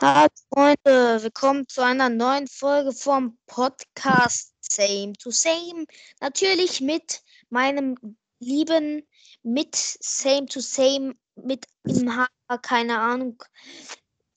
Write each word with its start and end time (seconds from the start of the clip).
Hallo 0.00 0.28
Freunde, 0.54 1.24
willkommen 1.24 1.66
zu 1.66 1.82
einer 1.82 2.08
neuen 2.08 2.46
Folge 2.46 2.92
vom 2.92 3.36
Podcast 3.48 4.54
Same 4.60 5.14
to 5.14 5.32
Same. 5.32 5.86
Natürlich 6.20 6.80
mit 6.80 7.20
meinem 7.50 7.96
lieben, 8.38 9.04
mit 9.42 9.74
Same 9.74 10.46
to 10.46 10.60
Same, 10.60 11.16
mit 11.34 11.66
im 11.82 12.14
Haar, 12.14 12.28
keine 12.62 12.96
Ahnung, 12.96 13.42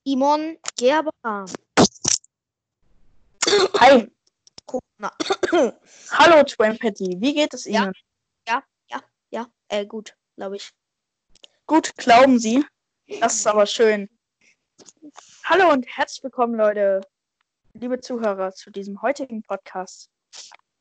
Imon 0.03 0.57
Gerber. 0.77 1.45
Hi. 3.79 4.11
Hallo 6.09 6.43
Twampatty, 6.43 7.17
wie 7.19 7.35
geht 7.35 7.53
es 7.53 7.65
Ja. 7.65 7.83
Ihnen? 7.83 7.93
Ja, 8.47 8.63
ja, 8.89 9.03
ja, 9.29 9.47
äh, 9.67 9.85
gut, 9.85 10.15
glaube 10.37 10.55
ich. 10.55 10.71
Gut, 11.67 11.95
glauben 11.97 12.39
Sie. 12.39 12.65
Das 13.19 13.35
ist 13.35 13.45
aber 13.45 13.67
schön. 13.67 14.09
Hallo 15.43 15.71
und 15.71 15.85
herzlich 15.87 16.23
willkommen, 16.23 16.55
Leute, 16.55 17.01
liebe 17.73 17.99
Zuhörer, 17.99 18.51
zu 18.53 18.71
diesem 18.71 19.01
heutigen 19.01 19.43
Podcast. 19.43 20.09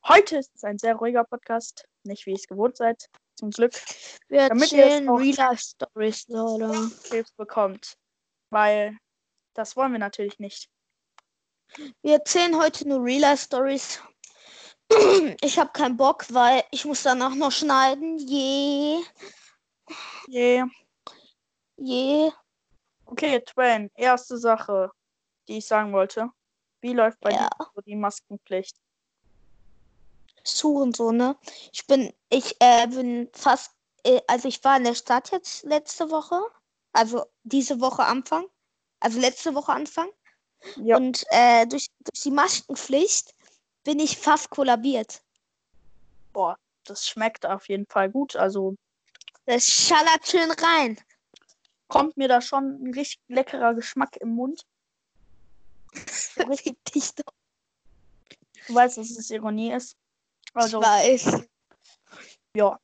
Heute 0.07 0.39
ist 0.39 0.51
es 0.55 0.65
ein 0.65 0.79
sehr 0.79 0.95
ruhiger 0.97 1.25
Podcast, 1.25 1.87
nicht 2.05 2.25
wie 2.27 2.31
ihr 2.31 2.37
es 2.37 2.47
gewohnt 2.47 2.77
seid, 2.77 3.09
zum 3.37 3.51
Glück, 3.51 3.75
Wir 4.29 4.49
Damit 4.49 4.73
erzählen 4.73 5.09
auch- 5.09 5.19
Real 5.19 5.35
Life 5.37 5.63
Stories, 5.63 6.29
Leute. 6.29 6.91
Krebs 7.09 7.33
bekommt. 7.33 7.95
Weil 8.51 8.97
das 9.55 9.77
wollen 9.77 9.93
wir 9.93 9.99
natürlich 9.99 10.39
nicht. 10.39 10.69
Wir 12.03 12.15
erzählen 12.15 12.57
heute 12.57 12.89
nur 12.89 13.03
Real 13.05 13.21
Life 13.21 13.45
Stories. 13.45 14.01
Ich 15.43 15.59
habe 15.59 15.71
keinen 15.73 15.97
Bock, 15.97 16.27
weil 16.31 16.65
ich 16.73 16.85
muss 16.85 17.03
danach 17.05 17.35
noch 17.35 17.53
schneiden. 17.53 18.19
Je, 18.19 19.01
Yeah. 20.29 20.69
je. 21.77 22.31
Okay, 23.11 23.41
Twain, 23.41 23.91
erste 23.97 24.39
Sache, 24.39 24.91
die 25.49 25.59
ich 25.59 25.67
sagen 25.67 25.93
wollte. 25.93 26.31
Wie 26.81 26.93
läuft 26.93 27.19
bei 27.21 27.33
Ja. 27.33 27.49
dir 27.59 27.67
so 27.75 27.81
die 27.81 27.97
Maskenpflicht? 27.97 28.77
Suchen 30.45 30.95
so, 30.95 31.11
ne? 31.11 31.37
Ich 31.73 31.87
bin, 31.87 32.15
ich 32.31 32.57
äh, 32.61 32.87
bin 32.87 33.29
fast, 33.33 33.73
äh, 34.05 34.21
also 34.29 34.47
ich 34.47 34.63
war 34.63 34.77
in 34.77 34.85
der 34.85 34.95
Stadt 34.95 35.33
jetzt 35.33 35.65
letzte 35.65 36.11
Woche, 36.11 36.41
also 36.93 37.27
diese 37.43 37.81
Woche 37.81 38.05
Anfang, 38.05 38.47
also 39.01 39.19
letzte 39.19 39.55
Woche 39.57 39.73
Anfang. 39.73 40.09
Ja. 40.77 40.97
Und 40.97 41.25
äh, 41.31 41.67
durch, 41.67 41.89
durch 41.99 42.23
die 42.23 42.31
Maskenpflicht 42.31 43.35
bin 43.83 43.99
ich 43.99 44.17
fast 44.17 44.51
kollabiert. 44.51 45.21
Boah, 46.33 46.57
das 46.85 47.09
schmeckt 47.09 47.45
auf 47.45 47.69
jeden 47.69 47.87
Fall 47.87 48.09
gut. 48.09 48.37
Also 48.37 48.77
Das 49.47 49.65
schallert 49.65 50.27
schön 50.27 50.51
rein. 50.53 51.01
Kommt 51.91 52.17
mir 52.17 52.29
da 52.29 52.41
schon 52.41 52.83
ein 52.83 52.95
richtig 52.95 53.21
leckerer 53.29 53.75
Geschmack 53.75 54.17
im 54.17 54.31
Mund. 54.31 54.65
Richtig 56.49 56.83
dicht. 56.85 57.23
Du 58.67 58.75
weißt, 58.75 58.97
dass 58.97 59.11
es 59.11 59.31
Ironie 59.31 59.73
ist. 59.73 59.97
Also, 60.55 60.81
ich 60.81 60.87
weiß. 60.87 61.43
ja. 62.57 62.79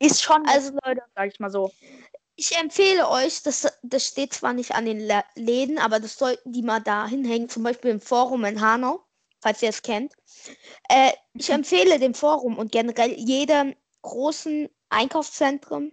Ist 0.00 0.22
schon, 0.22 0.44
Also 0.48 0.72
Leute, 0.84 1.02
sag 1.14 1.28
ich 1.32 1.38
mal 1.38 1.50
so. 1.50 1.70
Ich 2.34 2.56
empfehle 2.56 3.08
euch, 3.08 3.42
das, 3.42 3.70
das 3.82 4.06
steht 4.06 4.32
zwar 4.32 4.52
nicht 4.54 4.72
an 4.74 4.86
den 4.86 4.98
Lä- 5.00 5.24
Läden, 5.34 5.78
aber 5.78 6.00
das 6.00 6.16
sollten 6.16 6.52
die 6.52 6.62
mal 6.62 6.80
da 6.80 7.06
hinhängen, 7.06 7.48
zum 7.48 7.62
Beispiel 7.62 7.90
im 7.90 8.00
Forum 8.00 8.44
in 8.46 8.60
Hanau, 8.60 9.04
falls 9.40 9.62
ihr 9.62 9.68
es 9.68 9.82
kennt. 9.82 10.14
Äh, 10.88 11.12
ich 11.34 11.50
empfehle 11.50 11.98
dem 11.98 12.14
Forum 12.14 12.58
und 12.58 12.72
generell 12.72 13.12
jedem 13.12 13.76
großen 14.00 14.68
Einkaufszentrum 14.88 15.92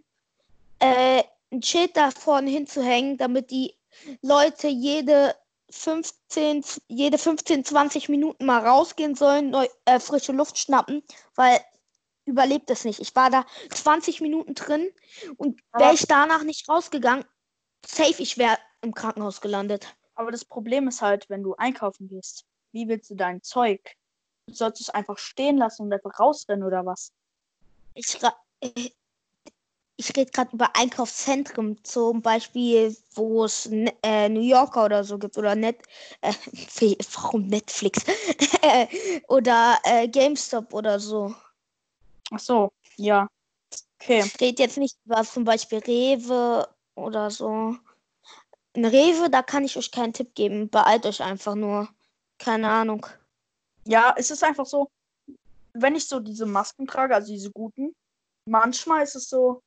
äh, 0.79 1.23
ein 1.51 1.61
Schild 1.63 1.95
da 1.97 2.11
vorne 2.11 2.49
hinzuhängen, 2.49 3.17
damit 3.17 3.51
die 3.51 3.75
Leute 4.21 4.67
jede 4.67 5.35
15, 5.71 6.63
z- 6.63 6.81
jede 6.87 7.17
15, 7.17 7.63
20 7.65 8.09
Minuten 8.09 8.45
mal 8.45 8.65
rausgehen 8.65 9.15
sollen, 9.15 9.49
neu, 9.51 9.67
äh, 9.85 9.99
frische 9.99 10.31
Luft 10.31 10.57
schnappen, 10.57 11.03
weil 11.35 11.59
überlebt 12.25 12.69
es 12.69 12.85
nicht. 12.85 12.99
Ich 12.99 13.15
war 13.15 13.29
da 13.29 13.45
20 13.71 14.21
Minuten 14.21 14.53
drin 14.53 14.89
und 15.37 15.59
wäre 15.73 15.93
ich 15.93 16.05
danach 16.07 16.43
nicht 16.43 16.69
rausgegangen, 16.69 17.25
safe, 17.85 18.21
ich 18.21 18.37
wäre 18.37 18.57
im 18.81 18.93
Krankenhaus 18.93 19.41
gelandet. 19.41 19.95
Aber 20.15 20.31
das 20.31 20.45
Problem 20.45 20.87
ist 20.87 21.01
halt, 21.01 21.29
wenn 21.29 21.43
du 21.43 21.55
einkaufen 21.55 22.07
gehst, 22.07 22.45
wie 22.71 22.87
willst 22.87 23.09
du 23.09 23.15
dein 23.15 23.41
Zeug? 23.41 23.95
Du 24.47 24.53
sollst 24.53 24.81
es 24.81 24.89
einfach 24.89 25.17
stehen 25.17 25.57
lassen 25.57 25.83
und 25.83 25.93
einfach 25.93 26.19
rausrennen 26.19 26.63
oder 26.65 26.85
was? 26.85 27.11
Ich, 27.93 28.17
äh, 28.61 28.89
ich 29.99 30.15
rede 30.15 30.31
gerade 30.31 30.53
über 30.53 30.73
Einkaufszentren, 30.77 31.77
zum 31.83 32.21
Beispiel, 32.21 32.95
wo 33.15 33.43
es 33.43 33.65
äh, 34.01 34.29
New 34.29 34.39
Yorker 34.39 34.85
oder 34.85 35.03
so 35.03 35.19
gibt 35.19 35.37
oder 35.37 35.55
Net, 35.55 35.83
äh, 36.21 36.31
warum 37.15 37.47
Netflix 37.47 38.05
oder 39.27 39.77
äh, 39.83 40.07
GameStop 40.07 40.73
oder 40.73 41.01
so. 41.01 41.35
Ach 42.31 42.39
so, 42.39 42.71
ja. 42.95 43.27
Okay. 44.01 44.23
Ich 44.25 44.39
rede 44.39 44.63
jetzt 44.63 44.77
nicht 44.77 44.95
über 45.03 45.21
zum 45.25 45.43
Beispiel 45.43 45.79
Rewe 45.79 46.69
oder 46.95 47.29
so. 47.29 47.75
In 48.73 48.85
Rewe, 48.85 49.29
da 49.29 49.41
kann 49.41 49.65
ich 49.65 49.75
euch 49.75 49.91
keinen 49.91 50.13
Tipp 50.13 50.33
geben. 50.33 50.69
Beeilt 50.69 51.05
euch 51.05 51.21
einfach 51.21 51.55
nur. 51.55 51.89
Keine 52.37 52.69
Ahnung. 52.69 53.05
Ja, 53.83 54.15
es 54.17 54.31
ist 54.31 54.45
einfach 54.45 54.65
so, 54.65 54.89
wenn 55.73 55.95
ich 55.95 56.07
so 56.07 56.21
diese 56.21 56.45
Masken 56.45 56.87
trage, 56.87 57.15
also 57.15 57.33
diese 57.33 57.51
guten, 57.51 57.93
manchmal 58.45 59.03
ist 59.03 59.15
es 59.15 59.27
so 59.27 59.61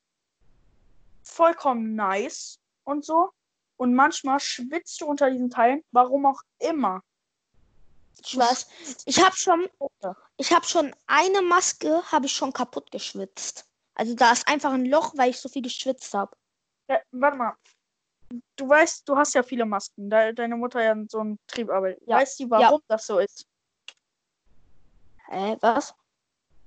vollkommen 1.23 1.95
nice 1.95 2.59
und 2.85 3.05
so. 3.05 3.31
Und 3.77 3.95
manchmal 3.95 4.39
schwitzt 4.41 5.01
du 5.01 5.07
unter 5.07 5.31
diesen 5.31 5.51
Teilen, 5.51 5.83
warum 5.91 6.27
auch 6.27 6.41
immer. 6.59 7.03
Ich 8.25 8.37
weiß. 8.37 8.69
Ich 9.07 9.23
habe 9.23 9.37
schon, 9.37 9.69
ich 10.37 10.53
habe 10.53 10.65
schon 10.67 10.95
eine 11.07 11.43
Maske, 11.43 12.03
habe 12.13 12.27
ich 12.27 12.33
schon 12.33 12.53
kaputt 12.53 12.91
geschwitzt. 12.91 13.67
Also 13.95 14.15
da 14.15 14.33
ist 14.33 14.47
einfach 14.47 14.73
ein 14.73 14.87
Loch, 14.87 15.15
weil 15.17 15.31
ich 15.31 15.41
so 15.41 15.49
viel 15.49 15.63
geschwitzt 15.63 16.15
habe. 16.15 16.37
Ja, 16.89 17.01
warte 17.11 17.37
mal. 17.37 17.55
Du 18.57 18.69
weißt, 18.69 19.09
du 19.09 19.17
hast 19.17 19.35
ja 19.35 19.43
viele 19.43 19.67
Masken. 19.67 20.09
De 20.09 20.33
deine 20.33 20.57
Mutter 20.57 20.83
ja 20.83 20.95
so 21.09 21.19
einen 21.19 21.37
Betrieb 21.47 21.71
arbeitet. 21.71 22.03
Ja. 22.07 22.17
Weißt 22.17 22.41
du, 22.41 22.51
warum 22.51 22.81
das 22.89 23.07
so 23.07 23.19
ist? 23.19 23.47
Äh, 25.29 25.57
was? 25.61 25.95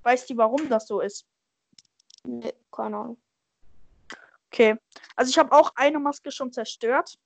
Weißt 0.04 0.30
du, 0.30 0.38
warum 0.38 0.70
das 0.70 0.88
so 0.88 1.00
ist? 1.00 1.26
Nee, 2.24 2.54
keine 2.72 2.98
Ahnung. 2.98 3.18
Okay. 4.56 4.78
Also 5.18 5.32
ich 5.32 5.38
habe 5.38 5.52
auch 5.52 5.74
eine 5.76 6.00
Maske 6.00 6.32
schon 6.32 6.54
zerstört. 6.54 7.20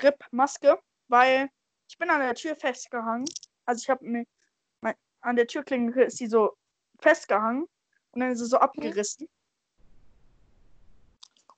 RIP-Maske, 0.00 0.78
weil 1.08 1.50
ich 1.88 1.98
bin 1.98 2.08
an 2.08 2.20
der 2.20 2.36
Tür 2.36 2.54
festgehangen. 2.54 3.24
Also 3.64 3.82
ich 3.82 3.90
habe 3.90 4.04
mir 4.04 4.24
mein, 4.80 4.94
an 5.22 5.34
der 5.34 5.48
Türklinke 5.48 6.04
ist 6.04 6.18
sie 6.18 6.28
so 6.28 6.56
festgehangen 7.00 7.66
und 8.12 8.20
dann 8.20 8.30
ist 8.30 8.38
sie 8.38 8.46
so 8.46 8.58
abgerissen. 8.58 9.28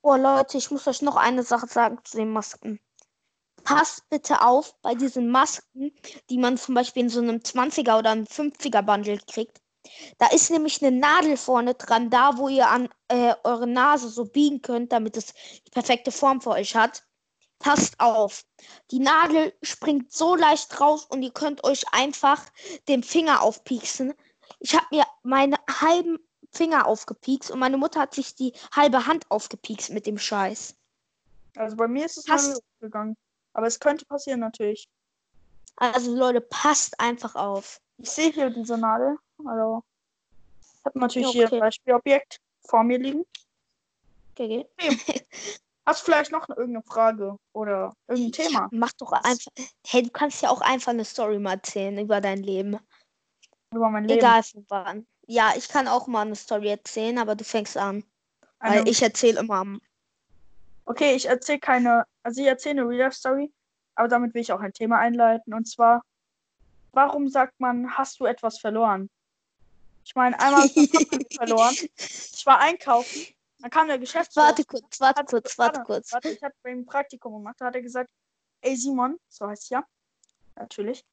Oh 0.01 0.17
Leute, 0.17 0.57
ich 0.57 0.71
muss 0.71 0.89
euch 0.89 1.03
noch 1.03 1.17
eine 1.17 1.43
Sache 1.43 1.67
sagen 1.67 1.99
zu 2.03 2.17
den 2.17 2.33
Masken. 2.33 2.81
Passt 3.63 4.09
bitte 4.09 4.41
auf 4.41 4.75
bei 4.81 4.95
diesen 4.95 5.31
Masken, 5.31 5.93
die 6.31 6.39
man 6.39 6.57
zum 6.57 6.75
Beispiel 6.75 7.03
in 7.03 7.11
so 7.11 7.21
einem 7.21 7.41
20er 7.41 7.99
oder 7.99 8.13
einem 8.13 8.25
50er 8.25 8.81
Bundle 8.81 9.19
kriegt. 9.31 9.60
Da 10.19 10.27
ist 10.29 10.51
nämlich 10.51 10.83
eine 10.83 10.97
Nadel 10.97 11.37
vorne 11.37 11.75
dran, 11.75 12.11
da 12.11 12.37
wo 12.37 12.49
ihr 12.49 12.69
an 12.69 12.89
äh, 13.09 13.35
eure 13.45 13.67
Nase 13.67 14.09
so 14.09 14.25
biegen 14.25 14.63
könnt, 14.63 14.93
damit 14.93 15.17
es 15.17 15.33
die 15.67 15.71
perfekte 15.71 16.13
Form 16.13 16.41
für 16.41 16.51
euch 16.51 16.77
hat. 16.77 17.05
Passt 17.59 18.01
auf. 18.01 18.45
Die 18.91 19.01
Nadel 19.01 19.53
springt 19.63 20.13
so 20.13 20.35
leicht 20.35 20.81
raus 20.81 21.05
und 21.05 21.23
ihr 21.23 21.33
könnt 21.33 21.65
euch 21.65 21.85
einfach 21.93 22.45
den 22.89 23.03
Finger 23.03 23.43
aufpieksen. 23.43 24.15
Ich 24.61 24.75
habe 24.75 24.87
mir 24.91 25.05
meine 25.23 25.57
halben 25.81 26.19
Finger 26.53 26.87
aufgepiekst 26.87 27.51
und 27.51 27.59
meine 27.59 27.77
Mutter 27.77 28.01
hat 28.01 28.15
sich 28.15 28.35
die 28.35 28.53
halbe 28.75 29.07
Hand 29.07 29.31
aufgepiekst 29.31 29.91
mit 29.91 30.07
dem 30.07 30.19
Scheiß. 30.19 30.75
Also 31.57 31.77
bei 31.77 31.89
mir 31.89 32.07
ist 32.07 32.19
es 32.19 32.25
Passt. 32.25 32.55
mal 32.55 32.61
gegangen. 32.81 33.17
Aber 33.53 33.67
es 33.67 33.79
könnte 33.81 34.05
passieren 34.05 34.41
natürlich. 34.41 34.89
Also 35.77 36.15
Leute, 36.15 36.41
passt 36.41 36.99
einfach 37.01 37.35
auf. 37.35 37.81
Ich 37.99 38.11
sehe 38.11 38.31
hier 38.33 38.51
diese 38.51 38.77
Nadel. 38.79 39.17
Also 39.47 39.83
ich 40.61 40.85
habe 40.85 40.99
natürlich 40.99 41.29
Ja, 41.29 41.33
hier 41.33 41.47
okay. 41.47 41.57
ein 41.57 41.61
Beispielobjekt 41.61 42.41
vor 42.67 42.85
mir 42.85 42.99
liegen. 42.99 43.25
Okay, 44.33 44.67
Hast 45.87 46.03
du 46.03 46.05
vielleicht 46.13 46.31
noch 46.31 46.49
irgendeine 46.49 46.83
Frage 46.85 47.37
oder 47.53 47.93
irgendein 48.07 48.33
Thema? 48.33 48.69
Mach 48.71 48.93
doch 48.93 49.13
einfach. 49.13 49.51
Hey, 49.87 50.03
du 50.03 50.11
kannst 50.11 50.43
ja 50.43 50.51
auch 50.51 50.61
einfach 50.61 50.93
eine 50.93 51.05
Story 51.05 51.39
mal 51.39 51.55
erzählen 51.55 51.99
über 51.99 52.21
dein 52.21 52.43
Leben. 52.43 52.79
über 53.75 53.91
mein 53.91 54.05
Leben? 54.05 54.19
Egal 54.19 54.43
von 54.43 54.65
wann. 54.69 55.07
Ja, 55.27 55.53
ich 55.57 55.69
kann 55.69 55.89
auch 55.89 56.07
mal 56.07 56.23
eine 56.23 56.37
Story 56.37 56.69
erzählen, 56.69 57.19
aber 57.19 57.35
du 57.35 57.45
fängst 57.45 57.77
an. 57.77 58.05
Eine, 58.61 58.81
Weil 58.81 58.89
ich 58.89 59.03
erzähle 59.03 59.41
immer 59.41 59.55
am. 59.57 59.81
Okay, 60.85 61.15
ich 61.15 61.27
erzähle 61.27 61.61
keine, 61.61 62.05
also 62.23 62.41
ich 62.41 62.47
erzähle 62.47 62.83
eine 62.83 62.91
Real-Life-Story, 62.91 63.53
aber 63.95 64.09
damit 64.09 64.35
will 64.35 64.43
ich 64.43 64.53
auch 64.53 64.61
ein 64.61 64.73
Thema 64.73 64.99
einleiten. 64.99 65.55
Und 65.55 65.67
zwar, 65.67 66.03
warum 66.93 67.29
sagt 67.29 67.59
man, 67.59 67.97
hast 67.97 68.21
du 68.21 68.27
etwas 68.27 68.59
verloren? 68.59 69.09
Ich 70.05 70.15
meine, 70.15 70.39
einmal 70.41 70.63
habe 70.63 70.73
ich 70.75 71.11
mein 71.11 71.27
verloren. 71.31 71.75
Ich 71.97 72.43
war 72.47 72.59
einkaufen 72.59 73.27
Dann 73.59 73.71
kam 73.71 73.89
der 73.89 73.99
Geschäftsführer. 73.99 74.47
Warte 74.47 74.65
kurz, 74.65 75.01
warte 75.01 75.25
kurz, 75.25 75.59
warte 75.59 75.83
kurz. 75.83 76.13
Warte, 76.13 76.31
ich 76.31 76.43
hatte 76.43 76.57
bei 76.63 76.71
ihm 76.71 76.81
ein 76.81 76.87
Praktikum 76.87 77.35
gemacht. 77.35 77.57
Da 77.59 77.67
hat 77.67 77.75
er 77.75 77.83
gesagt, 77.83 78.11
ey 78.63 78.77
Simon, 78.77 79.19
so 79.29 79.47
heißt 79.47 79.65
es 79.65 79.69
ja. 79.69 79.85
Natürlich. 80.57 81.05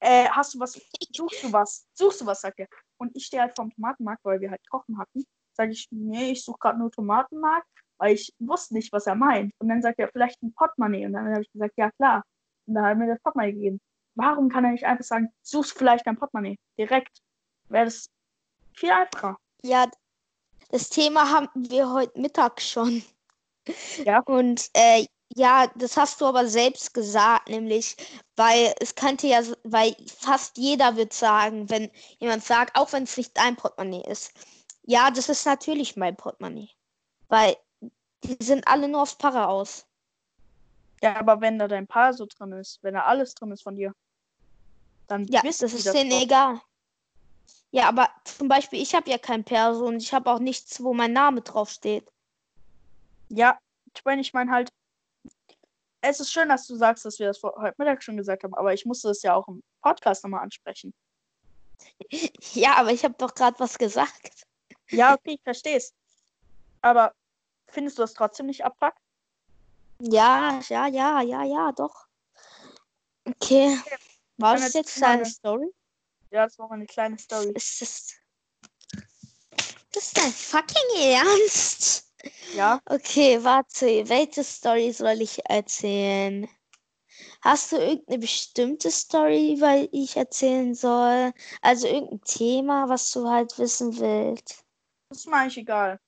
Äh, 0.00 0.28
hast 0.28 0.54
du 0.54 0.60
was? 0.60 0.80
Suchst 1.12 1.42
du 1.42 1.52
was? 1.52 1.86
Suchst 1.94 2.20
du 2.20 2.26
was, 2.26 2.40
sagt 2.42 2.58
er. 2.58 2.68
Und 2.98 3.16
ich 3.16 3.26
stehe 3.26 3.42
halt 3.42 3.56
vorm 3.56 3.70
Tomatenmarkt, 3.70 4.24
weil 4.24 4.40
wir 4.40 4.50
halt 4.50 4.60
Kochen 4.68 4.98
hatten. 4.98 5.24
Sag 5.54 5.70
ich, 5.70 5.88
nee, 5.90 6.32
ich 6.32 6.44
suche 6.44 6.58
gerade 6.58 6.78
nur 6.78 6.90
Tomatenmarkt, 6.90 7.66
weil 7.98 8.14
ich 8.14 8.34
wusste 8.38 8.74
nicht, 8.74 8.92
was 8.92 9.06
er 9.06 9.14
meint. 9.14 9.52
Und 9.58 9.68
dann 9.68 9.82
sagt 9.82 9.98
er, 9.98 10.08
vielleicht 10.08 10.42
ein 10.42 10.52
Portemonnaie. 10.52 11.06
Und 11.06 11.14
dann 11.14 11.30
habe 11.30 11.42
ich 11.42 11.50
gesagt, 11.52 11.74
ja 11.76 11.90
klar. 11.92 12.22
Und 12.66 12.74
dann 12.74 12.84
hat 12.84 12.90
er 12.90 12.96
mir 12.96 13.06
das 13.06 13.20
Portemonnaie 13.22 13.52
gegeben. 13.52 13.80
Warum 14.14 14.48
kann 14.48 14.64
er 14.64 14.72
nicht 14.72 14.84
einfach 14.84 15.04
sagen, 15.04 15.32
suchst 15.42 15.76
vielleicht 15.76 16.06
ein 16.06 16.16
Portemonnaie? 16.16 16.58
Direkt. 16.78 17.23
Wäre 17.68 17.86
das 17.86 18.10
viel 18.74 18.90
einfacher. 18.90 19.38
Ja, 19.62 19.86
das 20.70 20.88
Thema 20.88 21.30
haben 21.30 21.48
wir 21.54 21.92
heute 21.92 22.20
Mittag 22.20 22.60
schon. 22.60 23.02
Ja. 24.04 24.20
Und 24.26 24.68
äh, 24.74 25.06
ja, 25.34 25.66
das 25.76 25.96
hast 25.96 26.20
du 26.20 26.26
aber 26.26 26.46
selbst 26.46 26.94
gesagt, 26.94 27.48
nämlich, 27.48 27.96
weil 28.36 28.74
es 28.80 28.94
könnte 28.94 29.26
ja, 29.26 29.42
weil 29.64 29.96
fast 30.18 30.58
jeder 30.58 30.96
wird 30.96 31.12
sagen, 31.12 31.68
wenn 31.70 31.90
jemand 32.18 32.44
sagt, 32.44 32.76
auch 32.76 32.92
wenn 32.92 33.04
es 33.04 33.16
nicht 33.16 33.36
dein 33.36 33.56
Portemonnaie 33.56 34.04
ist, 34.08 34.32
ja, 34.82 35.10
das 35.10 35.28
ist 35.28 35.46
natürlich 35.46 35.96
mein 35.96 36.16
Portemonnaie. 36.16 36.68
Weil 37.28 37.56
die 38.22 38.36
sind 38.44 38.66
alle 38.68 38.86
nur 38.86 39.02
aufs 39.02 39.16
Para 39.16 39.46
aus. 39.46 39.86
Ja, 41.02 41.16
aber 41.16 41.40
wenn 41.40 41.58
da 41.58 41.68
dein 41.68 41.86
Paar 41.86 42.12
so 42.12 42.26
drin 42.26 42.52
ist, 42.52 42.82
wenn 42.82 42.94
da 42.94 43.04
alles 43.04 43.34
drin 43.34 43.50
ist 43.50 43.62
von 43.62 43.76
dir, 43.76 43.92
dann 45.06 45.26
Ja, 45.28 45.42
das 45.42 45.62
ist 45.62 45.86
das 45.86 45.92
denen 45.92 46.12
egal. 46.12 46.60
Ja, 47.74 47.88
aber 47.88 48.08
zum 48.22 48.46
Beispiel, 48.46 48.80
ich 48.80 48.94
habe 48.94 49.10
ja 49.10 49.18
kein 49.18 49.42
Perso 49.42 49.84
und 49.86 49.96
ich 49.96 50.14
habe 50.14 50.30
auch 50.30 50.38
nichts, 50.38 50.80
wo 50.80 50.94
mein 50.94 51.12
Name 51.12 51.40
draufsteht. 51.42 52.08
Ja, 53.30 53.58
ich 53.92 54.04
meine, 54.04 54.20
ich 54.20 54.32
meine 54.32 54.52
halt, 54.52 54.72
es 56.00 56.20
ist 56.20 56.30
schön, 56.32 56.48
dass 56.50 56.68
du 56.68 56.76
sagst, 56.76 57.04
dass 57.04 57.18
wir 57.18 57.26
das 57.26 57.38
vor, 57.38 57.52
heute 57.56 57.74
Mittag 57.78 58.00
schon 58.04 58.16
gesagt 58.16 58.44
haben, 58.44 58.54
aber 58.54 58.72
ich 58.72 58.84
musste 58.84 59.08
es 59.10 59.22
ja 59.22 59.34
auch 59.34 59.48
im 59.48 59.60
Podcast 59.82 60.22
nochmal 60.22 60.44
ansprechen. 60.44 60.94
Ja, 62.52 62.76
aber 62.76 62.92
ich 62.92 63.02
habe 63.02 63.14
doch 63.18 63.34
gerade 63.34 63.58
was 63.58 63.76
gesagt. 63.76 64.44
Ja, 64.90 65.14
okay, 65.14 65.32
ich 65.34 65.42
verstehe 65.42 65.76
es. 65.76 65.92
Aber 66.80 67.12
findest 67.66 67.98
du 67.98 68.02
das 68.02 68.14
trotzdem 68.14 68.46
nicht 68.46 68.64
abfuck? 68.64 68.94
Ja, 69.98 70.60
ja, 70.68 70.86
ja, 70.86 71.20
ja, 71.22 71.42
ja, 71.42 71.72
doch. 71.72 72.06
Okay. 73.24 73.76
War 74.36 74.54
Dann 74.54 74.62
das 74.62 74.74
jetzt 74.74 75.02
deine 75.02 75.22
eine- 75.22 75.26
Story? 75.26 75.74
Ja, 76.34 76.46
das 76.46 76.58
war 76.58 76.68
eine 76.72 76.84
kleine 76.84 77.16
Story. 77.16 77.52
Ist 77.54 77.80
das. 77.80 78.12
Das 79.92 80.06
ist 80.06 80.18
dein 80.18 80.32
fucking 80.32 81.12
Ernst? 81.12 82.12
Ja, 82.56 82.80
Okay, 82.86 83.38
warte. 83.44 83.86
Welche 84.08 84.42
Story 84.42 84.92
soll 84.92 85.22
ich 85.22 85.48
erzählen? 85.48 86.48
Hast 87.42 87.70
du 87.70 87.76
irgendeine 87.76 88.18
bestimmte 88.18 88.90
Story, 88.90 89.58
weil 89.60 89.88
ich 89.92 90.16
erzählen 90.16 90.74
soll? 90.74 91.32
Also 91.62 91.86
irgendein 91.86 92.22
Thema, 92.22 92.88
was 92.88 93.12
du 93.12 93.28
halt 93.30 93.56
wissen 93.56 93.96
willst? 93.96 94.64
das 95.10 95.18
ist 95.18 95.26
mir 95.28 95.36
eigentlich 95.36 95.58
egal. 95.58 96.00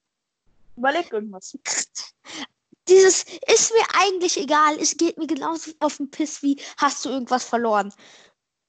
Überleg 0.76 1.12
irgendwas. 1.12 1.56
Dieses 2.88 3.24
ist 3.46 3.72
mir 3.72 3.86
eigentlich 3.94 4.36
egal. 4.38 4.76
Es 4.80 4.96
geht 4.96 5.18
mir 5.18 5.28
genauso 5.28 5.70
auf 5.78 5.98
den 5.98 6.10
Piss 6.10 6.42
wie 6.42 6.60
hast 6.78 7.04
du 7.04 7.10
irgendwas 7.10 7.44
verloren. 7.44 7.94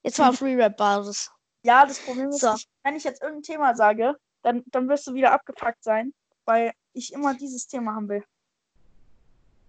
Jetzt 0.03 0.19
mal 0.19 0.29
auf 0.29 0.41
Re-Rap-Basis. 0.43 1.31
Ja, 1.67 1.85
das 1.85 1.99
Problem 1.99 2.29
ist, 2.29 2.39
So. 2.39 2.55
wenn 2.83 2.95
ich 2.95 3.03
jetzt 3.03 3.21
irgendein 3.21 3.43
Thema 3.43 3.75
sage, 3.75 4.17
dann, 4.41 4.63
dann 4.67 4.87
wirst 4.87 5.05
du 5.05 5.13
wieder 5.13 5.33
abgefuckt 5.33 5.83
sein, 5.83 6.13
weil 6.45 6.71
ich 6.93 7.11
immer 7.11 7.33
dieses 7.33 7.67
Thema 7.67 7.93
haben 7.93 8.07
will. 8.07 8.23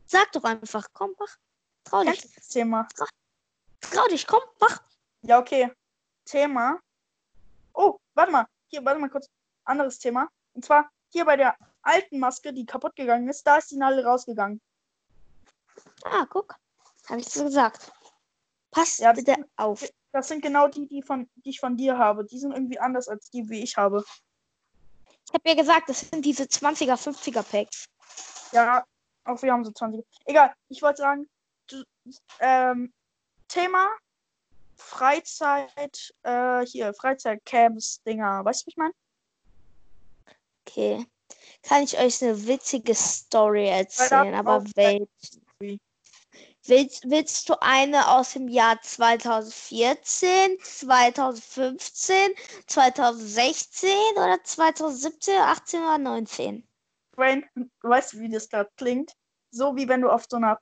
Sag 0.06 0.30
doch 0.30 0.44
einfach, 0.44 0.86
komm, 0.92 1.16
mach. 1.18 1.36
Trau 1.82 2.04
dich. 2.04 2.20
Das 2.36 2.48
Thema? 2.50 2.86
Trau 3.80 4.06
dich, 4.06 4.28
komm, 4.28 4.42
mach. 4.60 4.80
Ja, 5.22 5.40
okay. 5.40 5.72
Thema. 6.24 6.78
Oh, 7.74 7.98
warte 8.14 8.30
mal. 8.30 8.46
Hier, 8.68 8.84
warte 8.84 9.00
mal 9.00 9.10
kurz. 9.10 9.28
Anderes 9.64 9.98
Thema. 9.98 10.28
Und 10.54 10.64
zwar 10.64 10.88
hier 11.08 11.24
bei 11.24 11.36
der 11.36 11.56
alten 11.82 12.20
Maske, 12.20 12.52
die 12.52 12.64
kaputt 12.64 12.94
gegangen 12.94 13.28
ist, 13.28 13.44
da 13.44 13.56
ist 13.56 13.72
die 13.72 13.76
Nadel 13.76 14.06
rausgegangen. 14.06 14.60
Ah, 16.04 16.26
guck. 16.30 16.54
Hab 17.08 17.18
ich 17.18 17.28
so 17.28 17.42
gesagt. 17.42 17.90
Pass 18.70 18.98
Ja, 18.98 19.12
bitte 19.12 19.34
auf. 19.56 19.82
Das 20.12 20.28
sind 20.28 20.43
genau 20.43 20.69
die, 20.69 20.87
die, 20.87 21.02
von, 21.02 21.28
die 21.37 21.50
ich 21.50 21.60
von 21.60 21.76
dir 21.76 21.99
habe. 21.99 22.25
Die 22.25 22.38
sind 22.38 22.52
irgendwie 22.52 22.78
anders 22.78 23.08
als 23.08 23.31
die, 23.31 23.49
wie 23.49 23.62
ich 23.62 23.76
habe. 23.76 24.05
Ich 25.26 25.34
hab 25.34 25.46
ja 25.46 25.55
gesagt, 25.55 25.88
das 25.88 26.00
sind 26.00 26.25
diese 26.25 26.44
20er, 26.44 26.96
50er 26.96 27.43
Packs. 27.43 27.87
Ja, 28.52 28.84
auch 29.25 29.43
wir 29.43 29.52
haben 29.52 29.64
so 29.64 29.70
20. 29.70 30.05
Egal, 30.25 30.55
ich 30.69 30.81
wollte 30.81 31.02
sagen, 31.02 31.28
du, 31.66 31.82
ähm, 32.40 32.93
Thema 33.49 33.90
Freizeit, 34.76 36.14
äh, 36.22 36.64
hier, 36.64 36.94
Freizeitcamps, 36.94 38.02
Dinger, 38.05 38.44
weißt 38.44 38.62
du, 38.62 38.66
wie 38.66 38.70
ich 38.70 38.76
meine? 38.76 38.94
Okay. 40.66 41.06
Kann 41.62 41.82
ich 41.82 41.99
euch 41.99 42.22
eine 42.22 42.46
witzige 42.46 42.94
Story 42.94 43.69
erzählen, 43.69 44.34
aber 44.34 44.64
welche? 44.75 45.08
Willst, 46.69 47.09
willst 47.09 47.49
du 47.49 47.55
eine 47.62 48.09
aus 48.09 48.35
dem 48.35 48.47
Jahr 48.47 48.79
2014, 48.82 50.59
2015, 50.61 52.15
2016 52.67 53.91
oder 54.17 54.38
2017, 54.44 55.38
18 55.38 55.81
oder 55.81 55.97
19? 55.97 56.69
Brain, 57.12 57.47
du 57.55 57.70
weißt, 57.81 58.20
wie 58.20 58.29
das 58.29 58.50
gerade 58.50 58.70
klingt? 58.76 59.15
So 59.50 59.75
wie 59.76 59.88
wenn 59.88 60.03
du 60.03 60.11
auf 60.11 60.26
so 60.29 60.37
einer 60.37 60.61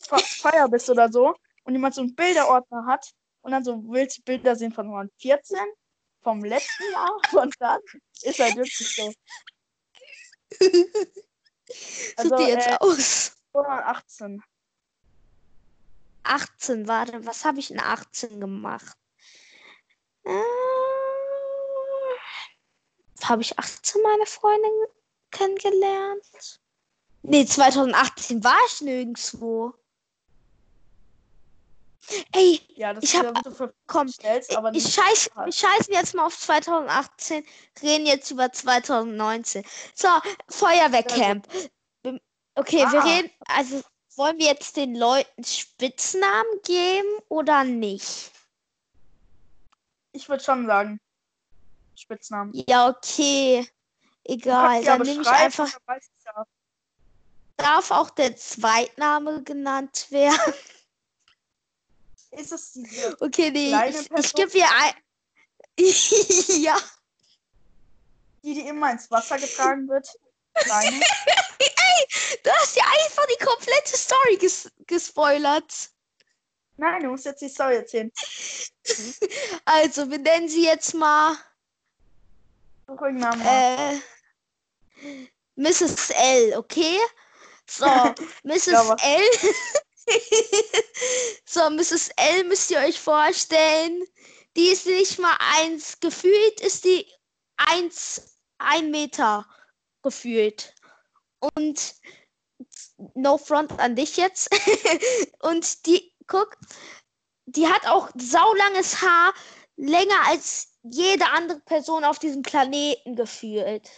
Feier 0.00 0.66
bist 0.70 0.88
oder 0.88 1.12
so 1.12 1.34
und 1.64 1.74
jemand 1.74 1.94
so 1.94 2.00
einen 2.00 2.14
Bilderordner 2.14 2.86
hat 2.86 3.12
und 3.42 3.52
dann 3.52 3.64
so 3.64 3.82
willst 3.88 4.18
du 4.18 4.22
Bilder 4.22 4.56
sehen 4.56 4.72
von 4.72 4.86
2014, 4.86 5.58
vom 6.22 6.42
letzten 6.42 6.90
Jahr 6.90 7.20
und 7.42 7.54
dann 7.58 7.80
ist 8.22 8.38
halt 8.38 8.56
wirklich 8.56 8.96
so. 8.96 9.12
Also, 12.16 12.36
Sieht 12.36 12.46
die 12.46 12.52
jetzt 12.52 12.66
äh, 12.66 12.76
aus? 12.78 13.36
2018. 13.52 14.42
18, 16.24 16.88
warte, 16.88 17.24
was 17.26 17.44
habe 17.44 17.58
ich 17.60 17.70
in 17.70 17.80
18 17.80 18.40
gemacht? 18.40 18.96
Äh, 20.24 20.30
habe 23.24 23.42
ich 23.42 23.58
18 23.58 24.02
meine 24.02 24.26
Freundin 24.26 24.70
kennengelernt? 25.30 26.60
Nee, 27.22 27.46
2018 27.46 28.42
war 28.44 28.58
ich 28.68 28.80
nirgendwo. 28.82 29.74
Ey, 32.32 32.60
Ja, 32.76 32.92
das 32.92 33.04
Ich 33.04 33.14
ist 33.14 33.24
hab- 33.24 33.34
ja 33.34 33.42
so 33.44 33.50
für 33.50 33.74
komm, 33.86 34.08
stellst, 34.08 34.54
aber 34.54 34.74
ich 34.74 34.82
scheiß, 34.92 35.30
halt. 35.34 35.46
wir 35.46 35.52
scheißen 35.52 35.94
jetzt 35.94 36.14
mal 36.14 36.26
auf 36.26 36.38
2018, 36.38 37.42
reden 37.82 38.04
jetzt 38.04 38.30
über 38.30 38.52
2019. 38.52 39.64
So, 39.94 40.08
Feuerwehrcamp. 40.50 41.48
Wir- 42.02 42.20
Okay, 42.56 42.84
wir 42.90 43.00
Ah. 43.00 43.04
reden, 43.04 43.30
also 43.48 43.80
wollen 44.16 44.38
wir 44.38 44.46
jetzt 44.46 44.76
den 44.76 44.94
Leuten 44.94 45.44
Spitznamen 45.44 46.60
geben 46.64 47.08
oder 47.28 47.64
nicht? 47.64 48.32
Ich 50.12 50.28
würde 50.28 50.42
schon 50.42 50.66
sagen. 50.66 51.00
Spitznamen. 51.96 52.52
Ja, 52.68 52.88
okay. 52.88 53.68
Egal, 54.24 54.82
ja 54.82 54.96
dann 54.96 55.06
nehme 55.06 55.22
ich 55.22 55.28
einfach, 55.28 55.70
ja. 56.24 56.46
darf 57.56 57.90
auch 57.90 58.10
der 58.10 58.36
Zweitname 58.36 59.42
genannt 59.42 60.06
werden. 60.10 60.54
Ist 62.30 62.52
es 62.52 62.72
diese 62.72 63.16
Okay, 63.20 63.50
nee, 63.50 63.72
ich, 63.88 64.00
ich 64.00 64.08
Person? 64.08 64.32
gebe 64.34 64.58
ihr 64.58 64.68
ein. 64.80 64.94
ja, 66.62 66.76
die, 68.44 68.54
die 68.54 68.68
immer 68.68 68.92
ins 68.92 69.10
Wasser 69.10 69.38
getragen 69.38 69.88
wird? 69.88 70.06
Kleine? 70.54 71.00
du 72.42 72.50
hast 72.50 72.76
ja 72.76 72.84
einfach 72.84 73.26
die 73.26 73.44
komplette 73.44 73.96
Story 73.96 74.36
ges 74.36 74.70
gespoilert. 74.86 75.90
Nein, 76.76 77.02
du 77.02 77.10
musst 77.10 77.24
jetzt 77.24 77.40
die 77.40 77.48
Story 77.48 77.76
erzählen. 77.76 78.10
Also, 79.64 80.10
wir 80.10 80.18
nennen 80.18 80.48
sie 80.48 80.64
jetzt 80.64 80.92
mal 80.92 81.36
irgendeinen 82.86 83.18
Namen. 83.18 83.40
äh, 83.46 85.20
Mrs. 85.56 86.10
L, 86.10 86.54
okay? 86.56 86.98
So, 87.66 87.86
Mrs. 88.42 88.90
L. 89.00 89.22
so, 91.46 91.70
Mrs. 91.70 92.10
L 92.16 92.44
müsst 92.44 92.70
ihr 92.70 92.78
euch 92.78 93.00
vorstellen. 93.00 94.04
Die 94.56 94.68
ist 94.68 94.86
nicht 94.86 95.18
mal 95.18 95.36
eins. 95.56 95.98
Gefühlt 96.00 96.60
ist 96.60 96.84
die 96.84 97.10
eins, 97.56 98.36
ein 98.58 98.90
Meter 98.90 99.46
gefühlt. 100.04 100.72
Und 101.56 101.94
no 103.14 103.38
front 103.38 103.78
an 103.80 103.96
dich 103.96 104.16
jetzt. 104.16 104.48
Und 105.40 105.86
die, 105.86 106.12
guck, 106.26 106.56
die 107.46 107.66
hat 107.66 107.86
auch 107.86 108.08
saulanges 108.16 109.02
Haar, 109.02 109.34
länger 109.76 110.26
als 110.26 110.68
jede 110.82 111.26
andere 111.30 111.60
Person 111.60 112.04
auf 112.04 112.18
diesem 112.18 112.42
Planeten 112.42 113.16
gefühlt. 113.16 113.90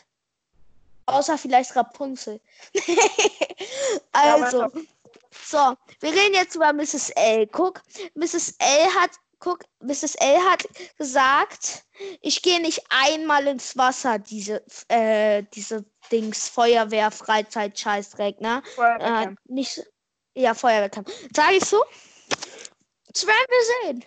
Außer 1.07 1.39
vielleicht 1.39 1.77
Rapunzel. 1.77 2.41
also, 4.13 4.67
so, 5.45 5.77
wir 6.01 6.13
reden 6.13 6.35
jetzt 6.35 6.57
über 6.57 6.73
Mrs. 6.73 7.11
L. 7.11 7.47
Guck, 7.47 7.83
Mrs. 8.15 8.55
L 8.59 8.95
hat, 8.95 9.11
guck, 9.39 9.65
Mrs. 9.81 10.17
L 10.17 10.39
hat 10.39 10.67
gesagt, 10.99 11.85
ich 12.23 12.43
gehe 12.43 12.61
nicht 12.61 12.83
einmal 12.89 13.47
ins 13.47 13.77
Wasser, 13.77 14.19
diese, 14.19 14.65
äh, 14.89 15.45
diese 15.55 15.85
Dings, 16.11 16.49
Feuerwehr, 16.49 17.11
Freizeit, 17.11 17.79
Scheißdreck, 17.79 18.41
ne? 18.41 18.63
Äh, 19.01 19.29
nicht, 19.45 19.83
ja, 20.35 20.55
Feuerwehrkampf. 20.55 21.11
Sag 21.35 21.53
ich 21.53 21.65
so? 21.65 21.85
Das 23.13 23.27
werden 23.27 23.47
wir 23.49 23.93
sehen. 23.93 24.05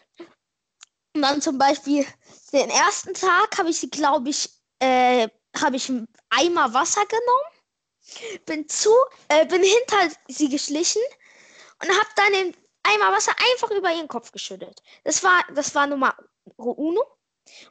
Und 1.15 1.22
dann 1.24 1.41
zum 1.41 1.58
Beispiel 1.58 2.06
den 2.53 2.70
ersten 2.70 3.13
Tag 3.13 3.58
habe 3.58 3.70
ich 3.70 3.79
sie, 3.79 3.89
glaube 3.89 4.29
ich, 4.29 4.50
äh, 4.79 5.27
habe 5.60 5.75
ich 5.75 5.89
einen 5.89 6.08
Eimer 6.29 6.74
Wasser 6.74 7.03
genommen, 7.06 8.46
bin 8.46 8.68
zu, 8.70 8.91
äh, 9.27 9.46
bin 9.46 9.63
hinter 9.63 10.15
sie 10.27 10.50
geschlichen 10.50 11.01
und 11.82 11.89
habe 11.89 12.10
dann 12.15 12.34
den 12.34 12.58
Eimer 12.84 13.12
Wasser 13.12 13.34
einfach 13.51 13.72
über 13.72 13.91
ihren 13.91 14.08
Kopf 14.08 14.32
geschüttet. 14.32 14.82
Das 15.03 15.24
war, 15.24 15.44
das 15.53 15.74
war 15.75 15.88
Nummer 15.88 16.15
uno. 16.58 17.03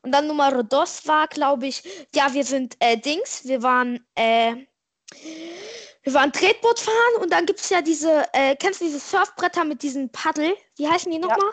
Und 0.03 0.13
dann 0.13 0.27
Nummer 0.27 0.63
dos 0.63 1.07
war, 1.07 1.29
glaube 1.29 1.67
ich, 1.67 1.83
ja, 2.15 2.33
wir 2.33 2.45
sind 2.45 2.77
äh, 2.81 2.97
Dings, 2.97 3.45
wir 3.45 3.63
waren, 3.63 4.05
äh, 4.15 4.67
wir 6.03 6.15
waren 6.15 6.33
Tretboot 6.33 6.79
fahren 6.79 7.15
und 7.21 7.31
dann 7.33 7.47
gibt 7.47 7.61
es 7.61 7.71
ja 7.71 7.83
diese, 7.83 8.25
äh, 8.33 8.57
kennst 8.57 8.81
du 8.81 8.85
diese 8.87 9.01
Surfbretter 9.01 9.65
mit 9.65 9.83
diesen 9.83 10.11
Paddel? 10.11 10.55
Wie 10.77 10.89
heißen 10.89 11.11
die 11.11 11.19
Ja. 11.19 11.27
nochmal? 11.27 11.51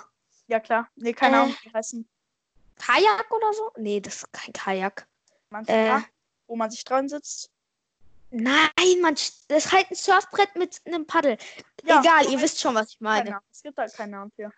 Ja, 0.48 0.60
klar. 0.60 0.88
Nee, 0.96 1.14
keine 1.14 1.36
Äh. 1.38 1.40
Ahnung, 1.40 1.56
wie 1.62 1.70
die 1.70 1.74
heißen. 1.74 2.08
Kajak 2.78 3.32
oder 3.32 3.54
so? 3.54 3.72
Nee, 3.78 4.00
das 4.02 4.16
ist 4.18 4.34
kein 4.34 4.54
Kajak. 4.54 5.08
Du, 5.50 5.58
Äh. 5.72 5.88
da, 5.88 6.04
wo 6.48 6.56
man 6.56 6.70
sich 6.70 6.84
dran 6.84 7.08
sitzt? 7.10 7.50
Nein, 8.32 9.02
man, 9.02 9.16
das 9.48 9.66
ist 9.66 9.72
halt 9.72 9.90
ein 9.92 9.96
Surfbrett 9.96 10.56
mit 10.56 10.82
einem 10.86 11.06
Paddel. 11.08 11.38
Ja, 11.84 12.02
Egal, 12.02 12.30
ihr 12.30 12.42
wisst 12.42 12.60
schon, 12.60 12.76
was 12.76 12.90
ich 12.90 13.00
meine. 13.00 13.40
Es 13.52 13.64
gibt 13.64 13.78
halt 13.78 13.94
keinen 13.94 14.12
Namen 14.12 14.32
für. 14.36 14.52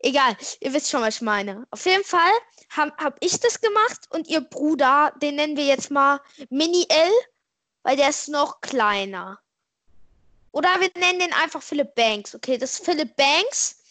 Egal, 0.00 0.36
ihr 0.60 0.72
wisst 0.72 0.90
schon, 0.90 1.02
was 1.02 1.16
ich 1.16 1.20
meine. 1.22 1.66
Auf 1.70 1.84
jeden 1.86 2.04
Fall 2.04 2.32
habe 2.70 2.92
hab 2.96 3.16
ich 3.20 3.38
das 3.40 3.60
gemacht 3.60 4.08
und 4.10 4.28
ihr 4.28 4.40
Bruder, 4.40 5.12
den 5.22 5.36
nennen 5.36 5.56
wir 5.56 5.64
jetzt 5.64 5.90
mal 5.90 6.20
Mini 6.50 6.86
L, 6.88 7.12
weil 7.82 7.96
der 7.96 8.10
ist 8.10 8.28
noch 8.28 8.60
kleiner. 8.60 9.38
Oder 10.52 10.80
wir 10.80 10.90
nennen 10.96 11.18
den 11.18 11.32
einfach 11.32 11.62
Philip 11.62 11.94
Banks. 11.94 12.34
Okay, 12.34 12.58
das 12.58 12.74
ist 12.74 12.84
Philip 12.84 13.14
Banks. 13.16 13.82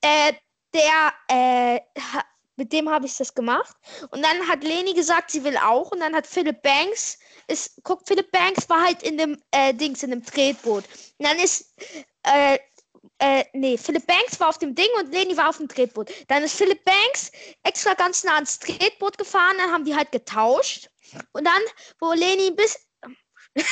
Äh, 0.00 0.34
der, 0.72 1.12
äh, 1.28 1.80
mit 2.56 2.72
dem 2.72 2.88
habe 2.88 3.06
ich 3.06 3.16
das 3.16 3.34
gemacht. 3.34 3.76
Und 4.10 4.22
dann 4.22 4.48
hat 4.48 4.62
Leni 4.62 4.94
gesagt, 4.94 5.30
sie 5.30 5.44
will 5.44 5.56
auch. 5.56 5.90
Und 5.90 6.00
dann 6.00 6.14
hat 6.14 6.26
Philip 6.26 6.60
Banks, 6.62 7.18
ist, 7.48 7.80
guck, 7.82 8.06
Philip 8.06 8.30
Banks 8.30 8.68
war 8.68 8.84
halt 8.84 9.02
in 9.02 9.18
dem 9.18 9.42
äh, 9.50 9.74
Dings, 9.74 10.02
in 10.02 10.10
dem 10.10 10.24
Tretboot. 10.24 10.84
Und 11.18 11.26
dann 11.26 11.38
ist, 11.38 11.74
äh, 12.22 12.58
äh, 13.18 13.44
nee, 13.52 13.78
Philip 13.78 14.06
Banks 14.06 14.38
war 14.40 14.48
auf 14.48 14.58
dem 14.58 14.74
Ding 14.74 14.88
und 14.98 15.12
Leni 15.12 15.36
war 15.36 15.48
auf 15.48 15.56
dem 15.56 15.68
Tretboot. 15.68 16.12
Dann 16.28 16.42
ist 16.42 16.56
Philip 16.56 16.82
Banks 16.84 17.30
extra 17.62 17.94
ganz 17.94 18.24
nah 18.24 18.34
ans 18.34 18.58
Tretboot 18.58 19.16
gefahren, 19.16 19.56
dann 19.58 19.72
haben 19.72 19.84
die 19.84 19.94
halt 19.94 20.12
getauscht. 20.12 20.90
Und 21.32 21.44
dann, 21.44 21.62
wo 22.00 22.12
Leni 22.12 22.50
bis. 22.50 22.78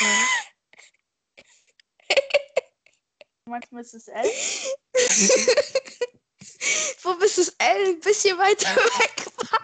Du 3.47 3.51
meinst 3.51 3.71
Mrs. 3.73 4.09
L? 4.09 4.25
wo 7.03 7.15
bis 7.17 7.37
das 7.37 7.49
L 7.59 7.87
ein 7.89 8.01
bisschen 8.01 8.39
weiter 8.39 8.75
weg 8.99 9.27
war. 9.37 9.61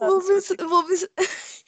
Wo 0.00 0.18
bis, 0.26 0.50
wo 0.50 0.82
bis, 0.82 1.08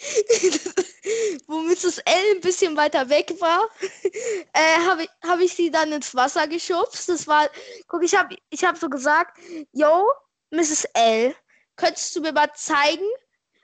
wo 1.47 1.61
Mrs. 1.61 1.99
L 1.99 2.35
ein 2.35 2.41
bisschen 2.41 2.77
weiter 2.77 3.09
weg 3.09 3.35
war, 3.41 3.69
äh, 4.53 4.79
habe 4.87 5.05
ich, 5.05 5.11
hab 5.23 5.41
ich 5.41 5.55
sie 5.55 5.71
dann 5.71 5.93
ins 5.93 6.15
Wasser 6.15 6.47
geschubst. 6.47 7.09
Das 7.09 7.27
war, 7.27 7.49
guck, 7.89 8.03
ich 8.03 8.15
habe 8.15 8.37
ich 8.51 8.65
hab 8.65 8.77
so 8.77 8.89
gesagt, 8.89 9.39
yo, 9.73 10.07
Mrs. 10.51 10.85
L, 10.95 11.35
könntest 11.77 12.15
du 12.15 12.21
mir 12.21 12.33
mal 12.33 12.53
zeigen, 12.55 13.07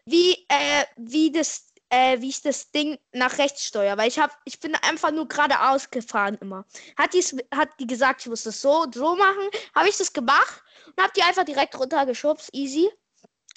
wie, 0.04 0.32
äh, 0.48 0.84
wie 0.96 1.30
das, 1.30 1.72
äh, 1.90 2.20
wie 2.20 2.30
ich 2.30 2.42
das 2.42 2.70
Ding 2.70 2.98
nach 3.12 3.38
rechts 3.38 3.64
steuere? 3.66 3.96
Weil 3.96 4.08
ich 4.08 4.18
habe, 4.18 4.32
ich 4.44 4.58
bin 4.58 4.74
einfach 4.76 5.10
nur 5.10 5.28
geradeaus 5.28 5.90
gefahren 5.90 6.36
immer. 6.40 6.64
Hat, 6.96 7.14
die's, 7.14 7.36
hat 7.54 7.68
die 7.78 7.86
gesagt, 7.86 8.22
ich 8.22 8.26
muss 8.28 8.42
das 8.42 8.60
so, 8.60 8.86
so 8.92 9.14
machen, 9.16 9.48
habe 9.74 9.88
ich 9.88 9.96
das 9.96 10.12
gemacht 10.12 10.62
und 10.86 11.02
habe 11.02 11.12
die 11.14 11.22
einfach 11.22 11.44
direkt 11.44 11.78
runtergeschubst, 11.78 12.50
easy. 12.52 12.90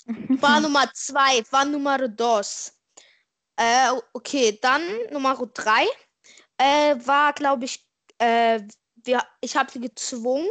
War 0.05 0.59
Nummer 0.61 0.91
zwei, 0.93 1.43
war 1.51 1.65
Nummer 1.65 2.07
dos. 2.07 2.73
Äh, 3.55 3.91
okay, 4.13 4.57
dann 4.61 4.81
Nummer 5.11 5.35
drei 5.53 5.85
äh, 6.57 6.95
war, 7.05 7.33
glaube 7.33 7.65
ich, 7.65 7.85
äh, 8.17 8.61
wir, 8.95 9.21
ich 9.41 9.55
habe 9.55 9.71
sie 9.71 9.81
gezwungen. 9.81 10.49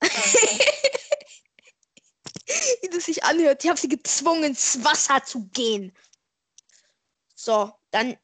Wie 2.82 2.88
das 2.88 3.04
sich 3.04 3.24
anhört. 3.24 3.64
Ich 3.64 3.70
habe 3.70 3.80
sie 3.80 3.88
gezwungen, 3.88 4.44
ins 4.44 4.84
Wasser 4.84 5.24
zu 5.24 5.48
gehen. 5.48 5.96
So, 7.34 7.72
dann, 7.90 8.16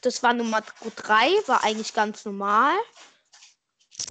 das 0.00 0.22
war 0.22 0.32
Nummer 0.32 0.62
drei, 0.96 1.30
war 1.46 1.62
eigentlich 1.64 1.92
ganz 1.94 2.24
normal. 2.24 2.76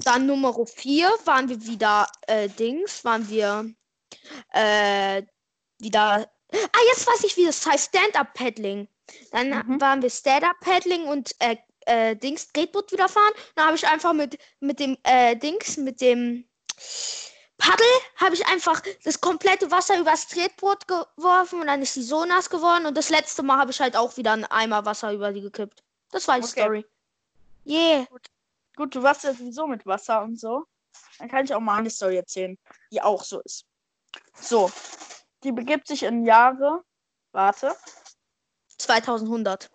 Dann 0.03 0.25
Nummer 0.25 0.53
vier 0.65 1.09
waren 1.25 1.49
wir 1.49 1.65
wieder, 1.65 2.07
äh, 2.27 2.49
Dings, 2.49 3.03
waren 3.03 3.27
wir, 3.29 3.73
äh, 4.53 5.23
wieder. 5.79 6.29
Ah, 6.51 6.79
jetzt 6.89 7.05
weiß 7.07 7.23
ich, 7.25 7.37
wie 7.37 7.45
das 7.45 7.65
heißt. 7.65 7.89
Stand-up-Paddling. 7.89 8.87
Dann 9.31 9.49
Mhm. 9.49 9.81
waren 9.81 10.01
wir 10.01 10.09
Stand-up-Paddling 10.09 11.07
und 11.07 11.35
äh, 11.39 11.57
äh, 11.85 12.15
Dings 12.15 12.51
Tretboot 12.51 12.91
wieder 12.91 13.07
fahren. 13.09 13.33
Dann 13.55 13.67
habe 13.67 13.75
ich 13.77 13.87
einfach 13.87 14.13
mit, 14.13 14.37
mit 14.59 14.79
dem 14.79 14.97
äh, 15.03 15.35
Dings, 15.35 15.77
mit 15.77 16.01
dem 16.01 16.45
Paddel, 17.57 17.87
habe 18.17 18.35
ich 18.35 18.45
einfach 18.47 18.81
das 19.03 19.19
komplette 19.19 19.71
Wasser 19.71 19.99
übers 19.99 20.27
Tretboot 20.27 20.87
geworfen 20.87 21.61
und 21.61 21.67
dann 21.67 21.81
ist 21.81 21.93
sie 21.95 22.03
so 22.03 22.23
nass 22.25 22.49
geworden. 22.49 22.85
Und 22.85 22.95
das 22.95 23.09
letzte 23.09 23.41
Mal 23.43 23.57
habe 23.57 23.71
ich 23.71 23.79
halt 23.79 23.95
auch 23.95 24.15
wieder 24.17 24.33
einen 24.33 24.45
Eimer 24.45 24.85
Wasser 24.85 25.11
über 25.11 25.33
sie 25.33 25.41
gekippt. 25.41 25.83
Das 26.11 26.27
war 26.27 26.39
die 26.39 26.45
Okay. 26.45 26.61
Story. 26.61 26.85
Yeah. 27.65 28.05
Gut, 28.75 28.93
du 28.93 29.01
warst 29.01 29.23
ja 29.23 29.33
sowieso 29.33 29.65
mit 29.67 29.85
Wasser 29.85 30.21
und 30.21 30.39
so. 30.39 30.65
Dann 31.17 31.29
kann 31.29 31.45
ich 31.45 31.53
auch 31.53 31.59
mal 31.59 31.79
eine 31.79 31.89
Story 31.89 32.17
erzählen, 32.17 32.57
die 32.91 33.01
auch 33.01 33.23
so 33.23 33.41
ist. 33.41 33.65
So, 34.39 34.71
die 35.47 35.53
begibt 35.53 35.87
sich 35.87 36.03
in 36.03 36.25
Jahre. 36.25 36.83
Warte, 37.31 37.73
2100. 38.77 39.71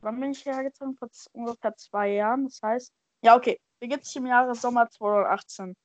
wann 0.00 0.18
bin 0.20 0.30
ich 0.30 0.42
hierher 0.42 0.64
gezogen? 0.64 0.96
Vor 0.96 1.10
ungefähr 1.32 1.76
zwei 1.76 2.12
Jahren. 2.12 2.44
Das 2.44 2.62
heißt, 2.62 2.92
ja, 3.22 3.36
okay, 3.36 3.60
begibt 3.78 4.06
sich 4.06 4.16
im 4.16 4.26
Jahre 4.26 4.54
Sommer 4.54 4.88
2018. 4.88 5.76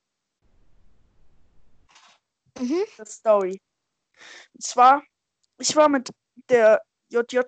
Mhm. 2.58 2.82
Das 2.96 3.12
Story. 3.12 3.60
Und 4.54 4.62
zwar, 4.62 5.02
ich 5.58 5.76
war 5.76 5.90
mit 5.90 6.10
der 6.48 6.80
JJ 7.08 7.40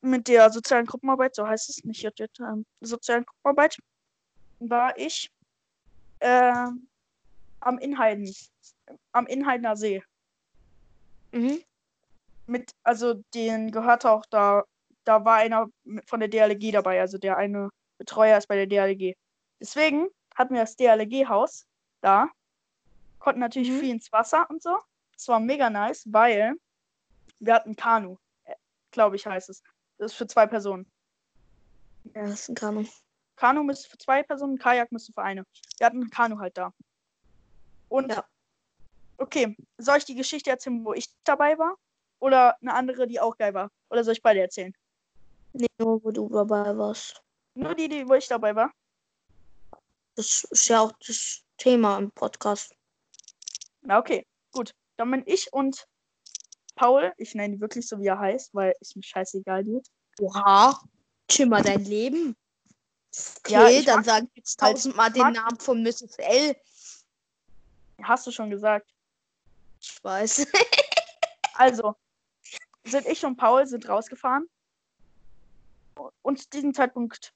mit 0.00 0.28
der 0.28 0.50
sozialen 0.50 0.86
Gruppenarbeit, 0.86 1.34
so 1.34 1.46
heißt 1.46 1.70
es, 1.70 1.82
nicht 1.82 2.02
JJ, 2.02 2.26
ähm, 2.40 2.66
sozialen 2.80 3.24
Gruppenarbeit, 3.24 3.78
war 4.60 4.96
ich 4.96 5.32
ähm, 6.20 6.86
am 7.60 7.78
Inhalten, 7.78 8.32
am 9.12 9.26
Inhaltener 9.26 9.76
See. 9.76 10.02
Mhm. 11.32 11.60
Mit, 12.46 12.72
also 12.82 13.14
den 13.34 13.70
gehört 13.70 14.04
auch 14.04 14.24
da, 14.26 14.64
da 15.04 15.24
war 15.24 15.36
einer 15.36 15.68
von 16.06 16.20
der 16.20 16.28
DLG 16.28 16.72
dabei, 16.72 17.00
also 17.00 17.18
der 17.18 17.36
eine 17.36 17.70
Betreuer 17.98 18.36
ist 18.38 18.48
bei 18.48 18.56
der 18.56 18.66
DLG. 18.66 19.14
Deswegen 19.60 20.08
hatten 20.34 20.54
wir 20.54 20.60
das 20.62 20.76
DLG-Haus 20.76 21.66
da, 22.00 22.28
konnten 23.18 23.40
natürlich 23.40 23.70
Mhm. 23.70 23.80
viel 23.80 23.90
ins 23.90 24.12
Wasser 24.12 24.48
und 24.50 24.62
so. 24.62 24.78
Es 25.16 25.28
war 25.28 25.40
mega 25.40 25.70
nice, 25.70 26.04
weil 26.10 26.54
wir 27.38 27.54
hatten 27.54 27.76
Kanu, 27.76 28.18
glaube 28.90 29.16
ich 29.16 29.26
heißt 29.26 29.48
es. 29.48 29.62
Das 29.98 30.12
ist 30.12 30.18
für 30.18 30.26
zwei 30.26 30.46
Personen. 30.46 30.90
Ja, 32.14 32.22
das 32.22 32.40
ist 32.40 32.48
ein 32.50 32.54
Kanon. 32.54 32.88
Kanu 33.36 33.62
müsste 33.62 33.88
für 33.88 33.98
zwei 33.98 34.22
Personen, 34.22 34.58
Kajak 34.58 34.92
müsste 34.92 35.12
für 35.12 35.22
eine. 35.22 35.44
Wir 35.78 35.86
hatten 35.86 36.02
ein 36.02 36.10
Kanu 36.10 36.38
halt 36.38 36.58
da. 36.58 36.72
Und 37.88 38.10
Ja. 38.10 38.24
Okay, 39.24 39.56
soll 39.78 39.98
ich 39.98 40.04
die 40.04 40.14
Geschichte 40.14 40.50
erzählen, 40.50 40.84
wo 40.84 40.92
ich 40.92 41.08
dabei 41.24 41.58
war? 41.58 41.76
Oder 42.20 42.56
eine 42.60 42.74
andere, 42.74 43.06
die 43.06 43.20
auch 43.20 43.36
geil 43.36 43.54
war? 43.54 43.70
Oder 43.90 44.04
soll 44.04 44.12
ich 44.12 44.22
beide 44.22 44.40
erzählen? 44.40 44.74
Nee, 45.52 45.66
nur 45.78 46.02
wo 46.04 46.10
du 46.10 46.28
dabei 46.28 46.76
warst. 46.76 47.22
Nur 47.54 47.74
die, 47.74 47.88
die, 47.88 48.06
wo 48.08 48.14
ich 48.14 48.28
dabei 48.28 48.54
war. 48.54 48.70
Das 50.16 50.44
ist 50.44 50.68
ja 50.68 50.80
auch 50.80 50.92
das 51.06 51.42
Thema 51.56 51.98
im 51.98 52.10
Podcast. 52.10 52.74
Na, 53.82 53.98
okay, 53.98 54.26
gut. 54.52 54.74
Dann 54.96 55.10
bin 55.10 55.22
ich 55.26 55.52
und 55.52 55.86
Paul, 56.76 57.12
ich 57.16 57.34
nenne 57.34 57.54
ihn 57.54 57.60
wirklich 57.60 57.88
so, 57.88 57.98
wie 58.00 58.06
er 58.06 58.18
heißt, 58.18 58.54
weil 58.54 58.74
ist 58.80 58.96
mir 58.96 59.02
scheißegal, 59.02 59.64
die. 59.64 59.80
Oha. 60.20 60.80
Chill 61.28 61.46
mal 61.46 61.62
dein 61.62 61.84
Leben. 61.84 62.36
Okay, 63.38 63.52
Ja, 63.52 63.82
dann 63.82 64.04
sag 64.04 64.24
jetzt 64.34 64.58
tausendmal 64.60 65.10
den 65.10 65.32
Namen 65.32 65.58
von 65.58 65.82
Mrs. 65.82 66.18
L. 66.18 66.56
Hast 68.02 68.26
du 68.26 68.30
schon 68.30 68.50
gesagt. 68.50 68.93
Weiß. 70.02 70.46
Also, 71.56 71.94
sind 72.82 73.06
ich 73.06 73.24
und 73.24 73.36
Paul 73.36 73.66
sind 73.66 73.88
rausgefahren. 73.88 74.48
Und 76.22 76.40
zu 76.40 76.50
diesem 76.50 76.74
Zeitpunkt, 76.74 77.32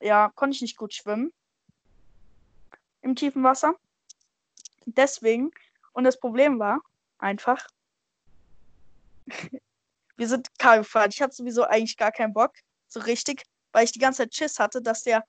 ja, 0.00 0.30
konnte 0.34 0.54
ich 0.54 0.62
nicht 0.62 0.76
gut 0.76 0.94
schwimmen. 0.94 1.32
Im 3.02 3.14
tiefen 3.14 3.42
Wasser. 3.42 3.74
Deswegen, 4.86 5.50
und 5.92 6.04
das 6.04 6.18
Problem 6.18 6.58
war 6.58 6.80
einfach, 7.18 7.66
wir 10.16 10.28
sind 10.28 10.48
Kar 10.58 10.78
gefahren. 10.78 11.10
Ich 11.10 11.20
hatte 11.20 11.34
sowieso 11.34 11.64
eigentlich 11.64 11.96
gar 11.96 12.12
keinen 12.12 12.32
Bock, 12.32 12.54
so 12.88 13.00
richtig, 13.00 13.44
weil 13.72 13.84
ich 13.84 13.92
die 13.92 13.98
ganze 13.98 14.22
Zeit 14.22 14.34
Schiss 14.34 14.58
hatte, 14.58 14.80
dass 14.80 15.02
der, 15.02 15.26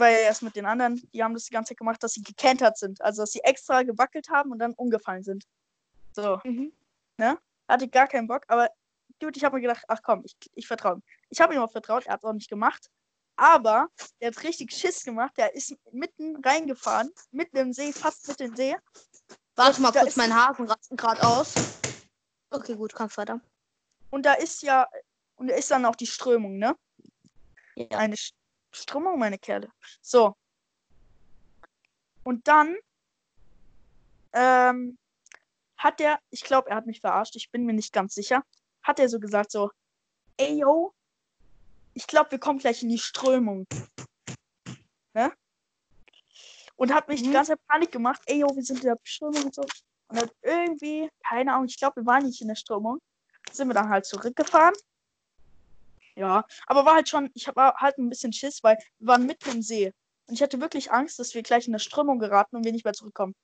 weil 0.00 0.16
erst 0.16 0.42
mit 0.42 0.56
den 0.56 0.66
anderen, 0.66 0.96
die 1.12 1.22
haben 1.22 1.34
das 1.34 1.44
die 1.44 1.52
ganze 1.52 1.70
Zeit 1.70 1.78
gemacht, 1.78 2.02
dass 2.02 2.12
sie 2.14 2.22
gekentert 2.22 2.78
sind. 2.78 3.00
Also, 3.02 3.22
dass 3.22 3.30
sie 3.32 3.40
extra 3.44 3.82
gewackelt 3.82 4.28
haben 4.30 4.50
und 4.50 4.58
dann 4.58 4.72
umgefallen 4.74 5.22
sind. 5.22 5.44
So, 6.12 6.40
Mhm. 6.44 6.72
ne? 7.18 7.38
Hatte 7.68 7.86
gar 7.88 8.08
keinen 8.08 8.26
Bock, 8.26 8.42
aber 8.48 8.68
Dude, 9.20 9.36
ich 9.36 9.44
habe 9.44 9.56
mir 9.56 9.62
gedacht, 9.62 9.84
ach 9.86 10.00
komm, 10.02 10.22
ich, 10.24 10.34
ich 10.54 10.66
vertraue 10.66 10.94
ihm. 10.94 11.02
Ich 11.28 11.40
habe 11.40 11.54
ihm 11.54 11.60
auch 11.60 11.70
vertraut, 11.70 12.06
er 12.06 12.14
hat 12.14 12.20
es 12.20 12.24
auch 12.24 12.32
nicht 12.32 12.48
gemacht. 12.48 12.90
Aber 13.36 13.88
der 14.20 14.28
hat 14.28 14.42
richtig 14.42 14.72
Schiss 14.72 15.04
gemacht. 15.04 15.32
Der 15.36 15.54
ist 15.54 15.74
mitten 15.92 16.36
reingefahren, 16.42 17.10
mitten 17.30 17.56
im 17.58 17.72
See, 17.72 17.92
fast 17.92 18.26
mit 18.28 18.40
dem 18.40 18.56
See. 18.56 18.76
Warte 19.56 19.80
mal 19.82 19.90
Da 19.92 20.00
kurz, 20.00 20.16
mein 20.16 20.34
Hasen 20.34 20.66
rasten 20.66 20.96
gerade 20.96 21.22
aus. 21.22 21.54
Okay, 22.50 22.74
gut, 22.76 22.94
kannst 22.94 23.18
weiter. 23.18 23.40
Und 24.10 24.24
da 24.24 24.34
ist 24.34 24.62
ja, 24.62 24.88
und 25.36 25.48
da 25.48 25.54
ist 25.54 25.70
dann 25.70 25.84
auch 25.84 25.96
die 25.96 26.06
Strömung, 26.06 26.58
ne? 26.58 26.74
Ja. 27.76 27.98
Eine 27.98 28.16
Strömung, 28.72 29.18
meine 29.18 29.38
Kerle. 29.38 29.70
So. 30.00 30.36
Und 32.22 32.46
dann 32.46 32.76
ähm, 34.32 34.98
hat 35.76 36.00
der, 36.00 36.20
ich 36.30 36.44
glaube, 36.44 36.70
er 36.70 36.76
hat 36.76 36.86
mich 36.86 37.00
verarscht, 37.00 37.36
ich 37.36 37.50
bin 37.50 37.64
mir 37.64 37.72
nicht 37.72 37.92
ganz 37.92 38.14
sicher, 38.14 38.44
hat 38.82 38.98
er 38.98 39.08
so 39.08 39.18
gesagt, 39.18 39.50
so, 39.50 39.70
ey 40.36 40.58
yo, 40.60 40.94
ich 41.94 42.06
glaube, 42.06 42.30
wir 42.32 42.38
kommen 42.38 42.58
gleich 42.58 42.82
in 42.82 42.88
die 42.88 42.98
Strömung. 42.98 43.66
Ne? 45.14 45.32
Und 46.76 46.94
hat 46.94 47.08
mich 47.08 47.22
die 47.22 47.28
Mhm. 47.28 47.32
ganze 47.32 47.52
Zeit 47.52 47.66
Panik 47.66 47.92
gemacht, 47.92 48.22
ey 48.26 48.40
yo, 48.40 48.48
wir 48.54 48.62
sind 48.62 48.78
in 48.78 48.86
der 48.86 48.98
Strömung 49.02 49.44
und 49.44 49.54
so. 49.54 49.62
Und 50.08 50.20
dann 50.20 50.30
irgendwie, 50.42 51.10
keine 51.26 51.52
Ahnung, 51.52 51.66
ich 51.66 51.78
glaube, 51.78 52.02
wir 52.02 52.06
waren 52.06 52.24
nicht 52.24 52.40
in 52.40 52.48
der 52.48 52.54
Strömung. 52.54 52.98
Sind 53.52 53.68
wir 53.68 53.74
dann 53.74 53.88
halt 53.88 54.06
zurückgefahren. 54.06 54.74
Ja, 56.20 56.44
aber 56.66 56.84
war 56.84 56.96
halt 56.96 57.08
schon, 57.08 57.30
ich 57.32 57.48
habe 57.48 57.72
halt 57.78 57.96
ein 57.96 58.10
bisschen 58.10 58.30
Schiss, 58.34 58.62
weil 58.62 58.76
wir 58.98 59.08
waren 59.08 59.24
mitten 59.24 59.52
im 59.52 59.62
See. 59.62 59.90
Und 60.26 60.34
ich 60.34 60.42
hatte 60.42 60.60
wirklich 60.60 60.92
Angst, 60.92 61.18
dass 61.18 61.34
wir 61.34 61.42
gleich 61.42 61.64
in 61.64 61.72
der 61.72 61.78
Strömung 61.78 62.18
geraten 62.18 62.56
und 62.56 62.64
wir 62.64 62.72
nicht 62.72 62.84
mehr 62.84 62.92
zurückkommen. 62.92 63.34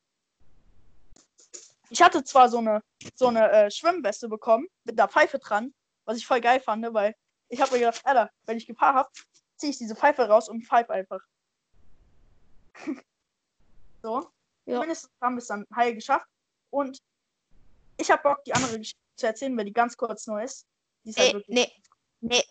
Ich 1.88 2.02
hatte 2.02 2.22
zwar 2.22 2.50
so 2.50 2.58
eine, 2.58 2.82
so 3.14 3.28
eine 3.28 3.50
äh, 3.50 3.70
Schwimmweste 3.70 4.28
bekommen, 4.28 4.68
mit 4.84 5.00
einer 5.00 5.08
Pfeife 5.08 5.38
dran, 5.38 5.72
was 6.04 6.18
ich 6.18 6.26
voll 6.26 6.42
geil 6.42 6.60
fand, 6.60 6.82
ne, 6.82 6.92
weil 6.92 7.16
ich 7.48 7.62
habe 7.62 7.72
mir 7.72 7.78
gedacht, 7.78 8.02
Alter, 8.04 8.30
wenn 8.44 8.58
ich 8.58 8.66
Gefahr 8.66 8.92
habe, 8.92 9.08
ziehe 9.56 9.70
ich 9.70 9.78
diese 9.78 9.96
Pfeife 9.96 10.28
raus 10.28 10.50
und 10.50 10.66
pfeife 10.66 10.92
einfach. 10.92 11.20
so. 14.02 14.30
Ja. 14.66 14.80
Mindestens 14.80 15.10
haben 15.22 15.36
wir 15.36 15.40
es 15.40 15.46
dann 15.46 15.64
heil 15.74 15.94
geschafft. 15.94 16.28
Und 16.68 16.98
ich 17.96 18.10
habe 18.10 18.22
Bock, 18.22 18.44
die 18.44 18.52
andere 18.52 18.76
Geschichte 18.76 19.00
zu 19.16 19.26
erzählen, 19.28 19.56
weil 19.56 19.64
die 19.64 19.72
ganz 19.72 19.96
kurz 19.96 20.26
nur 20.26 20.42
ist. 20.42 20.66
Die 21.04 21.10
ist 21.10 21.18
halt 21.18 21.28
Nee, 21.28 21.34
wirklich 21.34 21.82
nee, 22.20 22.36
nee. 22.36 22.44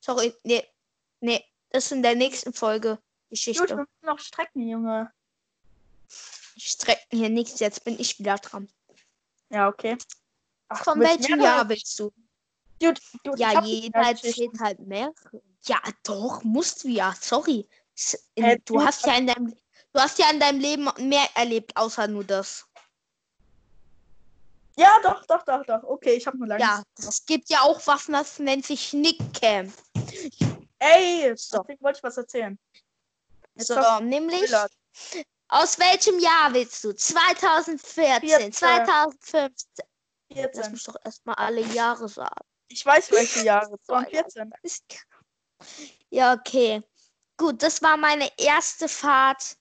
Sorry, 0.00 0.34
nee, 0.44 0.66
nee. 1.20 1.44
Das 1.70 1.84
ist 1.86 1.92
in 1.92 2.02
der 2.02 2.14
nächsten 2.16 2.52
Folge 2.52 2.96
Gut, 2.96 3.00
wir 3.00 3.28
Geschichte. 3.30 3.76
müssen 3.76 3.88
noch 4.02 4.18
strecken, 4.18 4.66
Junge. 4.68 5.12
Strecken 6.08 7.16
hier 7.18 7.28
nichts, 7.28 7.60
jetzt 7.60 7.84
bin 7.84 7.98
ich 7.98 8.18
wieder 8.18 8.36
dran. 8.38 8.68
Ja, 9.50 9.68
okay. 9.68 9.96
Ach, 10.68 10.84
Von 10.84 11.00
welchem 11.00 11.40
Jahr 11.40 11.68
willst 11.68 11.98
du? 11.98 12.12
Dude, 12.80 13.00
dude, 13.24 13.34
ich 13.34 13.40
Ja, 13.40 13.62
jeder 13.62 14.00
erzählt 14.00 14.58
halt 14.60 14.80
mehr. 14.80 15.12
Ja, 15.66 15.80
doch, 16.04 16.42
musst 16.42 16.84
du 16.84 16.88
ja. 16.88 17.14
Sorry. 17.20 17.68
In- 18.34 18.44
Hä, 18.44 18.56
du 18.64 18.74
du- 18.74 18.84
hast 18.84 19.04
ja 19.06 19.14
in 19.16 19.26
deinem 19.26 19.54
du 19.92 20.00
hast 20.00 20.18
ja 20.18 20.30
in 20.30 20.40
deinem 20.40 20.60
Leben 20.60 20.88
mehr 20.98 21.28
erlebt, 21.34 21.76
außer 21.76 22.06
nur 22.08 22.24
das. 22.24 22.66
Ja, 24.76 24.98
doch, 25.02 25.26
doch, 25.26 25.44
doch, 25.44 25.64
doch. 25.66 25.82
Okay, 25.82 26.14
ich 26.14 26.26
habe 26.26 26.38
nur 26.38 26.46
lange. 26.46 26.62
Ja, 26.62 26.82
es 26.96 27.26
gibt 27.26 27.50
ja 27.50 27.60
auch 27.62 27.84
Waffen, 27.86 28.14
das 28.14 28.38
nennt 28.38 28.64
sich 28.64 28.92
Nickcam. 28.94 29.70
Ey, 30.78 31.32
So. 31.36 31.58
deswegen 31.62 31.82
wollte 31.82 31.98
ich 31.98 32.02
was 32.02 32.16
erzählen. 32.16 32.58
Jetzt 33.54 33.68
So, 33.68 34.00
nämlich 34.00 34.40
gespoilert. 34.42 34.72
aus 35.48 35.78
welchem 35.78 36.18
Jahr 36.18 36.52
willst 36.54 36.82
du? 36.84 36.92
2014, 36.94 38.20
14. 38.20 38.52
2015. 38.52 39.50
Lass 40.30 40.38
14. 40.52 40.72
mich 40.72 40.84
doch 40.84 40.96
erstmal 41.04 41.34
alle 41.36 41.60
Jahre 41.62 42.08
sagen. 42.08 42.44
Ich 42.68 42.84
weiß, 42.86 43.10
welche 43.10 43.42
Jahre. 43.44 43.74
Es 43.74 43.86
So, 43.86 43.92
waren 43.94 44.04
ja. 44.10 44.22
14. 44.22 44.52
Ist- 44.62 44.84
Ja, 46.10 46.32
okay. 46.34 46.82
Gut, 47.36 47.62
das 47.62 47.82
war 47.82 47.96
meine 47.96 48.30
erste 48.38 48.88
Fahrt 48.88 49.56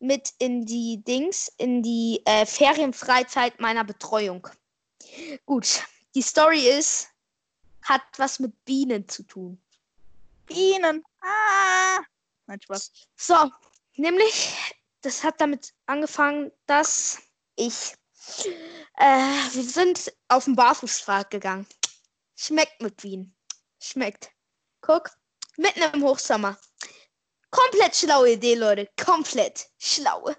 mit 0.00 0.32
in 0.38 0.64
die 0.66 1.02
Dings, 1.04 1.48
in 1.58 1.82
die 1.82 2.22
äh, 2.24 2.44
Ferienfreizeit 2.46 3.60
meiner 3.60 3.84
Betreuung. 3.84 4.46
Gut, 5.46 5.82
die 6.14 6.22
Story 6.22 6.68
ist, 6.68 7.08
hat 7.84 8.02
was 8.16 8.38
mit 8.38 8.64
Bienen 8.64 9.08
zu 9.08 9.22
tun. 9.24 9.61
Bienen. 10.46 11.04
Ah! 11.20 12.00
Nein, 12.46 12.60
Spaß. 12.60 12.92
So, 13.16 13.50
nämlich, 13.96 14.54
das 15.00 15.22
hat 15.24 15.40
damit 15.40 15.72
angefangen, 15.86 16.52
dass 16.66 17.18
ich, 17.56 17.94
äh, 18.94 19.04
wir 19.52 19.64
sind 19.64 20.12
auf 20.28 20.44
den 20.44 20.56
Barfußpfad 20.56 21.30
gegangen. 21.30 21.66
Schmeckt 22.36 22.80
mit 22.80 22.96
Bienen. 22.96 23.36
Schmeckt. 23.80 24.30
Guck, 24.80 25.10
mitten 25.56 25.82
im 25.94 26.02
Hochsommer. 26.02 26.58
Komplett 27.50 27.94
schlaue 27.94 28.32
Idee, 28.32 28.54
Leute. 28.54 28.88
Komplett 29.02 29.68
schlaue. 29.78 30.36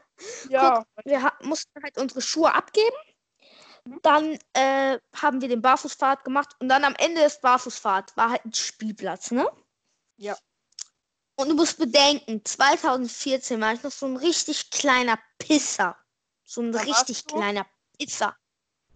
Ja, 0.50 0.84
Wir 1.06 1.22
ha 1.22 1.34
mussten 1.42 1.82
halt 1.84 1.98
unsere 1.98 2.22
Schuhe 2.22 2.54
abgeben. 2.54 2.96
Mhm. 3.86 4.00
Dann 4.02 4.40
äh, 4.54 5.00
haben 5.16 5.42
wir 5.42 5.48
den 5.48 5.62
Barfußpfad 5.62 6.24
gemacht 6.24 6.56
und 6.60 6.70
dann 6.70 6.84
am 6.84 6.96
Ende 6.96 7.22
des 7.22 7.40
Barfußpfad 7.42 8.16
war 8.18 8.32
halt 8.32 8.46
ein 8.46 8.54
Spielplatz, 8.54 9.32
ne? 9.32 9.50
Ja. 10.24 10.38
Und 11.36 11.50
du 11.50 11.56
musst 11.56 11.78
bedenken, 11.78 12.46
2014 12.46 13.60
war 13.60 13.74
ich 13.74 13.84
noch 13.84 13.92
so 13.92 14.06
ein 14.06 14.16
richtig 14.16 14.70
kleiner 14.70 15.20
Pisser. 15.38 15.98
So 16.46 16.62
ein 16.62 16.72
Da 16.72 16.80
richtig 16.80 17.26
kleiner 17.26 17.66
Pisser. 17.98 18.38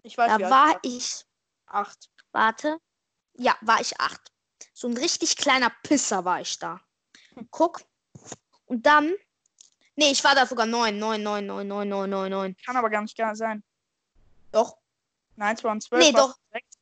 ich 0.02 0.16
weiß, 0.16 0.28
Da 0.28 0.34
alt 0.34 0.50
war 0.50 0.80
du 0.80 0.88
ich. 0.88 1.26
Acht. 1.66 2.08
warte, 2.32 2.78
ja, 3.34 3.54
war 3.60 3.78
ich 3.80 4.00
acht. 4.00 4.32
So 4.72 4.88
ein 4.88 4.96
richtig 4.96 5.36
kleiner 5.36 5.70
Pisser 5.82 6.24
war 6.24 6.40
ich 6.40 6.58
da. 6.58 6.80
Guck. 7.50 7.82
Und 8.64 8.86
dann, 8.86 9.14
nee, 9.96 10.10
ich 10.10 10.24
war 10.24 10.34
da 10.34 10.46
sogar 10.46 10.64
neun, 10.64 10.98
neun, 10.98 11.22
neun, 11.22 11.44
neun, 11.44 11.68
neun, 11.68 11.88
neun, 11.88 12.08
neun, 12.08 12.30
neun. 12.30 12.56
Kann 12.64 12.76
aber 12.76 12.88
gar 12.88 13.02
nicht 13.02 13.16
sein. 13.34 13.62
Doch, 14.50 14.78
Nein, 15.36 15.54
es 15.54 15.62
waren 15.62 15.80
zwölf. 15.80 16.04
Nee, 16.04 16.12
doch. 16.12 16.34
direkt. 16.50 16.77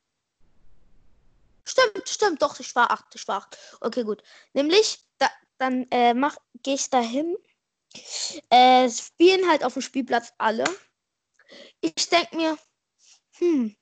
Stimmt, 1.68 2.08
stimmt, 2.08 2.42
doch, 2.42 2.60
ich 2.60 2.74
war 2.76 2.90
acht, 2.90 3.14
ich 3.14 3.26
war 3.26 3.38
acht. 3.38 3.58
Okay, 3.80 4.04
gut. 4.04 4.22
Nämlich, 4.52 5.00
da, 5.18 5.28
dann 5.58 5.86
äh, 5.90 6.14
gehe 6.62 6.74
ich 6.74 6.88
da 6.90 7.00
hin. 7.00 7.36
Äh, 8.50 8.88
spielen 8.90 9.48
halt 9.48 9.64
auf 9.64 9.72
dem 9.72 9.82
Spielplatz 9.82 10.32
alle. 10.38 10.64
Ich 11.80 12.08
denke 12.08 12.36
mir, 12.36 12.58
hm, 13.38 13.76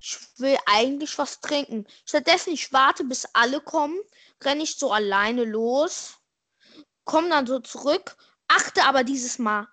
ich 0.00 0.18
will 0.38 0.58
eigentlich 0.66 1.16
was 1.16 1.40
trinken. 1.40 1.86
Stattdessen, 2.04 2.52
ich 2.52 2.72
warte, 2.72 3.04
bis 3.04 3.26
alle 3.32 3.60
kommen, 3.60 3.98
renne 4.42 4.62
ich 4.62 4.76
so 4.76 4.92
alleine 4.92 5.44
los, 5.44 6.18
komme 7.04 7.28
dann 7.28 7.46
so 7.46 7.60
zurück, 7.60 8.16
achte 8.48 8.84
aber 8.84 9.04
dieses 9.04 9.38
Mal, 9.38 9.68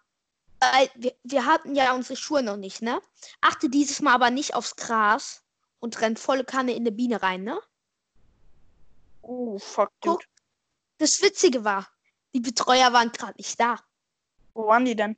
weil 0.59 0.89
wir, 0.95 1.15
wir 1.23 1.45
hatten 1.45 1.75
ja 1.75 1.93
unsere 1.93 2.15
Schuhe 2.15 2.43
noch 2.43 2.57
nicht, 2.57 2.81
ne? 2.81 3.01
Achte 3.41 3.69
dieses 3.69 4.01
Mal 4.01 4.13
aber 4.13 4.29
nicht 4.29 4.53
aufs 4.53 4.75
Gras 4.75 5.43
und 5.81 5.99
rennt 5.99 6.19
volle 6.19 6.45
Kanne 6.45 6.71
in 6.71 6.83
eine 6.83 6.91
Biene 6.91 7.21
rein, 7.21 7.43
ne? 7.43 7.59
Oh, 9.21 9.59
fuck, 9.59 9.91
Guck. 10.01 10.19
dude. 10.19 10.25
Das 10.99 11.21
Witzige 11.21 11.65
war, 11.65 11.87
die 12.33 12.39
Betreuer 12.39 12.93
waren 12.93 13.11
gerade 13.11 13.33
nicht 13.37 13.59
da. 13.59 13.79
Wo 14.53 14.67
waren 14.67 14.85
die 14.85 14.95
denn? 14.95 15.17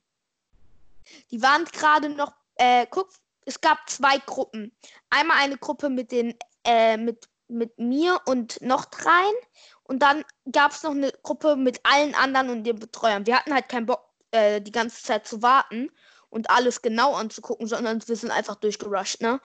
Die 1.32 1.41
waren 1.41 1.65
gerade 1.65 2.10
noch, 2.10 2.34
äh, 2.56 2.88
guck, 2.89 3.10
es 3.45 3.60
gab 3.60 3.89
zwei 3.89 4.17
Gruppen. 4.19 4.76
Einmal 5.10 5.38
eine 5.38 5.58
Gruppe 5.58 5.89
mit 5.89 6.12
den, 6.12 6.38
äh, 6.63 6.95
mit, 6.95 7.30
mit 7.49 7.78
mir 7.78 8.21
und 8.26 8.62
noch 8.62 8.86
dreien. 8.86 9.36
Und 9.84 9.99
dann 9.99 10.23
gab 10.49 10.71
es 10.71 10.84
noch 10.84 10.91
eine 10.91 11.12
Gruppe 11.23 11.58
mit 11.58 11.82
allen 11.84 12.15
anderen 12.15 12.49
und 12.49 12.63
den 12.63 12.80
Betreuern. 12.80 13.26
Wir 13.26 13.38
hatten 13.38 13.54
halt 13.54 13.67
keinen 13.67 13.86
Bock, 13.86 14.10
äh, 14.32 14.62
die 14.62 14.71
ganze 14.71 15.04
Zeit 15.04 15.28
zu 15.28 15.41
warten 15.41 15.91
und 16.34 16.50
alles 16.50 16.82
genau 16.82 17.13
anzugucken, 17.13 17.67
sondern 17.67 18.02
wir 18.08 18.15
sind 18.15 18.32
einfach 18.32 18.56
durchgerusht, 18.56 19.22
ne? 19.22 19.39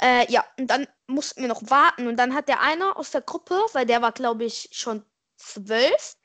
Äh, 0.00 0.30
ja, 0.32 0.44
und 0.58 0.68
dann 0.68 0.86
mussten 1.06 1.42
wir 1.42 1.48
noch 1.48 1.62
warten. 1.68 2.06
Und 2.06 2.16
dann 2.16 2.34
hat 2.34 2.48
der 2.48 2.60
eine 2.60 2.96
aus 2.96 3.10
der 3.10 3.20
Gruppe, 3.22 3.60
weil 3.72 3.84
der 3.86 4.00
war, 4.00 4.12
glaube 4.12 4.44
ich, 4.44 4.68
schon 4.72 5.04
zwölf, 5.36 6.16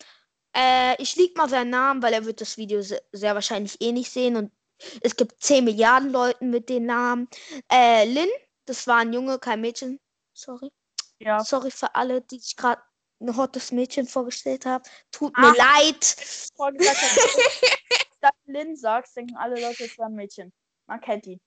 äh, 0.56 1.02
ich 1.02 1.16
lieg 1.16 1.36
mal 1.38 1.50
seinen 1.50 1.72
Namen, 1.72 2.02
weil 2.04 2.14
er 2.14 2.26
wird 2.26 2.40
das 2.40 2.58
Video 2.58 2.82
se 2.82 3.02
sehr 3.12 3.34
wahrscheinlich 3.34 3.82
eh 3.82 3.92
nicht 3.92 4.12
sehen 4.12 4.36
und 4.38 4.52
es 5.02 5.16
gibt 5.16 5.42
10 5.44 5.64
Milliarden 5.64 6.10
Leuten 6.12 6.50
mit 6.50 6.70
den 6.70 6.86
Namen. 6.86 7.28
Äh, 7.72 8.06
Lin, 8.06 8.30
das 8.66 8.88
war 8.88 8.98
ein 8.98 9.14
Junge, 9.14 9.40
kein 9.40 9.62
Mädchen. 9.62 10.00
Sorry. 10.34 10.72
Ja. 11.20 11.44
Sorry 11.44 11.72
für 11.72 11.96
alle, 11.96 12.22
die 12.22 12.40
sich 12.40 12.56
gerade 12.58 12.82
ein 13.22 13.36
hottes 13.38 13.72
Mädchen 13.72 14.08
vorgestellt 14.08 14.66
haben. 14.66 14.84
Tut 15.12 15.34
Ah. 15.38 15.42
mir 15.42 15.56
leid. 15.58 16.16
Statt 18.26 18.36
Lynn 18.46 18.76
sagst, 18.76 19.16
denken 19.16 19.38
alle 19.38 19.62
Leute, 19.62 19.84
es 19.84 20.00
war 20.00 20.08
ein 20.08 20.16
Mädchen. 20.16 20.52
Man 20.88 21.00
kennt 21.00 21.28
ihn. 21.28 21.40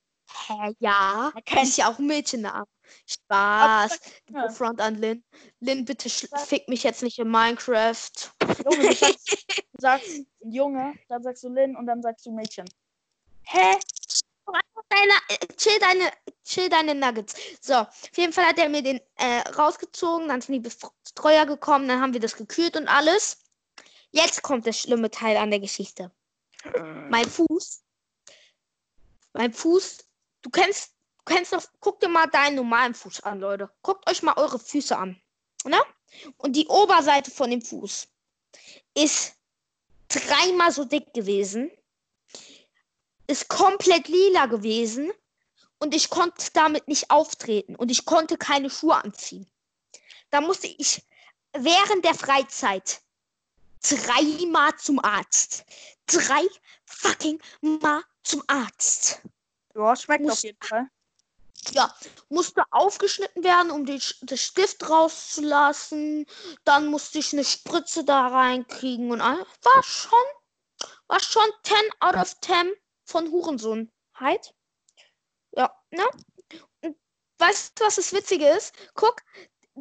Hä, 0.47 0.77
ja. 0.79 1.33
Kennt 1.45 1.65
ist 1.65 1.77
ja 1.77 1.91
auch 1.91 1.99
ein 1.99 2.07
Mädchenname. 2.07 2.67
Spaß. 3.05 3.99
Ja. 4.31 4.49
Front 4.51 4.81
an 4.81 4.95
Lynn. 4.95 5.25
Lynn, 5.59 5.85
bitte 5.85 6.09
fick 6.09 6.69
mich 6.69 6.85
jetzt 6.85 7.03
nicht 7.03 7.19
in 7.19 7.29
Minecraft. 7.29 8.13
Junge, 8.65 8.89
du 8.91 8.95
sagst, 8.95 9.29
du 9.73 9.81
sagst 9.81 10.21
Junge, 10.45 10.95
dann 11.09 11.21
sagst 11.25 11.43
du 11.43 11.49
Lynn 11.49 11.75
und 11.75 11.87
dann 11.87 12.01
sagst 12.01 12.25
du 12.27 12.31
Mädchen. 12.31 12.69
Hä? 13.43 13.77
Deine, 14.89 15.13
äh, 15.31 15.47
chill 15.57 15.79
deine, 15.81 16.13
chill 16.45 16.69
deine 16.69 16.95
Nuggets. 16.95 17.35
So, 17.61 17.75
auf 17.75 18.17
jeden 18.17 18.33
Fall 18.33 18.47
hat 18.47 18.59
er 18.59 18.69
mir 18.69 18.83
den 18.83 19.01
äh, 19.17 19.41
rausgezogen, 19.51 20.29
dann 20.29 20.41
sind 20.41 20.55
die 20.55 20.61
Betreuer 20.61 21.45
gekommen, 21.45 21.89
dann 21.89 22.01
haben 22.01 22.13
wir 22.13 22.21
das 22.21 22.37
gekühlt 22.37 22.77
und 22.77 22.87
alles. 22.87 23.39
Jetzt 24.13 24.43
kommt 24.43 24.65
der 24.65 24.73
schlimme 24.73 25.11
Teil 25.11 25.37
an 25.37 25.51
der 25.51 25.61
Geschichte. 25.61 26.13
Mein 27.09 27.29
Fuß. 27.29 27.83
Mein 29.33 29.53
Fuß. 29.53 30.05
Du 30.43 30.51
kennst, 30.51 30.95
du 31.19 31.35
kennst 31.35 31.53
doch, 31.53 31.65
guck 31.81 32.01
dir 32.01 32.09
mal 32.09 32.27
deinen 32.27 32.57
normalen 32.57 32.95
Fuß 32.95 33.21
an, 33.21 33.41
Leute. 33.41 33.71
Guckt 33.83 34.09
euch 34.09 34.23
mal 34.23 34.37
eure 34.37 34.59
Füße 34.59 34.97
an. 34.97 35.21
Ne? 35.65 35.81
Und 36.37 36.57
die 36.57 36.67
Oberseite 36.69 37.31
von 37.31 37.51
dem 37.51 37.63
Fuß 37.63 38.09
ist 38.95 39.35
dreimal 40.09 40.73
so 40.73 40.85
dick 40.85 41.13
gewesen. 41.13 41.71
Ist 43.27 43.49
komplett 43.49 44.09
lila 44.09 44.47
gewesen. 44.47 45.13
Und 45.79 45.95
ich 45.95 46.11
konnte 46.11 46.51
damit 46.55 46.89
nicht 46.89 47.11
auftreten. 47.11 47.77
Und 47.77 47.91
ich 47.91 48.05
konnte 48.05 48.37
keine 48.37 48.71
Schuhe 48.71 48.97
anziehen. 48.97 49.49
Da 50.31 50.41
musste 50.41 50.67
ich 50.67 51.03
während 51.53 52.05
der 52.05 52.15
Freizeit 52.15 53.01
dreimal 53.81 54.77
zum 54.77 54.99
Arzt. 55.03 55.65
Drei 56.07 56.47
fucking 56.87 57.41
Mal 57.61 58.03
zum 58.23 58.43
Arzt. 58.47 59.23
Ja, 59.75 59.95
schmeckt 59.97 60.25
Muss- 60.25 60.33
auf 60.33 60.43
jeden 60.43 60.63
Fall. 60.63 60.89
Ja, 61.73 61.93
musste 62.29 62.63
aufgeschnitten 62.71 63.43
werden, 63.43 63.71
um 63.73 63.85
den, 63.85 64.01
den 64.23 64.39
Stift 64.39 64.89
rauszulassen. 64.89 66.25
Dann 66.65 66.87
musste 66.87 67.19
ich 67.19 67.33
eine 67.33 67.45
Spritze 67.45 68.05
da 68.05 68.29
reinkriegen 68.29 69.11
und 69.11 69.21
all. 69.21 69.45
War 69.63 69.83
schon, 69.83 70.19
war 71.09 71.21
schon 71.21 71.51
10 71.65 71.77
out 72.01 72.15
of 72.15 72.41
10 72.41 72.73
von 73.05 73.31
Hurensohnheit. 73.31 74.55
Ja, 75.53 75.75
ne? 75.91 76.07
Und 76.83 76.97
weißt 77.39 77.79
du, 77.81 77.85
was 77.85 77.97
das 77.97 78.13
Witzige 78.13 78.49
ist? 78.49 78.73
Guck, 78.95 79.17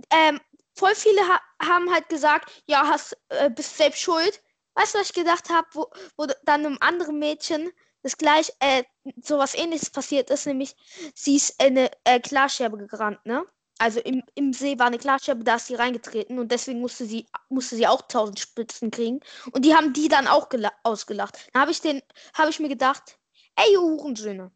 ähm, 0.09 0.41
voll 0.77 0.95
viele 0.95 1.21
ha 1.27 1.39
haben 1.61 1.91
halt 1.91 2.07
gesagt, 2.09 2.63
ja, 2.67 2.87
hast, 2.87 3.17
äh, 3.29 3.49
bist 3.49 3.77
selbst 3.77 4.01
schuld. 4.01 4.41
Weißt 4.75 4.93
du, 4.93 4.99
was 4.99 5.07
ich 5.09 5.13
gedacht 5.15 5.49
habe, 5.49 5.67
wo, 5.73 5.87
wo 6.17 6.27
dann 6.43 6.65
einem 6.65 6.77
anderen 6.81 7.17
Mädchen 7.19 7.71
das 8.03 8.17
gleich, 8.17 8.51
äh, 8.59 8.83
sowas 9.21 9.55
ähnliches 9.55 9.89
passiert 9.89 10.29
ist, 10.29 10.45
nämlich 10.45 10.75
sie 11.15 11.35
ist 11.35 11.61
in 11.61 11.77
eine 11.77 11.91
äh, 12.03 12.19
Glasscherbe 12.19 12.77
gerannt, 12.87 13.25
ne? 13.25 13.45
Also 13.79 13.99
im, 13.99 14.23
im 14.33 14.53
See 14.53 14.79
war 14.79 14.87
eine 14.87 14.97
Glasscherbe, 14.97 15.43
da 15.43 15.55
ist 15.55 15.67
sie 15.67 15.75
reingetreten 15.75 16.39
und 16.39 16.51
deswegen 16.51 16.79
musste 16.79 17.05
sie, 17.05 17.27
musste 17.49 17.75
sie 17.75 17.85
auch 17.87 18.01
tausend 18.07 18.39
Spitzen 18.39 18.89
kriegen. 18.89 19.19
Und 19.51 19.65
die 19.65 19.75
haben 19.75 19.93
die 19.93 20.07
dann 20.07 20.27
auch 20.27 20.49
gela- 20.49 20.73
ausgelacht. 20.83 21.37
Da 21.53 21.59
habe 21.61 21.71
ich 21.71 21.81
den, 21.81 22.01
habe 22.33 22.49
ich 22.49 22.59
mir 22.59 22.69
gedacht, 22.69 23.19
ey, 23.55 23.73
ihr 23.73 23.81
Hurensöhne, 23.81 24.51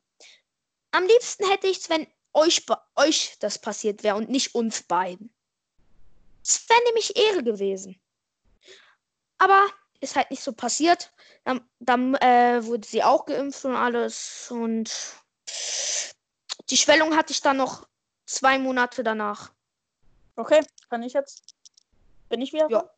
am 0.91 1.05
liebsten 1.05 1.47
hätte 1.49 1.67
ich 1.67 1.79
es, 1.79 1.89
wenn 1.89 2.07
euch, 2.34 2.65
euch 2.95 3.38
das 3.39 3.60
passiert 3.60 4.03
wäre 4.03 4.15
und 4.15 4.29
nicht 4.29 4.55
uns 4.55 4.84
beiden. 4.84 5.34
Es 6.43 6.67
wäre 6.69 6.84
nämlich 6.86 7.15
Ehre 7.15 7.43
gewesen. 7.43 7.99
Aber 9.38 9.67
ist 9.99 10.15
halt 10.15 10.32
nicht 10.32 10.43
so 10.43 10.54
passiert. 10.54 11.13
Dann, 11.43 11.67
dann 11.80 12.15
äh, 12.15 12.65
wurde 12.65 12.88
sie 12.88 13.04
auch 13.04 13.25
geimpft 13.25 13.65
und 13.65 13.75
alles. 13.75 14.49
Und 14.51 14.91
die 16.69 16.77
Schwellung 16.77 17.15
hatte 17.15 17.34
ich 17.34 17.41
dann 17.41 17.58
noch 17.58 17.88
zwei 18.25 18.58
Monate 18.58 19.04
danach. 19.04 19.51
Okay, 20.36 20.65
kann 20.89 21.04
ich 21.04 21.13
jetzt? 21.13 21.56
Bin 22.30 22.41
ich 22.41 22.54
wieder? 22.54 22.69
Ja. 22.69 22.89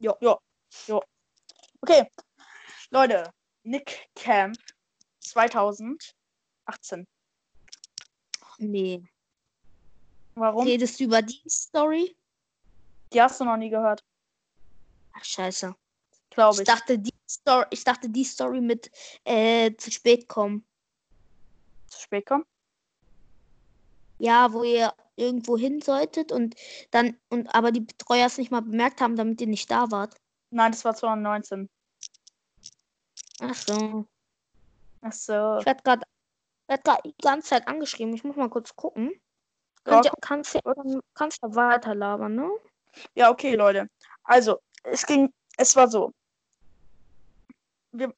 Ja, 0.00 0.16
ja, 0.20 0.38
ja. 0.86 1.00
Okay, 1.80 2.10
Leute, 2.90 3.32
Nick 3.64 4.08
Camp 4.14 4.56
2018. 5.20 7.06
Nee. 8.58 9.02
Warum? 10.34 10.66
Redest 10.66 11.00
du 11.00 11.04
über 11.04 11.20
die 11.20 11.42
Story? 11.48 12.16
Die 13.12 13.22
hast 13.22 13.40
du 13.40 13.44
noch 13.44 13.56
nie 13.56 13.70
gehört, 13.70 14.04
Ach, 15.12 15.24
scheiße. 15.24 15.74
glaube 16.30 16.54
Ich 16.56 16.60
ich. 16.60 16.66
dachte, 16.66 16.98
die 16.98 17.14
Story, 17.28 17.66
ich 17.70 17.84
dachte, 17.84 18.08
die 18.08 18.24
Story 18.24 18.60
mit 18.60 18.90
äh, 19.24 19.74
zu 19.76 19.90
spät 19.90 20.28
kommen. 20.28 20.64
Zu 21.88 22.00
spät 22.02 22.26
kommen. 22.26 22.44
Ja, 24.18 24.52
wo 24.52 24.62
ihr 24.64 24.92
irgendwo 25.16 25.56
hin 25.56 25.80
solltet 25.80 26.32
und 26.32 26.54
dann, 26.90 27.16
und 27.30 27.52
aber 27.54 27.72
die 27.72 27.80
Betreuer 27.80 28.26
es 28.26 28.38
nicht 28.38 28.50
mal 28.50 28.62
bemerkt 28.62 29.00
haben, 29.00 29.16
damit 29.16 29.40
ihr 29.40 29.46
nicht 29.46 29.70
da 29.70 29.90
wart. 29.90 30.14
Nein, 30.50 30.72
das 30.72 30.84
war 30.84 30.94
2019. 30.94 31.68
Ach 33.40 33.54
so. 33.54 34.06
Ach 35.02 35.12
so. 35.12 35.58
Ich 35.60 35.66
werde 35.66 35.82
gerade 35.82 36.02
werd 36.68 36.84
grad 36.84 37.04
die 37.04 37.14
ganze 37.22 37.48
Zeit 37.48 37.66
angeschrieben. 37.66 38.14
Ich 38.14 38.24
muss 38.24 38.36
mal 38.36 38.50
kurz 38.50 38.74
gucken. 38.76 39.12
Ja, 39.86 40.02
Könnt 40.02 40.04
ihr, 40.06 40.12
kannst 40.20 40.54
ja, 40.54 40.60
kannst 41.14 41.38
ja 41.42 41.54
weiter 41.54 41.94
labern, 41.94 42.34
ne? 42.34 42.50
Ja, 43.14 43.30
okay, 43.30 43.54
Leute. 43.54 43.88
Also, 44.24 44.60
es 44.84 45.06
ging, 45.06 45.32
es 45.56 45.76
war 45.76 45.88
so. 45.88 46.12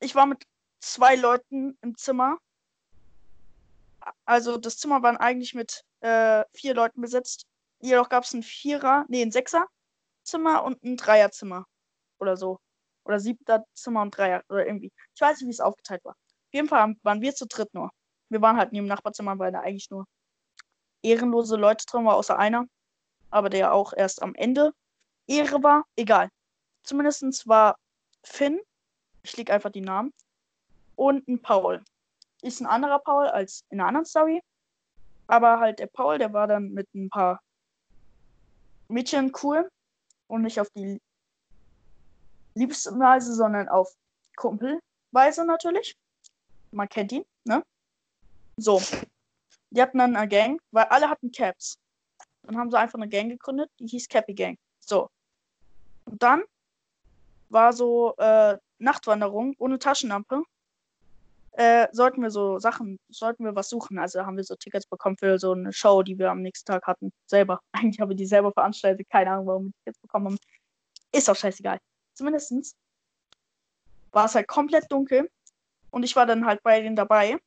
Ich 0.01 0.15
war 0.15 0.27
mit 0.27 0.45
zwei 0.81 1.17
Leuten 1.17 1.79
im 1.83 1.97
Zimmer. 1.97 2.39
Also, 4.25 4.57
das 4.57 4.79
Zimmer 4.79 5.03
war 5.03 5.21
eigentlich 5.21 5.55
mit 5.55 5.85
äh, 6.01 6.45
vier 6.55 6.75
Leuten 6.75 7.01
besetzt. 7.01 7.47
Jedoch 7.81 8.09
gab 8.09 8.25
es 8.25 8.35
ein 8.35 8.43
Vierer, 8.43 9.05
nee, 9.09 9.23
ein 9.23 9.33
Sechser-Zimmer 9.33 10.65
und 10.65 10.83
ein 10.83 10.97
Dreierzimmer. 10.97 11.67
Oder 12.19 12.37
so. 12.37 12.59
Oder 13.05 13.21
siebter 13.21 13.65
Zimmer 13.75 14.03
und 14.03 14.17
Dreier. 14.17 14.43
Oder 14.49 14.67
irgendwie. 14.67 14.93
Ich 15.15 15.21
weiß 15.21 15.41
nicht, 15.41 15.47
wie 15.49 15.53
es 15.53 15.61
aufgeteilt 15.61 16.05
war. 16.05 16.13
Auf 16.13 16.55
jeden 16.55 16.69
Fall 16.69 16.95
waren 17.03 17.21
wir 17.21 17.35
zu 17.35 17.47
dritt 17.47 17.73
nur. 17.75 17.91
Wir 18.29 18.43
waren 18.43 18.57
halt 18.57 18.73
neben 18.73 18.87
dem 18.87 18.89
Nachbarzimmer, 18.89 19.39
weil 19.39 19.53
da 19.53 19.61
eigentlich 19.61 19.91
nur 19.91 20.07
ehrenlose 21.03 21.57
Leute 21.57 21.87
drin 21.87 22.05
war, 22.05 22.17
außer 22.17 22.39
einer. 22.39 22.67
Aber 23.31 23.51
der 23.51 23.73
auch 23.73 23.93
erst 23.93 24.23
am 24.23 24.35
Ende 24.35 24.73
Ehre 25.27 25.63
war. 25.63 25.85
Egal. 25.97 26.29
Zumindest 26.83 27.47
war 27.47 27.77
Finn, 28.25 28.61
ich 29.23 29.37
leg 29.37 29.51
einfach 29.51 29.71
die 29.71 29.81
Namen, 29.81 30.13
und 30.97 31.27
ein 31.29 31.41
Paul. 31.41 31.83
Ist 32.43 32.61
ein 32.61 32.67
anderer 32.67 32.99
Paul 32.99 33.29
als 33.29 33.65
in 33.71 33.81
einer 33.81 33.89
anderen 33.89 34.07
Story. 34.07 34.43
Aber 35.27 35.61
halt 35.61 35.79
der 35.79 35.87
Paul, 35.87 36.19
der 36.19 36.33
war 36.33 36.47
dann 36.47 36.73
mit 36.73 36.93
ein 36.95 37.09
paar 37.09 37.41
Mädchen 38.89 39.33
cool. 39.43 39.71
Und 40.27 40.43
nicht 40.43 40.61
auf 40.61 40.69
die 40.71 41.01
liebste 42.55 42.91
Weise, 42.99 43.35
sondern 43.35 43.69
auf 43.69 43.95
Kumpelweise 44.37 45.45
natürlich. 45.47 45.97
Man 46.71 46.89
kennt 46.89 47.13
ihn, 47.13 47.25
ne? 47.45 47.65
So. 48.57 48.81
Die 49.71 49.81
hatten 49.81 49.99
dann 49.99 50.17
eine 50.17 50.29
Gang, 50.29 50.61
weil 50.71 50.85
alle 50.85 51.09
hatten 51.09 51.31
Caps. 51.33 51.79
Dann 52.51 52.59
haben 52.59 52.71
sie 52.73 52.79
einfach 52.79 52.99
eine 52.99 53.09
Gang 53.09 53.31
gegründet, 53.31 53.71
die 53.79 53.87
hieß 53.87 54.09
Cappy 54.09 54.35
Gang. 54.35 54.59
So. 54.81 55.09
Und 56.05 56.21
dann 56.21 56.43
war 57.49 57.73
so 57.73 58.17
äh, 58.17 58.59
Nachtwanderung 58.79 59.55
ohne 59.59 59.79
Taschenlampe. 59.79 60.43
Äh, 61.53 61.87
sollten 61.93 62.23
wir 62.23 62.33
so 62.33 62.59
Sachen, 62.59 62.99
sollten 63.09 63.45
wir 63.45 63.55
was 63.55 63.69
suchen. 63.69 64.01
Also 64.01 64.27
haben 64.27 64.37
wir 64.37 64.43
so 64.43 64.57
Tickets 64.57 64.85
bekommen 64.85 65.17
für 65.17 65.39
so 65.39 65.53
eine 65.53 65.73
Show, 65.73 66.03
die 66.03 66.19
wir 66.19 66.33
am 66.33 66.43
nächsten 66.43 66.67
Tag 66.67 66.89
hatten. 66.89 67.13
Selber. 67.27 67.61
Eigentlich 67.73 68.01
haben 68.01 68.09
wir 68.09 68.17
die 68.17 68.27
selber 68.27 68.51
veranstaltet. 68.51 69.09
Keine 69.09 69.31
Ahnung, 69.31 69.47
warum 69.47 69.65
wir 69.67 69.73
Tickets 69.85 70.01
bekommen 70.01 70.27
haben. 70.27 70.39
Ist 71.13 71.31
auch 71.31 71.37
scheißegal. 71.37 71.79
Zumindest 72.15 72.75
war 74.11 74.25
es 74.25 74.35
halt 74.35 74.49
komplett 74.49 74.91
dunkel. 74.91 75.31
Und 75.93 76.03
ich 76.03 76.17
war 76.17 76.27
dann 76.27 76.47
halt 76.47 76.65
bei 76.65 76.81
denen 76.81 76.97
dabei. 76.97 77.39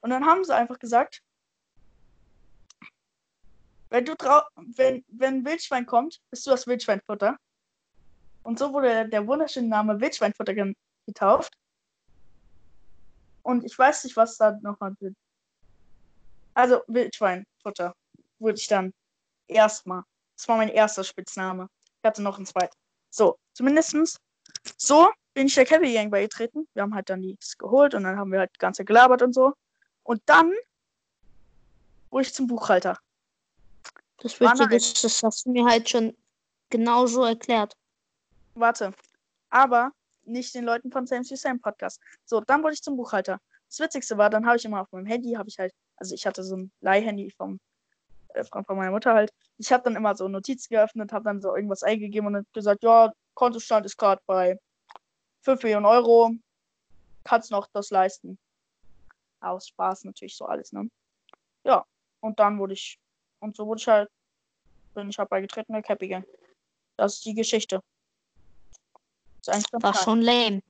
Und 0.00 0.10
dann 0.10 0.26
haben 0.26 0.42
sie 0.42 0.54
einfach 0.54 0.80
gesagt, 0.80 1.22
wenn 3.90 4.04
du 4.04 4.14
trau 4.16 4.42
wenn, 4.56 5.04
wenn 5.08 5.34
ein 5.38 5.44
Wildschwein 5.44 5.86
kommt, 5.86 6.20
bist 6.30 6.46
du 6.46 6.50
das 6.50 6.66
Wildschweinfutter. 6.66 7.36
Und 8.42 8.58
so 8.58 8.72
wurde 8.72 8.88
der, 8.88 9.04
der 9.06 9.26
wunderschöne 9.26 9.68
Name 9.68 10.00
Wildschweinfutter 10.00 10.54
getauft. 11.06 11.56
Und 13.42 13.64
ich 13.64 13.78
weiß 13.78 14.04
nicht, 14.04 14.16
was 14.16 14.36
da 14.36 14.52
nochmal 14.62 14.94
wird. 15.00 15.14
Also 16.54 16.82
Wildschweinfutter 16.86 17.94
wurde 18.38 18.58
ich 18.58 18.68
dann 18.68 18.92
erstmal. 19.48 20.02
Das 20.36 20.48
war 20.48 20.56
mein 20.56 20.68
erster 20.68 21.04
Spitzname. 21.04 21.68
Ich 22.02 22.04
hatte 22.06 22.22
noch 22.22 22.36
einen 22.36 22.46
zweiten. 22.46 22.76
So, 23.10 23.38
zumindestens 23.52 24.18
so 24.76 25.10
bin 25.34 25.46
ich 25.46 25.54
der 25.54 25.66
Cappy 25.66 25.92
Gang 25.92 26.10
beigetreten. 26.10 26.66
Wir 26.74 26.82
haben 26.82 26.94
halt 26.94 27.10
dann 27.10 27.22
die 27.22 27.36
geholt 27.58 27.94
und 27.94 28.04
dann 28.04 28.16
haben 28.16 28.32
wir 28.32 28.40
halt 28.40 28.50
die 28.54 28.58
ganze 28.58 28.84
gelabert 28.84 29.22
und 29.22 29.32
so. 29.32 29.52
Und 30.02 30.22
dann 30.26 30.52
wurde 32.10 32.22
ich 32.22 32.34
zum 32.34 32.46
Buchhalter. 32.46 32.98
Das 34.24 34.40
War 34.40 34.52
Wichtige 34.52 34.76
ist, 34.76 35.04
das 35.04 35.22
hast 35.22 35.44
du 35.44 35.52
mir 35.52 35.66
halt 35.66 35.86
schon 35.86 36.16
genauso 36.70 37.24
erklärt. 37.24 37.76
Warte. 38.54 38.94
Aber 39.50 39.92
nicht 40.24 40.54
den 40.54 40.64
Leuten 40.64 40.90
von 40.90 41.06
Sam 41.06 41.22
Sam 41.24 41.60
Podcast. 41.60 42.00
So, 42.24 42.40
dann 42.40 42.62
wurde 42.62 42.72
ich 42.72 42.82
zum 42.82 42.96
Buchhalter. 42.96 43.38
Das 43.68 43.80
Witzigste 43.80 44.16
war, 44.16 44.30
dann 44.30 44.46
habe 44.46 44.56
ich 44.56 44.64
immer 44.64 44.80
auf 44.80 44.90
meinem 44.92 45.04
Handy, 45.04 45.34
habe 45.34 45.50
ich 45.50 45.58
halt, 45.58 45.74
also 45.98 46.14
ich 46.14 46.26
hatte 46.26 46.42
so 46.42 46.56
ein 46.56 46.72
Leihhandy 46.80 47.32
vom, 47.32 47.60
äh, 48.28 48.44
von, 48.44 48.64
meiner 48.78 48.92
Mutter 48.92 49.12
halt. 49.12 49.30
Ich 49.58 49.70
habe 49.70 49.82
dann 49.82 49.94
immer 49.94 50.16
so 50.16 50.26
Notizen 50.26 50.72
geöffnet, 50.72 51.12
habe 51.12 51.26
dann 51.26 51.42
so 51.42 51.54
irgendwas 51.54 51.82
eingegeben 51.82 52.34
und 52.34 52.50
gesagt, 52.54 52.82
ja, 52.82 53.12
Kontostand 53.34 53.84
ist 53.84 53.98
gerade 53.98 54.22
bei 54.24 54.58
5 55.42 55.62
Millionen 55.62 55.84
Euro. 55.84 56.32
Kannst 57.24 57.50
noch 57.50 57.66
das 57.74 57.90
leisten. 57.90 58.38
Aus 59.40 59.68
Spaß 59.68 60.04
natürlich 60.04 60.34
so 60.34 60.46
alles, 60.46 60.72
ne? 60.72 60.88
Ja, 61.64 61.84
und 62.20 62.38
dann 62.38 62.58
wurde 62.58 62.72
ich, 62.72 62.98
und 63.44 63.54
so 63.54 63.66
wurde 63.66 63.80
ich 63.80 63.86
halt, 63.86 64.10
bin 64.94 65.10
ich 65.10 65.18
halt 65.18 65.28
beigetreten 65.28 65.74
der 65.74 65.82
Cappy 65.82 66.08
Gang. 66.08 66.26
Das 66.96 67.14
ist 67.14 67.24
die 67.26 67.34
Geschichte. 67.34 67.80
Ist 69.40 69.50
eigentlich 69.50 69.70
ganz 69.70 69.84
War 69.84 69.94
schon 69.94 70.22
lame. 70.22 70.62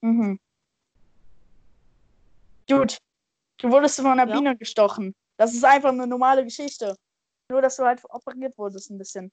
Mhm. 0.00 0.40
Gut. 2.68 2.98
Du 3.58 3.70
wurdest 3.70 3.96
von 3.96 4.06
einer 4.06 4.26
Ja. 4.26 4.34
Biene 4.34 4.56
gestochen. 4.56 5.14
Das 5.36 5.52
ist 5.52 5.64
einfach 5.64 5.90
eine 5.90 6.06
normale 6.06 6.42
Geschichte. 6.42 6.96
Nur, 7.48 7.60
dass 7.60 7.76
du 7.76 7.84
halt 7.84 8.02
operiert 8.08 8.56
wurdest 8.56 8.90
ein 8.90 8.98
bisschen. 8.98 9.30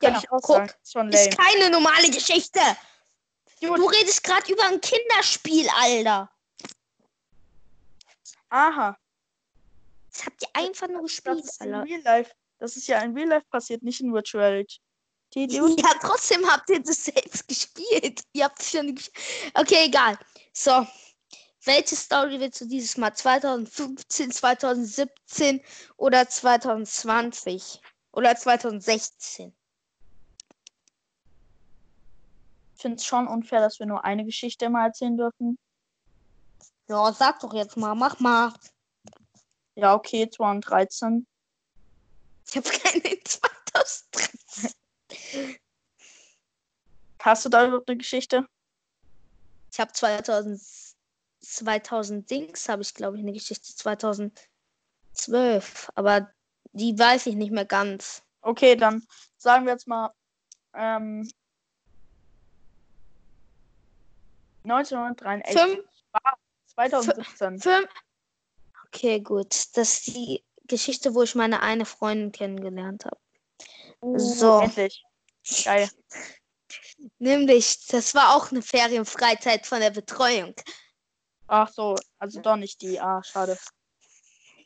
Kann 0.00 0.14
Ja, 0.14 0.18
ich 0.18 0.30
auch 0.30 0.40
guck, 0.42 0.76
sagen. 0.82 1.10
Ist. 1.10 1.28
Ist 1.28 1.38
keine 1.38 1.70
normale 1.70 2.10
Geschichte. 2.10 2.60
Gut. 3.60 3.78
Du 3.78 3.86
redest 3.86 4.22
gerade 4.24 4.50
über 4.52 4.64
ein 4.64 4.80
Kinderspiel, 4.80 5.68
Alter. 5.80 6.30
Aha. 8.50 8.96
Das 10.18 10.26
habt 10.26 10.42
ihr 10.42 10.48
einfach 10.54 10.88
nur 10.88 11.02
Das 11.02 11.12
gespielt, 11.12 11.44
ist 11.44 11.62
in 11.62 11.74
Alter. 11.74 11.88
Real 11.88 12.00
Life. 12.02 12.32
Das 12.58 12.76
ist 12.76 12.88
ja 12.88 13.00
in 13.02 13.14
Real 13.14 13.28
Life 13.28 13.46
passiert, 13.50 13.82
nicht 13.84 14.00
in 14.00 14.12
Virtuality. 14.12 14.80
Ja, 15.34 15.62
trotzdem 16.00 16.44
habt 16.50 16.68
ihr 16.70 16.82
das 16.82 17.04
selbst 17.04 17.46
gespielt. 17.46 18.22
Ihr 18.32 18.44
habt 18.44 18.60
es 18.60 18.70
schon 18.70 18.96
gespielt. 18.96 19.52
Okay, 19.54 19.86
egal. 19.86 20.18
So. 20.52 20.86
Welche 21.64 21.96
Story 21.96 22.40
willst 22.40 22.60
du 22.60 22.66
dieses 22.66 22.96
Mal? 22.96 23.14
2015, 23.14 24.32
2017 24.32 25.60
oder 25.96 26.28
2020? 26.28 27.80
Oder 28.12 28.34
2016? 28.34 29.54
Ich 32.74 32.82
finde 32.82 32.96
es 32.96 33.04
schon 33.04 33.28
unfair, 33.28 33.60
dass 33.60 33.78
wir 33.78 33.86
nur 33.86 34.04
eine 34.04 34.24
Geschichte 34.24 34.64
immer 34.64 34.84
erzählen 34.84 35.16
dürfen. 35.16 35.58
Ja, 36.88 37.12
sag 37.12 37.40
doch 37.40 37.52
jetzt 37.52 37.76
mal, 37.76 37.94
mach 37.94 38.18
mal. 38.18 38.54
Ja, 39.78 39.94
okay, 39.94 40.28
2013. 40.28 41.26
Ich 42.48 42.56
habe 42.56 42.68
keine 42.82 43.22
2013. 43.22 44.74
Hast 47.20 47.44
du 47.44 47.48
da 47.48 47.64
überhaupt 47.64 47.88
eine 47.88 47.98
Geschichte? 47.98 48.44
Ich 49.72 49.78
habe 49.78 49.92
2000, 49.92 50.60
2000 51.40 52.28
Dings, 52.28 52.68
habe 52.68 52.82
ich 52.82 52.92
glaube 52.92 53.18
ich 53.18 53.22
eine 53.22 53.32
Geschichte 53.32 53.72
2012, 53.72 55.92
aber 55.94 56.28
die 56.72 56.98
weiß 56.98 57.26
ich 57.26 57.36
nicht 57.36 57.52
mehr 57.52 57.64
ganz. 57.64 58.24
Okay, 58.40 58.74
dann 58.74 59.06
sagen 59.36 59.64
wir 59.64 59.74
jetzt 59.74 59.86
mal 59.86 60.12
ähm, 60.74 61.30
1983. 64.64 65.56
Fünf, 65.56 65.84
2017. 66.66 67.60
fünf. 67.60 67.88
Okay, 68.92 69.20
gut. 69.20 69.54
Das 69.74 69.94
ist 69.94 70.06
die 70.08 70.44
Geschichte, 70.64 71.14
wo 71.14 71.22
ich 71.22 71.34
meine 71.34 71.62
eine 71.62 71.84
Freundin 71.84 72.32
kennengelernt 72.32 73.04
habe. 73.04 73.18
So. 74.18 74.58
Uh, 74.58 74.60
Endlich. 74.62 75.02
Geil. 75.64 75.88
Nämlich, 77.18 77.86
das 77.86 78.14
war 78.14 78.34
auch 78.36 78.50
eine 78.50 78.62
Ferienfreizeit 78.62 79.66
von 79.66 79.80
der 79.80 79.90
Betreuung. 79.90 80.54
Ach 81.46 81.68
so, 81.72 81.96
also 82.18 82.40
doch 82.40 82.56
nicht 82.56 82.82
die. 82.82 83.00
Ah, 83.00 83.22
schade. 83.22 83.58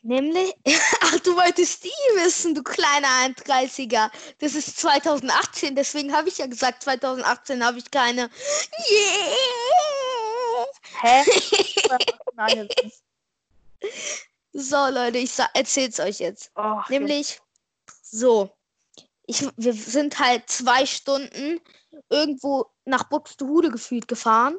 Nämlich, 0.01 0.53
ach, 1.01 1.19
du 1.19 1.35
wolltest 1.37 1.85
die 1.85 1.89
wissen, 2.15 2.53
du 2.53 2.61
kleiner 2.61 3.07
31er. 3.07 4.11
Das 4.39 4.53
ist 4.53 4.77
2018, 4.77 5.75
deswegen 5.75 6.13
habe 6.13 6.27
ich 6.27 6.39
ja 6.39 6.47
gesagt, 6.47 6.83
2018 6.83 7.65
habe 7.65 7.77
ich 7.77 7.89
keine. 7.89 8.29
Yeah! 8.91 9.37
Hä? 11.01 11.23
Nein, 12.35 12.67
So, 14.53 14.87
Leute, 14.87 15.17
ich 15.17 15.31
erzähl's 15.53 15.99
euch 15.99 16.19
jetzt. 16.19 16.51
oh, 16.55 16.81
Nämlich, 16.89 17.41
so. 18.01 18.51
Ich, 19.25 19.47
wir 19.55 19.73
sind 19.73 20.19
halt 20.19 20.47
zwei 20.49 20.85
Stunden 20.85 21.59
irgendwo 22.09 22.67
nach 22.85 23.05
Buxtehude 23.05 23.71
gefühlt 23.71 24.07
gefahren. 24.07 24.57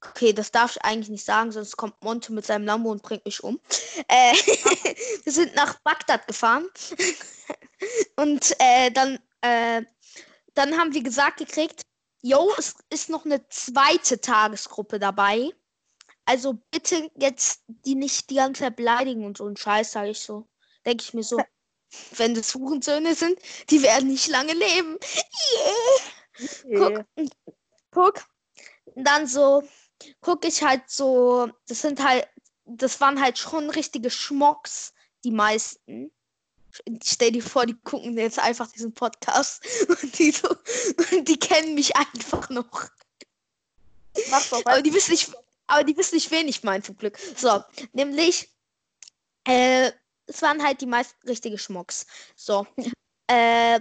Okay, 0.00 0.32
das 0.32 0.50
darf 0.50 0.76
ich 0.76 0.82
eigentlich 0.82 1.08
nicht 1.08 1.24
sagen, 1.24 1.52
sonst 1.52 1.76
kommt 1.76 2.02
Monte 2.02 2.32
mit 2.32 2.46
seinem 2.46 2.64
Lambo 2.64 2.90
und 2.90 3.02
bringt 3.02 3.24
mich 3.24 3.42
um. 3.42 3.60
Äh, 4.08 4.32
wir 5.24 5.32
sind 5.32 5.54
nach 5.54 5.78
Bagdad 5.80 6.26
gefahren. 6.26 6.68
und 8.16 8.54
äh, 8.58 8.90
dann, 8.90 9.18
äh, 9.40 9.82
dann 10.54 10.76
haben 10.76 10.94
wir 10.94 11.02
gesagt 11.02 11.38
gekriegt, 11.38 11.86
yo, 12.22 12.52
es 12.58 12.74
ist 12.90 13.08
noch 13.08 13.24
eine 13.24 13.48
zweite 13.48 14.20
Tagesgruppe 14.20 14.98
dabei. 14.98 15.50
Also 16.26 16.54
bitte 16.72 17.08
jetzt 17.16 17.62
die 17.68 17.94
nicht 17.94 18.30
die 18.30 18.34
ganze 18.34 18.62
Zeit 18.62 18.76
beleidigen 18.76 19.24
und 19.24 19.38
so 19.38 19.46
ein 19.46 19.56
Scheiß, 19.56 19.92
sage 19.92 20.10
ich 20.10 20.20
so. 20.20 20.46
Denke 20.84 21.02
ich 21.02 21.14
mir 21.14 21.22
so. 21.22 21.38
Wenn 22.16 22.34
das 22.34 22.54
Hurensöhne 22.54 23.14
sind, 23.14 23.38
die 23.70 23.80
werden 23.82 24.08
nicht 24.08 24.26
lange 24.26 24.52
leben. 24.52 24.98
Yeah. 26.66 26.88
okay. 26.88 27.28
Guck, 27.92 28.14
guck. 28.14 28.24
Dann 28.96 29.26
so, 29.26 29.62
guck 30.20 30.44
ich 30.44 30.62
halt 30.62 30.82
so, 30.88 31.48
das 31.68 31.82
sind 31.82 32.02
halt, 32.02 32.28
das 32.64 33.00
waren 33.00 33.20
halt 33.20 33.38
schon 33.38 33.70
richtige 33.70 34.10
Schmocks, 34.10 34.92
die 35.24 35.30
meisten. 35.30 36.10
Stell 37.02 37.32
dir 37.32 37.42
vor, 37.42 37.64
die 37.64 37.78
gucken 37.84 38.18
jetzt 38.18 38.38
einfach 38.38 38.70
diesen 38.70 38.92
Podcast 38.92 39.62
und 39.88 40.18
die 40.18 40.32
so, 40.32 40.48
und 40.50 41.28
die 41.28 41.38
kennen 41.38 41.74
mich 41.74 41.96
einfach 41.96 42.50
noch. 42.50 42.90
Mach 44.30 44.46
doch 44.48 44.62
Aber 44.64 44.82
die 44.82 44.92
wissen 44.92 45.12
nicht, 45.12 45.30
aber 45.66 45.84
die 45.84 45.96
wissen 45.96 46.14
nicht, 46.14 46.30
wen 46.30 46.48
ich 46.48 46.62
meine, 46.62 46.82
zum 46.82 46.96
Glück. 46.96 47.18
So, 47.36 47.62
nämlich, 47.92 48.48
äh, 49.46 49.90
es 50.26 50.42
waren 50.42 50.62
halt 50.62 50.80
die 50.80 50.86
meisten 50.86 51.26
richtige 51.28 51.58
Schmucks. 51.58 52.06
So, 52.34 52.66
äh, 53.28 53.80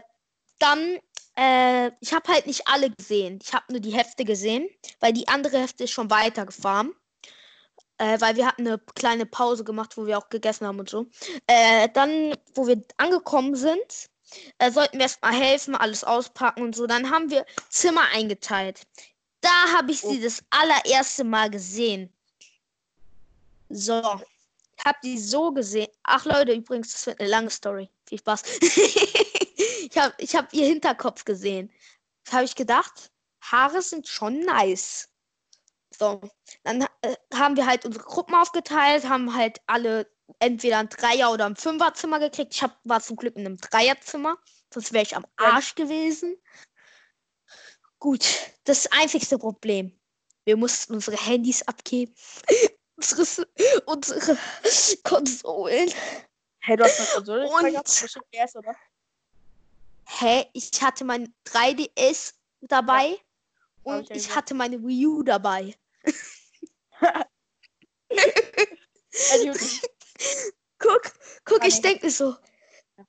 dann, 0.59 0.99
äh, 1.37 1.91
ich 1.99 2.13
habe 2.13 2.31
halt 2.31 2.47
nicht 2.47 2.67
alle 2.67 2.91
gesehen. 2.91 3.39
Ich 3.41 3.53
habe 3.53 3.65
nur 3.71 3.81
die 3.81 3.93
Hälfte 3.93 4.25
gesehen, 4.25 4.69
weil 4.99 5.13
die 5.13 5.27
andere 5.27 5.59
Hälfte 5.59 5.83
ist 5.85 5.91
schon 5.91 6.09
weitergefahren. 6.09 6.93
Äh, 7.97 8.19
weil 8.19 8.35
wir 8.35 8.45
hatten 8.45 8.67
eine 8.67 8.77
kleine 8.95 9.25
Pause 9.25 9.63
gemacht, 9.63 9.95
wo 9.95 10.05
wir 10.05 10.17
auch 10.17 10.27
gegessen 10.29 10.67
haben 10.67 10.79
und 10.79 10.89
so. 10.89 11.05
Äh, 11.47 11.87
dann, 11.93 12.35
wo 12.53 12.67
wir 12.67 12.81
angekommen 12.97 13.55
sind, 13.55 14.09
äh, 14.57 14.69
sollten 14.71 14.97
wir 14.97 15.03
erstmal 15.03 15.33
helfen, 15.33 15.75
alles 15.75 16.03
auspacken 16.03 16.61
und 16.63 16.75
so. 16.75 16.87
Dann 16.87 17.09
haben 17.09 17.29
wir 17.29 17.45
Zimmer 17.69 18.03
eingeteilt. 18.13 18.81
Da 19.45 19.77
habe 19.77 19.91
ich 19.91 20.01
sie 20.01 20.19
das 20.19 20.43
allererste 20.49 21.23
Mal 21.23 21.51
gesehen. 21.51 22.11
So. 23.69 24.01
Hab 24.83 24.99
die 25.03 25.19
so 25.19 25.51
gesehen. 25.51 25.87
Ach 26.01 26.25
Leute, 26.25 26.53
übrigens, 26.53 26.93
das 26.93 27.05
wird 27.05 27.19
eine 27.19 27.29
lange 27.29 27.51
Story. 27.51 27.87
Viel 28.07 28.17
Spaß. 28.17 28.41
ich 28.61 29.97
habe 29.97 30.15
ich 30.17 30.35
hab 30.35 30.51
ihr 30.51 30.65
Hinterkopf 30.65 31.25
gesehen. 31.25 31.71
Da 32.23 32.37
habe 32.37 32.45
ich 32.45 32.55
gedacht, 32.55 33.11
Haare 33.41 33.83
sind 33.83 34.07
schon 34.07 34.39
nice. 34.39 35.09
So, 35.91 36.21
dann 36.63 36.81
äh, 37.01 37.15
haben 37.31 37.55
wir 37.55 37.67
halt 37.67 37.85
unsere 37.85 38.03
Gruppen 38.03 38.33
aufgeteilt, 38.33 39.07
haben 39.07 39.35
halt 39.35 39.61
alle 39.67 40.09
entweder 40.39 40.79
ein 40.79 40.89
Dreier- 40.89 41.31
oder 41.31 41.45
ein 41.45 41.55
Fünferzimmer 41.55 42.19
gekriegt. 42.19 42.55
Ich 42.55 42.63
hab, 42.63 42.79
war 42.83 42.99
zum 42.99 43.15
Glück 43.15 43.35
in 43.35 43.45
einem 43.45 43.57
Dreierzimmer, 43.57 44.37
sonst 44.73 44.91
wäre 44.91 45.03
ich 45.03 45.15
am 45.15 45.25
Arsch 45.37 45.75
gewesen. 45.75 46.35
Gut, 47.99 48.25
das 48.65 48.87
einzigste 48.91 49.37
Problem. 49.37 49.91
Wir 50.43 50.57
mussten 50.57 50.93
unsere 50.93 51.17
Handys 51.17 51.61
abgeben. 51.63 52.13
unsere, 52.95 53.47
unsere 53.85 54.37
Konsolen. 55.03 55.91
Hey, 56.59 56.77
du 56.77 56.83
hast 56.83 56.99
eine 56.99 57.09
Konsole 57.09 57.47
Und- 57.47 57.71
gehabt? 57.71 57.99
Bestimmt 58.01 58.25
DS, 58.33 58.55
oder? 58.55 58.75
Hä? 60.07 60.45
Ich 60.53 60.69
hatte 60.81 61.03
mein 61.03 61.33
3DS 61.45 62.33
dabei 62.61 63.11
hab 63.11 63.19
und 63.83 64.03
ich 64.03 64.09
ja 64.09 64.15
ich 64.17 64.35
hatte 64.35 64.53
meine 64.53 64.79
Wii 64.85 65.07
U 65.07 65.23
dabei. 65.23 65.75
Guck, 70.77 71.01
guck, 71.45 71.61
ich 71.65 71.75
ich- 71.75 71.81
denke 71.81 72.09
so. 72.11 72.35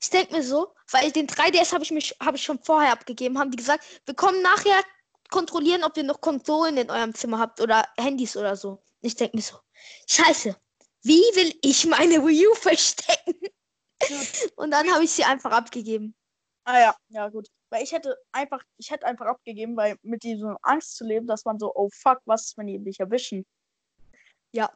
Ich 0.00 0.10
denke 0.10 0.34
mir 0.34 0.42
so, 0.42 0.74
weil 0.90 1.12
den 1.12 1.28
3DS 1.28 1.72
habe 1.72 1.84
ich 1.84 1.90
mich 1.90 2.16
habe 2.20 2.36
ich 2.36 2.42
schon 2.42 2.58
vorher 2.62 2.92
abgegeben, 2.92 3.38
haben 3.38 3.50
die 3.50 3.56
gesagt, 3.56 3.84
wir 4.04 4.14
kommen 4.14 4.42
nachher 4.42 4.82
kontrollieren, 5.30 5.84
ob 5.84 5.96
ihr 5.96 6.02
noch 6.02 6.20
Konsolen 6.20 6.76
in 6.76 6.90
eurem 6.90 7.14
Zimmer 7.14 7.38
habt 7.38 7.60
oder 7.60 7.84
Handys 7.98 8.36
oder 8.36 8.56
so. 8.56 8.82
Ich 9.00 9.14
denke 9.14 9.36
mir 9.36 9.42
so, 9.42 9.58
scheiße, 10.08 10.56
wie 11.02 11.22
will 11.34 11.56
ich 11.62 11.86
meine 11.86 12.24
Wii 12.24 12.48
U 12.48 12.54
verstecken? 12.56 13.34
Und 14.56 14.72
dann 14.72 14.92
habe 14.92 15.04
ich 15.04 15.10
sie 15.10 15.24
einfach 15.24 15.52
abgegeben. 15.52 16.14
Ah 16.64 16.80
ja, 16.80 16.96
ja 17.08 17.28
gut. 17.28 17.48
Weil 17.70 17.82
ich 17.84 17.92
hätte 17.92 18.16
einfach, 18.32 18.62
ich 18.76 18.90
hätte 18.90 19.06
einfach 19.06 19.26
abgegeben, 19.26 19.76
weil 19.76 19.96
mit 20.02 20.22
diesem 20.24 20.56
Angst 20.62 20.96
zu 20.96 21.04
leben, 21.04 21.26
dass 21.26 21.44
man 21.44 21.58
so, 21.58 21.72
oh 21.74 21.88
fuck, 21.92 22.20
was 22.24 22.46
ist, 22.46 22.58
wenn 22.58 22.66
die 22.66 22.78
mich 22.78 22.98
erwischen? 22.98 23.46
Ja, 24.52 24.70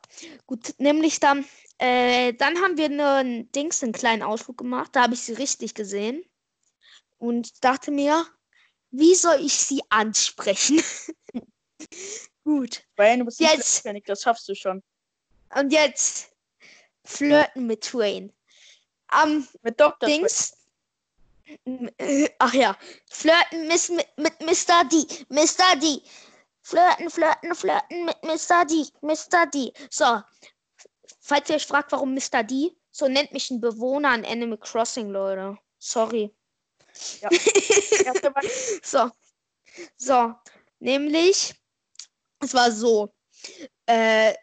gut, 0.46 0.74
nämlich 0.78 1.20
dann, 1.20 1.44
äh, 1.78 2.34
dann 2.34 2.58
haben 2.60 2.76
wir 2.76 2.86
einen 2.86 3.50
Dings, 3.52 3.82
einen 3.82 3.92
kleinen 3.92 4.22
Ausflug 4.22 4.58
gemacht. 4.58 4.90
Da 4.94 5.02
habe 5.02 5.14
ich 5.14 5.20
sie 5.20 5.32
richtig 5.32 5.74
gesehen 5.74 6.22
und 7.18 7.64
dachte 7.64 7.90
mir, 7.90 8.26
wie 8.90 9.14
soll 9.14 9.40
ich 9.44 9.54
sie 9.54 9.82
ansprechen? 9.88 10.82
gut. 12.44 12.82
Weil 12.96 13.18
du 13.18 13.24
bist 13.24 13.40
Jetzt- 13.40 13.84
jetzt, 13.84 14.08
das 14.08 14.22
schaffst 14.22 14.48
du 14.48 14.54
schon. 14.54 14.82
Und 15.54 15.72
jetzt 15.72 16.30
flirten 17.04 17.66
mit 17.66 17.82
Twain. 17.82 18.32
Am 19.08 19.46
Mit 19.62 19.80
Dr. 19.80 20.08
Dings. 20.08 20.56
Äh, 21.98 22.28
Ach 22.38 22.54
ja. 22.54 22.76
Flirten 23.10 23.66
mit, 23.66 23.88
mit, 23.88 24.08
mit 24.18 24.40
Mr. 24.40 24.84
D. 24.84 25.24
Mr. 25.28 25.76
D. 25.80 26.00
Flirten, 26.70 27.10
flirten, 27.10 27.54
flirten 27.56 28.04
mit 28.04 28.22
Mr. 28.22 28.64
D. 28.64 28.86
Mr. 29.00 29.46
D. 29.46 29.72
So. 29.90 30.22
Falls 31.20 31.48
ihr 31.50 31.56
euch 31.56 31.66
fragt, 31.66 31.90
warum 31.90 32.14
Mr. 32.14 32.44
D, 32.44 32.76
so 32.92 33.08
nennt 33.08 33.32
mich 33.32 33.50
ein 33.50 33.60
Bewohner 33.60 34.10
an 34.10 34.24
Animal 34.24 34.56
Crossing, 34.58 35.10
Leute. 35.10 35.58
Sorry. 35.80 36.32
Mal- 37.22 37.30
So. 38.84 39.10
So. 39.96 40.34
Nämlich, 40.78 41.54
es 42.40 42.54
war 42.54 42.70
so. 42.70 43.12
Äh, 43.86 44.34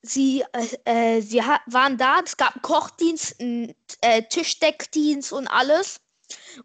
sie 0.00 0.42
äh, 0.52 0.76
äh, 1.18 1.20
sie 1.20 1.38
waren 1.66 1.98
da, 1.98 2.20
es 2.24 2.36
gab 2.36 2.54
einen 2.54 2.62
Kochdienst, 2.62 3.40
einen 3.40 3.74
äh, 4.00 4.22
Tischdeckdienst 4.22 5.32
und 5.34 5.48
alles. 5.48 6.00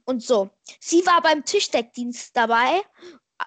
Und 0.06 0.24
so. 0.24 0.50
Sie 0.80 1.06
war 1.06 1.22
beim 1.22 1.44
Tischdeckdienst 1.44 2.36
dabei. 2.38 2.82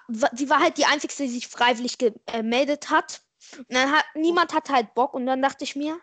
Sie 0.07 0.49
war 0.49 0.59
halt 0.59 0.77
die 0.77 0.85
Einzige, 0.85 1.13
die 1.15 1.27
sich 1.27 1.47
freiwillig 1.47 1.97
gemeldet 1.97 2.89
hat. 2.89 3.21
Und 3.57 3.73
dann 3.73 3.91
hat 3.91 4.05
niemand 4.15 4.53
hat 4.53 4.69
halt 4.69 4.93
Bock. 4.93 5.13
Und 5.13 5.25
dann 5.25 5.41
dachte 5.41 5.63
ich 5.63 5.75
mir, 5.75 5.99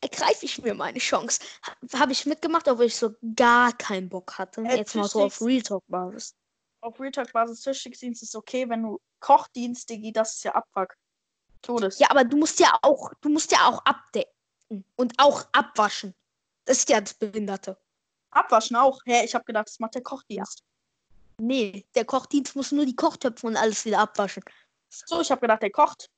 ergreife 0.00 0.44
ich 0.44 0.62
mir 0.62 0.74
meine 0.74 0.98
Chance. 0.98 1.40
Ha 1.66 1.98
Habe 1.98 2.12
ich 2.12 2.26
mitgemacht, 2.26 2.68
obwohl 2.68 2.86
ich 2.86 2.96
so 2.96 3.14
gar 3.34 3.72
keinen 3.72 4.08
Bock 4.08 4.38
hatte. 4.38 4.62
Äh, 4.62 4.78
Jetzt 4.78 4.94
mal 4.94 5.08
so 5.08 5.24
auf 5.24 5.40
Real 5.40 5.62
Talk-Basis. 5.62 6.34
Auf 6.80 7.00
Realtalk-Basis 7.00 7.62
Tischdienst 7.62 8.22
ist 8.22 8.36
okay, 8.36 8.68
wenn 8.68 8.82
du 8.82 9.00
Kochdienst, 9.20 9.88
Digi, 9.90 10.12
das 10.12 10.34
ist 10.34 10.44
ja 10.44 10.54
Abfuck. 10.54 10.94
Todes. 11.62 11.98
Ja, 11.98 12.10
aber 12.10 12.24
du 12.24 12.36
musst 12.36 12.60
ja 12.60 12.78
auch, 12.82 13.12
du 13.20 13.28
musst 13.28 13.50
ja 13.50 13.66
auch 13.66 13.84
abdecken 13.84 14.84
und 14.94 15.14
auch 15.18 15.46
abwaschen. 15.52 16.14
Das 16.64 16.78
ist 16.78 16.88
ja 16.88 17.00
das 17.00 17.14
Behinderte. 17.14 17.76
Abwaschen 18.30 18.76
auch. 18.76 19.00
Hä, 19.04 19.24
ich 19.24 19.34
habe 19.34 19.44
gedacht, 19.44 19.68
das 19.68 19.78
macht 19.80 19.94
der 19.94 20.02
Kochdienst. 20.02 20.62
Nee, 21.38 21.84
der 21.94 22.04
Kochdienst 22.04 22.56
muss 22.56 22.72
nur 22.72 22.86
die 22.86 22.96
Kochtöpfe 22.96 23.46
und 23.46 23.56
alles 23.56 23.84
wieder 23.84 23.98
abwaschen. 23.98 24.42
So, 24.88 25.20
ich 25.20 25.30
habe 25.30 25.40
gedacht, 25.42 25.62
der 25.62 25.70
kocht. 25.70 26.10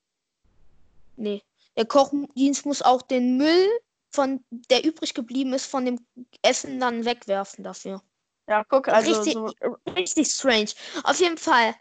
Nee, 1.17 1.43
der 1.77 1.87
Kochdienst 1.87 2.67
muss 2.67 2.83
auch 2.83 3.03
den 3.03 3.37
Müll, 3.37 3.69
von, 4.11 4.45
der 4.51 4.85
übrig 4.85 5.15
geblieben 5.15 5.53
ist, 5.53 5.67
von 5.67 5.85
dem 5.85 6.07
Essen 6.43 6.81
dann 6.81 7.05
wegwerfen 7.05 7.65
dafür. 7.65 8.03
Ja, 8.49 8.65
guck, 8.65 8.89
also 8.89 9.11
Richtig- 9.11 9.35
so, 9.35 9.77
Richtig 9.93 10.29
strange. 10.29 10.71
Auf 11.05 11.21
jeden 11.21 11.37
Fall. 11.37 11.75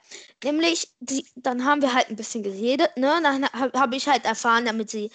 Nämlich, 0.44 0.92
die, 1.00 1.26
dann 1.36 1.64
haben 1.64 1.82
wir 1.82 1.94
halt 1.94 2.10
ein 2.10 2.18
bisschen 2.18 2.44
geredet, 2.44 2.98
ne? 2.98 3.20
Dann 3.24 3.50
habe 3.54 3.80
hab 3.80 3.94
ich 3.94 4.08
halt 4.08 4.26
erfahren, 4.26 4.66
damit 4.66 4.90
sie. 4.90 5.10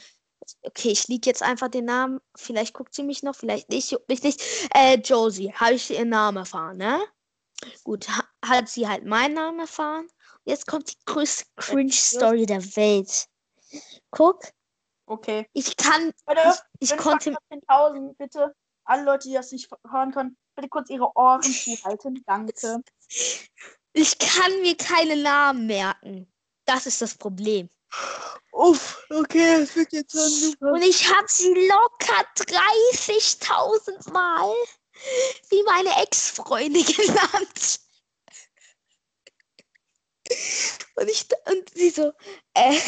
Okay, 0.62 0.90
ich 0.90 1.06
liege 1.08 1.28
jetzt 1.28 1.42
einfach 1.42 1.68
den 1.68 1.84
Namen. 1.84 2.20
Vielleicht 2.34 2.74
guckt 2.74 2.94
sie 2.94 3.02
mich 3.02 3.22
noch, 3.22 3.36
vielleicht 3.36 3.68
nicht, 3.68 3.90
juckt 3.90 4.08
mich 4.08 4.22
nicht. 4.22 4.42
Äh, 4.74 4.96
Josie, 4.96 5.52
habe 5.52 5.74
ich 5.74 5.90
ihren 5.90 6.08
Namen 6.08 6.38
erfahren, 6.38 6.78
ne? 6.78 7.00
Gut, 7.84 8.08
ha 8.08 8.24
hat 8.44 8.68
sie 8.68 8.88
halt 8.88 9.04
meinen 9.04 9.34
Namen 9.34 9.60
erfahren. 9.60 10.08
Jetzt 10.44 10.66
kommt 10.66 10.90
die 10.90 10.96
größte 11.06 11.44
Cringe-Story 11.56 12.46
der 12.46 12.64
Welt. 12.76 13.28
Guck, 14.10 14.42
okay. 15.06 15.48
ich 15.52 15.76
kann. 15.76 16.12
Leute, 16.26 16.58
Ich, 16.80 16.90
ich 16.90 16.96
konnte. 16.98 17.32
Faktor 17.32 17.92
10.000, 17.94 18.14
bitte. 18.16 18.54
Alle 18.84 19.04
Leute, 19.04 19.28
die 19.28 19.34
das 19.34 19.52
nicht 19.52 19.70
hören 19.88 20.10
können, 20.10 20.36
bitte 20.56 20.68
kurz 20.68 20.90
ihre 20.90 21.14
Ohren 21.16 21.42
zuhalten. 21.42 22.22
Danke. 22.26 22.82
Ich 23.92 24.18
kann 24.18 24.60
mir 24.62 24.76
keine 24.76 25.16
Namen 25.16 25.66
merken. 25.66 26.32
Das 26.64 26.86
ist 26.86 27.00
das 27.00 27.14
Problem. 27.14 27.68
Uff, 28.52 29.06
okay, 29.10 29.62
es 29.62 29.74
wird 29.76 29.92
jetzt 29.92 30.12
schon 30.12 30.68
Und 30.68 30.82
ich 30.82 31.08
habe 31.10 31.26
sie 31.28 31.52
locker 31.68 32.24
30.000 32.36 34.12
Mal 34.12 34.52
wie 35.50 35.62
meine 35.64 36.02
Ex-Freunde 36.02 36.82
genannt. 36.84 37.80
Und 40.94 41.08
ich 41.08 41.26
und 41.46 41.70
sie 41.74 41.90
so, 41.90 42.12
äh, 42.54 42.78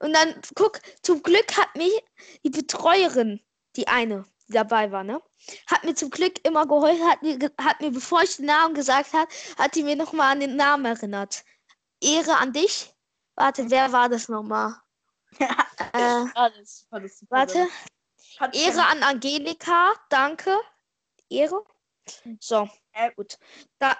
und 0.00 0.12
dann 0.12 0.40
guck, 0.54 0.80
zum 1.02 1.22
Glück 1.22 1.56
hat 1.56 1.74
mich 1.76 1.92
die 2.44 2.50
Betreuerin, 2.50 3.40
die 3.76 3.88
eine, 3.88 4.24
die 4.48 4.52
dabei 4.52 4.90
war, 4.92 5.04
ne, 5.04 5.20
hat 5.66 5.84
mir 5.84 5.94
zum 5.94 6.10
Glück 6.10 6.44
immer 6.46 6.66
geholfen, 6.66 7.08
hat 7.08 7.22
mir, 7.22 7.38
hat 7.60 7.80
mir, 7.80 7.90
bevor 7.90 8.22
ich 8.22 8.36
den 8.36 8.46
Namen 8.46 8.74
gesagt 8.74 9.12
habe, 9.12 9.30
hat 9.58 9.74
die 9.74 9.82
mir 9.82 9.96
nochmal 9.96 10.32
an 10.32 10.40
den 10.40 10.56
Namen 10.56 10.84
erinnert. 10.84 11.44
Ehre 12.00 12.36
an 12.36 12.52
dich. 12.52 12.92
Warte, 13.34 13.70
wer 13.70 13.92
war 13.92 14.08
das 14.08 14.28
nochmal? 14.28 14.74
äh, 15.38 16.24
Alles, 16.34 16.86
alles 16.90 17.24
warte. 17.30 17.68
Ehre 18.52 18.86
an 18.86 19.02
Angelika, 19.02 19.94
danke. 20.08 20.58
Ehre. 21.32 21.64
So, 22.40 22.68
Äh, 22.92 23.10
gut. 23.14 23.38
Da, 23.78 23.96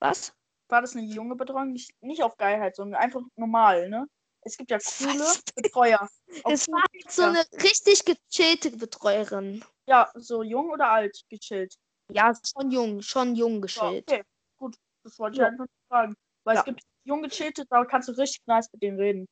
was? 0.00 0.32
war 0.68 0.80
das 0.82 0.96
eine 0.96 1.06
junge 1.06 1.34
Betreuung? 1.34 1.72
Nicht, 1.72 1.90
nicht 2.02 2.22
auf 2.22 2.36
Geilheit, 2.36 2.76
sondern 2.76 3.00
einfach 3.00 3.22
normal, 3.36 3.88
ne? 3.88 4.06
Es 4.42 4.56
gibt 4.56 4.70
ja 4.70 4.78
coole? 4.78 5.26
Betreuer. 5.54 6.08
Es 6.46 6.68
war 6.68 6.82
halt 6.82 7.10
so 7.10 7.22
eine 7.22 7.44
richtig 7.62 8.04
gechillte 8.04 8.70
Betreuerin. 8.70 9.64
Ja, 9.86 10.10
so 10.14 10.42
jung 10.42 10.70
oder 10.70 10.90
alt, 10.90 11.22
gechillt. 11.30 11.74
Ja, 12.12 12.32
schon 12.34 12.70
jung, 12.70 13.02
schon 13.02 13.34
jung 13.34 13.54
Ja, 13.54 13.60
gechillt. 13.60 14.10
okay, 14.10 14.22
gut. 14.58 14.76
Das 15.02 15.18
wollte 15.18 15.36
ich 15.36 15.40
Ja. 15.40 15.46
einfach 15.48 15.64
nur 15.66 15.88
fragen. 15.88 16.16
Weil 16.44 16.54
Ja. 16.54 16.60
es 16.60 16.64
gibt 16.66 16.82
jung 17.04 17.22
gechillte, 17.22 17.64
da 17.66 17.84
kannst 17.84 18.08
du 18.08 18.12
richtig 18.12 18.46
nice 18.46 18.70
mit 18.72 18.82
denen 18.82 18.98
reden. 18.98 19.26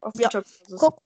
Auf 0.00 0.14
Ja. 0.16 0.30
Guck, 0.76 1.02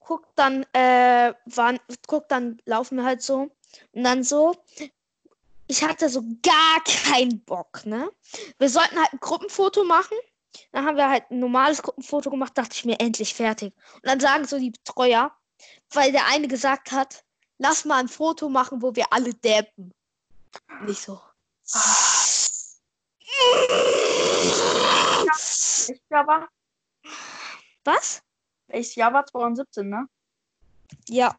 guck 0.00 0.34
dann, 0.34 0.64
äh, 0.72 1.34
waren, 1.46 1.78
guck, 2.06 2.28
dann 2.28 2.60
laufen 2.64 2.96
wir 2.96 3.04
halt 3.04 3.22
so. 3.22 3.50
Und 3.92 4.04
dann 4.04 4.22
so, 4.24 4.54
ich 5.66 5.82
hatte 5.84 6.08
so 6.08 6.22
gar 6.42 6.82
keinen 6.84 7.40
Bock, 7.44 7.84
ne? 7.84 8.10
Wir 8.58 8.68
sollten 8.68 8.98
halt 8.98 9.12
ein 9.12 9.20
Gruppenfoto 9.20 9.84
machen. 9.84 10.16
Dann 10.72 10.86
haben 10.86 10.96
wir 10.96 11.08
halt 11.08 11.30
ein 11.30 11.40
normales 11.40 11.82
Gruppenfoto 11.82 12.30
gemacht, 12.30 12.56
dachte 12.56 12.74
ich 12.74 12.84
mir, 12.84 12.98
endlich 12.98 13.34
fertig. 13.34 13.74
Und 13.94 14.06
dann 14.06 14.20
sagen 14.20 14.46
so 14.46 14.58
die 14.58 14.70
Betreuer, 14.70 15.32
weil 15.90 16.12
der 16.12 16.26
eine 16.26 16.48
gesagt 16.48 16.92
hat, 16.92 17.24
lass 17.58 17.84
mal 17.84 17.98
ein 17.98 18.08
Foto 18.08 18.48
machen, 18.48 18.82
wo 18.82 18.94
wir 18.94 19.12
alle 19.12 19.34
dappen. 19.34 19.92
Nicht 20.82 21.02
so. 21.02 21.20
Jahr 26.10 26.26
war? 26.26 26.48
Was? 27.84 28.22
Jahr 28.94 29.12
war 29.12 29.26
2017, 29.26 29.88
ne? 29.88 30.08
Ja. 31.08 31.36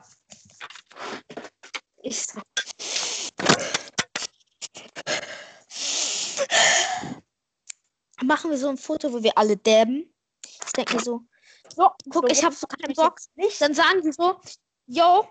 Ich 2.10 2.26
so. 2.26 2.42
Machen 8.24 8.50
wir 8.52 8.58
so 8.58 8.68
ein 8.70 8.78
Foto, 8.78 9.14
wo 9.14 9.24
wir 9.24 9.38
alle 9.38 9.56
dabben. 9.58 10.14
Ich 10.44 10.72
denke 10.74 10.96
mir 10.96 11.00
so, 11.02 11.22
So, 11.76 11.90
guck, 12.10 12.30
ich 12.32 12.44
hab 12.44 12.54
so 12.54 12.68
keinen 12.68 12.94
Bock. 12.96 13.20
Nicht. 13.36 13.62
Dann 13.62 13.74
sagen 13.74 14.02
die 14.02 14.12
so, 14.12 14.40
yo, 14.88 15.28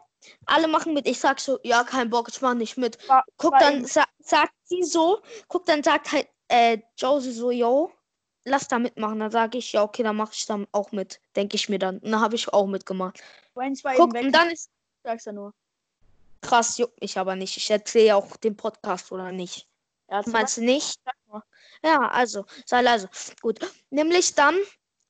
alle 0.47 0.69
machen 0.69 0.95
mit. 0.95 1.07
Ich 1.07 1.19
sag 1.19 1.41
so, 1.41 1.59
ja, 1.65 1.85
kein 1.85 2.09
Bock, 2.11 2.29
ich 2.29 2.41
mach 2.41 2.55
nicht 2.55 2.77
mit. 2.79 2.97
War- 3.09 3.25
Guck, 3.37 3.53
war 3.53 3.61
dann 3.61 3.85
sa 3.85 4.05
sagt 4.21 4.55
sie 4.65 4.83
so, 4.83 5.21
guck, 5.49 5.67
dann 5.67 5.83
sagt 5.83 6.13
halt 6.13 6.29
äh, 6.49 6.79
Josie 6.97 7.33
so, 7.33 7.51
yo, 7.51 7.93
lass 8.45 8.69
da 8.69 8.79
mitmachen. 8.79 9.19
Dann 9.19 9.31
sage 9.31 9.59
ich, 9.59 9.73
ja, 9.73 9.83
okay, 9.83 10.03
dann 10.03 10.17
mach 10.17 10.33
ich 10.33 10.47
dann 10.47 10.67
auch 10.73 10.93
mit. 10.93 11.21
Denke 11.37 11.57
ich 11.57 11.69
mir 11.69 11.79
dann. 11.79 11.99
Und 11.99 12.11
dann 12.13 12.21
habe 12.21 12.37
ich 12.37 12.49
auch 12.53 12.67
mitgemacht. 12.67 13.21
Guck, 13.97 14.15
und 14.27 14.33
dann 14.33 14.51
ist 14.51 14.71
sag's 15.03 15.25
ja 15.27 15.33
nur. 15.33 15.53
Krass, 16.41 16.79
juckt 16.79 17.01
mich 17.01 17.19
aber 17.19 17.37
nicht. 17.37 17.57
Ich 17.57 17.71
erzähle 17.71 18.07
ja 18.07 18.17
auch 18.17 18.37
den 18.37 18.57
Podcast 18.57 19.11
oder 19.13 19.33
nicht. 19.33 19.69
Ja, 20.11 20.23
Meinst 20.27 20.57
du 20.57 20.63
nicht? 20.63 20.99
Ja, 21.85 22.09
also, 22.09 22.45
sei 22.67 22.83
leise. 22.83 23.09
Gut. 23.43 23.61
Nämlich 23.91 24.35
dann 24.35 24.57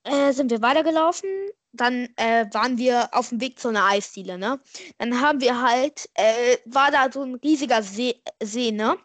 äh, 0.05 0.33
sind 0.33 0.51
wir 0.51 0.61
weitergelaufen. 0.61 1.29
Dann 1.73 2.09
äh, 2.17 2.47
waren 2.53 2.79
wir 2.79 3.09
auf 3.13 3.29
dem 3.29 3.41
Weg 3.41 3.59
zu 3.61 3.69
einer 3.69 3.85
Eisdiele, 3.85 4.39
ne? 4.39 4.61
Dann 4.99 5.21
haben 5.21 5.41
wir 5.41 5.61
halt, 5.61 6.09
äh, 6.15 6.57
war 6.65 6.91
da 6.91 7.11
so 7.13 7.23
ein 7.23 7.37
riesiger 7.37 7.83
See, 7.83 8.21
See, 8.43 8.73
ne? 8.73 8.99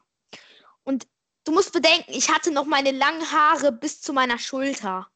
Und 0.84 1.07
du 1.43 1.51
musst 1.51 1.74
bedenken, 1.74 2.11
ich 2.11 2.30
hatte 2.30 2.51
noch 2.51 2.65
meine 2.65 2.91
langen 2.91 3.30
Haare 3.32 3.71
bis 3.71 4.01
zu 4.01 4.13
meiner 4.13 4.39
Schulter. 4.39 5.07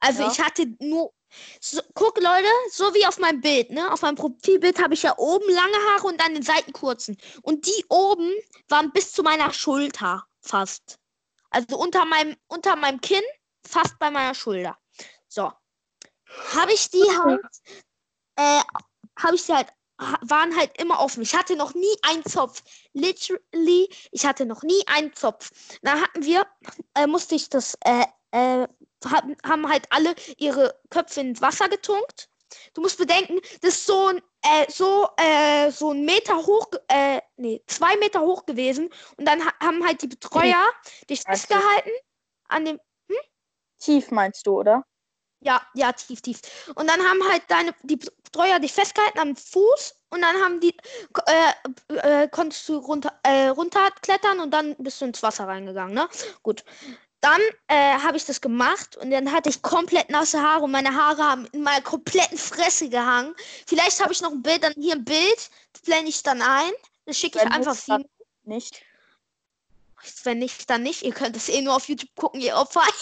Also 0.00 0.22
Ja. 0.22 0.32
ich 0.32 0.40
hatte 0.40 0.66
nur, 0.80 1.12
So, 1.60 1.80
guck, 1.94 2.16
Leute, 2.20 2.48
so 2.70 2.94
wie 2.94 3.06
auf 3.06 3.18
meinem 3.18 3.40
Bild, 3.40 3.70
ne? 3.70 3.92
Auf 3.92 4.02
meinem 4.02 4.16
Profilbild 4.16 4.82
habe 4.82 4.94
ich 4.94 5.02
ja 5.02 5.16
oben 5.18 5.48
lange 5.52 5.76
Haare 5.90 6.06
und 6.06 6.24
an 6.24 6.34
den 6.34 6.42
Seiten 6.42 6.72
kurzen. 6.72 7.16
Und 7.42 7.66
die 7.66 7.84
oben 7.88 8.30
waren 8.68 8.92
bis 8.92 9.12
zu 9.12 9.22
meiner 9.22 9.52
Schulter 9.52 10.24
fast. 10.40 10.98
Also 11.50 11.76
unter 11.78 12.04
meinem, 12.04 12.36
unter 12.48 12.76
meinem 12.76 13.00
Kinn, 13.00 13.22
fast 13.66 13.98
bei 13.98 14.10
meiner 14.10 14.34
Schulter. 14.34 14.76
So. 15.28 15.52
Habe 16.54 16.72
ich 16.72 16.90
die 16.90 17.04
halt, 17.24 17.40
äh, 18.36 18.60
habe 19.18 19.36
ich 19.36 19.46
die 19.46 19.52
halt, 19.52 19.68
ha- 20.00 20.18
waren 20.22 20.56
halt 20.56 20.80
immer 20.80 20.98
offen. 21.00 21.22
Ich 21.22 21.34
hatte 21.34 21.54
noch 21.56 21.74
nie 21.74 21.96
einen 22.02 22.24
Zopf. 22.24 22.62
Literally, 22.92 23.88
ich 24.10 24.26
hatte 24.26 24.46
noch 24.46 24.62
nie 24.62 24.82
einen 24.86 25.14
Zopf. 25.14 25.50
Da 25.82 26.00
hatten 26.00 26.24
wir, 26.24 26.46
äh, 26.94 27.06
musste 27.06 27.36
ich 27.36 27.48
das, 27.48 27.78
äh, 27.84 28.04
äh, 28.32 28.66
haben, 29.10 29.36
haben 29.44 29.68
halt 29.68 29.86
alle 29.90 30.14
ihre 30.38 30.78
Köpfe 30.90 31.20
ins 31.20 31.40
Wasser 31.40 31.68
getunkt. 31.68 32.28
Du 32.74 32.82
musst 32.82 32.98
bedenken, 32.98 33.40
das 33.62 33.74
ist 33.74 33.86
so 33.86 34.06
ein, 34.08 34.18
äh, 34.42 34.70
so, 34.70 35.08
äh, 35.16 35.70
so 35.70 35.90
ein 35.92 36.04
Meter 36.04 36.36
hoch, 36.36 36.68
äh, 36.88 37.20
nee, 37.36 37.62
zwei 37.66 37.96
Meter 37.96 38.20
hoch 38.20 38.46
gewesen. 38.46 38.90
Und 39.16 39.26
dann 39.26 39.44
ha 39.44 39.52
haben 39.60 39.84
halt 39.86 40.02
die 40.02 40.06
Betreuer 40.08 40.62
dich 41.10 41.24
Meinst 41.26 41.50
du? 41.52 41.58
festgehalten 41.58 41.90
an 42.48 42.64
dem, 42.64 42.80
Tief 43.78 44.10
meinst 44.10 44.46
du, 44.46 44.58
oder? 44.58 44.84
ja, 45.40 45.60
ja, 45.74 45.92
tief, 45.92 46.22
tief. 46.22 46.40
Und 46.74 46.88
dann 46.88 47.00
haben 47.02 47.20
halt 47.30 47.42
deine, 47.48 47.74
die 47.82 47.96
Betreuer 47.96 48.58
dich 48.60 48.72
festgehalten 48.72 49.18
am 49.18 49.36
Fuß 49.36 49.94
und 50.10 50.22
dann 50.22 50.36
haben 50.36 50.60
die, 50.60 50.74
äh, 51.26 52.24
äh, 52.24 52.28
konntest 52.28 52.68
du 52.68 52.76
runter, 52.78 53.12
äh, 53.22 53.48
runterklettern 53.48 54.40
und 54.40 54.50
dann 54.52 54.74
bist 54.78 55.00
du 55.00 55.04
ins 55.06 55.22
Wasser 55.22 55.46
reingegangen, 55.46 55.94
ne? 55.94 56.08
Gut. 56.42 56.64
Dann 57.24 57.40
äh, 57.68 57.98
habe 58.00 58.18
ich 58.18 58.26
das 58.26 58.42
gemacht 58.42 58.98
und 58.98 59.10
dann 59.10 59.32
hatte 59.32 59.48
ich 59.48 59.62
komplett 59.62 60.10
nasse 60.10 60.42
Haare 60.42 60.64
und 60.64 60.72
meine 60.72 60.94
Haare 60.94 61.22
haben 61.22 61.46
in 61.52 61.62
meiner 61.62 61.80
kompletten 61.80 62.36
Fresse 62.36 62.90
gehangen. 62.90 63.34
Vielleicht 63.66 64.02
habe 64.02 64.12
ich 64.12 64.20
noch 64.20 64.32
ein 64.32 64.42
Bild, 64.42 64.62
dann 64.62 64.74
hier 64.74 64.94
ein 64.94 65.06
Bild, 65.06 65.50
das 65.72 65.82
blende 65.82 66.10
ich 66.10 66.22
dann 66.22 66.42
ein. 66.42 66.70
Das 67.06 67.16
schicke 67.18 67.38
ich 67.38 67.50
einfach 67.50 67.74
Simon. 67.74 68.04
Nicht. 68.42 68.82
Wenn 70.24 70.38
nicht, 70.38 70.68
dann 70.68 70.82
nicht. 70.82 71.02
Ihr 71.02 71.14
könnt 71.14 71.34
es 71.34 71.48
eh 71.48 71.62
nur 71.62 71.74
auf 71.74 71.88
YouTube 71.88 72.14
gucken, 72.14 72.40
ihr 72.40 72.56
Opfer. 72.56 72.82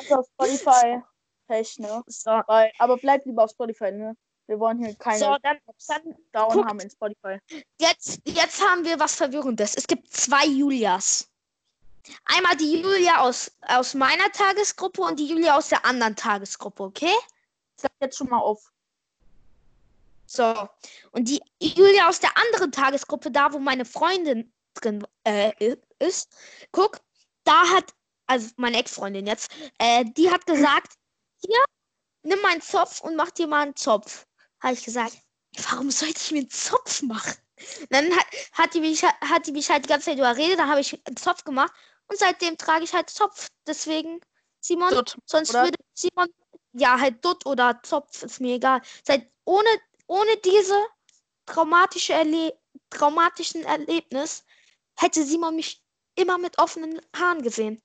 Also 0.00 0.14
auf 0.14 0.26
Spotify. 0.32 1.02
Pech, 1.46 1.78
ne? 1.78 2.02
so, 2.06 2.30
aber 2.30 2.96
bleib 2.96 3.24
lieber 3.26 3.44
auf 3.44 3.50
Spotify, 3.50 3.92
ne? 3.92 4.16
Wir 4.46 4.58
wollen 4.58 4.78
hier 4.84 4.96
keine 4.96 5.18
so 5.18 5.36
dann, 5.42 5.58
dann 5.86 6.16
Down 6.32 6.52
guckt. 6.52 6.68
haben 6.68 6.80
in 6.80 6.90
Spotify. 6.90 7.38
Jetzt, 7.78 8.20
jetzt 8.24 8.60
haben 8.64 8.84
wir 8.84 8.98
was 8.98 9.14
Verwirrendes. 9.14 9.76
Es 9.76 9.86
gibt 9.86 10.12
zwei 10.12 10.46
Julias. 10.46 11.29
Einmal 12.24 12.56
die 12.56 12.80
Julia 12.80 13.20
aus, 13.20 13.52
aus 13.68 13.94
meiner 13.94 14.30
Tagesgruppe 14.32 15.02
und 15.02 15.18
die 15.18 15.26
Julia 15.26 15.56
aus 15.56 15.68
der 15.68 15.84
anderen 15.84 16.16
Tagesgruppe, 16.16 16.82
okay? 16.82 17.14
Sag 17.76 17.90
jetzt 18.00 18.16
schon 18.16 18.28
mal 18.28 18.38
auf. 18.38 18.72
So. 20.26 20.68
Und 21.12 21.28
die 21.28 21.40
Julia 21.60 22.08
aus 22.08 22.20
der 22.20 22.36
anderen 22.36 22.72
Tagesgruppe, 22.72 23.30
da 23.30 23.52
wo 23.52 23.58
meine 23.58 23.84
Freundin 23.84 24.52
drin 24.74 25.06
äh, 25.24 25.76
ist, 25.98 26.34
guck, 26.72 27.00
da 27.44 27.68
hat, 27.68 27.92
also 28.26 28.50
meine 28.56 28.78
Ex-Freundin 28.78 29.26
jetzt, 29.26 29.50
äh, 29.78 30.04
die 30.04 30.30
hat 30.30 30.46
gesagt, 30.46 30.94
hier, 31.44 31.64
nimm 32.22 32.40
meinen 32.42 32.62
Zopf 32.62 33.00
und 33.00 33.16
mach 33.16 33.30
dir 33.30 33.46
mal 33.46 33.62
einen 33.62 33.76
Zopf. 33.76 34.26
Habe 34.62 34.74
ich 34.74 34.84
gesagt, 34.84 35.18
warum 35.68 35.90
sollte 35.90 36.20
ich 36.20 36.30
mir 36.30 36.40
einen 36.40 36.50
Zopf 36.50 37.02
machen? 37.02 37.34
Dann 37.90 38.10
hat, 38.16 38.26
hat, 38.52 38.74
die 38.74 38.80
mich, 38.80 39.02
hat 39.02 39.46
die 39.46 39.52
mich 39.52 39.68
halt 39.68 39.84
die 39.84 39.88
ganze 39.88 40.06
Zeit 40.06 40.18
überredet, 40.18 40.58
dann 40.58 40.70
habe 40.70 40.80
ich 40.80 40.98
einen 41.06 41.16
Zopf 41.16 41.44
gemacht 41.44 41.72
und 42.10 42.18
seitdem 42.18 42.58
trage 42.58 42.84
ich 42.84 42.92
halt 42.92 43.08
Zopf. 43.08 43.48
Deswegen, 43.66 44.20
Simon, 44.60 44.90
Dutt, 44.90 45.16
sonst 45.24 45.50
oder? 45.50 45.64
würde 45.64 45.78
Simon, 45.94 46.28
ja, 46.72 46.98
halt 46.98 47.24
Dutt 47.24 47.46
oder 47.46 47.80
Zopf, 47.82 48.22
ist 48.24 48.40
mir 48.40 48.56
egal. 48.56 48.82
Seit, 49.04 49.30
ohne, 49.44 49.68
ohne 50.06 50.36
diese 50.44 50.78
traumatische 51.46 52.12
Erle 52.12 52.58
traumatischen 52.90 53.64
Erlebnis 53.64 54.44
hätte 54.96 55.24
Simon 55.24 55.56
mich 55.56 55.82
immer 56.16 56.38
mit 56.38 56.58
offenen 56.58 57.00
Haaren 57.16 57.42
gesehen. 57.42 57.80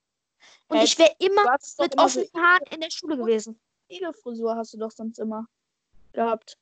Und 0.67 0.78
Hä, 0.78 0.84
ich 0.84 0.97
wäre 0.97 1.15
immer 1.19 1.43
mit 1.80 1.93
immer 1.93 2.09
so 2.09 2.21
offenen 2.23 2.30
Haaren 2.36 2.65
in 2.71 2.82
der 2.82 2.91
Schule 2.91 3.17
gewesen. 3.17 3.59
Egelfrisur 3.88 4.55
hast 4.55 4.73
du 4.73 4.78
doch 4.78 4.91
sonst 4.91 5.19
immer 5.19 5.47
gehabt. 6.13 6.57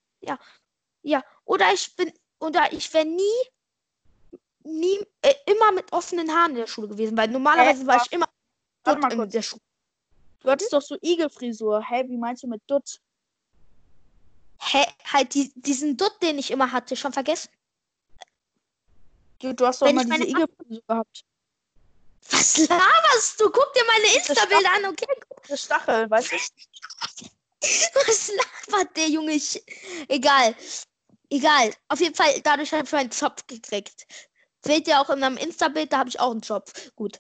Ja, 1.04 1.24
oder 1.46 1.74
ich 1.74 1.96
bin, 1.96 2.14
oder 2.40 2.72
ich 2.72 2.94
wäre 2.94 3.06
nie, 3.06 3.50
nie, 4.64 5.00
äh, 5.22 5.34
immer 5.46 5.72
mit 5.72 5.92
offenen 5.92 6.32
Haaren 6.32 6.52
in 6.52 6.58
der 6.58 6.68
Schule 6.68 6.88
gewesen, 6.88 7.18
weil 7.18 7.28
normalerweise 7.28 7.86
war 7.86 8.02
ich 8.04 8.12
immer 8.12 8.28
Warte 8.84 9.00
mal 9.00 9.12
in 9.12 9.18
kurz. 9.20 9.32
der 9.32 9.42
Schule. 9.42 9.62
Du 10.40 10.50
hattest 10.50 10.74
doch 10.74 10.82
so 10.82 10.98
Igelfrisur. 11.02 11.82
Hä, 11.82 12.04
wie 12.08 12.18
meinst 12.18 12.44
du 12.44 12.48
mit 12.48 12.62
Dutt? 12.68 13.00
Hä, 14.60 14.86
halt 15.12 15.34
die, 15.34 15.52
diesen 15.56 15.96
Dutt, 15.96 16.16
den 16.22 16.38
ich 16.38 16.52
immer 16.52 16.72
hatte, 16.72 16.96
schon 16.96 17.14
vergessen. 17.14 17.50
Du, 19.40 19.54
du 19.54 19.66
hast 19.66 19.82
doch 19.82 19.88
Wenn 19.88 20.00
immer 20.00 20.18
diese 20.18 20.30
Igelfrisur 20.30 20.84
gehabt. 20.88 21.24
Was 22.30 22.58
laberst 22.58 23.40
du? 23.40 23.50
Guck 23.50 23.74
dir 23.74 23.84
meine 23.88 24.16
Insta-Bilder 24.16 24.70
an, 24.76 24.86
okay? 24.86 25.06
Das 25.48 25.64
Stachel, 25.64 26.10
weißt 26.10 26.32
du? 26.32 26.36
Was 28.06 28.30
labert 28.30 28.98
der 28.98 29.10
Junge? 29.10 29.34
Ich... 29.34 29.62
Egal. 30.08 30.56
Egal. 31.30 31.74
Auf 31.88 32.00
jeden 32.00 32.16
Fall, 32.16 32.40
dadurch 32.42 32.72
habe 32.74 32.84
ich 32.86 32.92
meinen 32.92 33.12
Zopf 33.12 33.46
gekriegt. 33.48 34.06
Seht 34.66 34.88
ihr 34.88 35.00
auch 35.00 35.10
in 35.10 35.20
meinem 35.20 35.38
Insta-Bild, 35.38 35.92
da 35.92 36.00
habe 36.00 36.10
ich 36.10 36.20
auch 36.20 36.32
einen 36.32 36.44
Zopf. 36.44 36.92
Gut. 36.96 37.20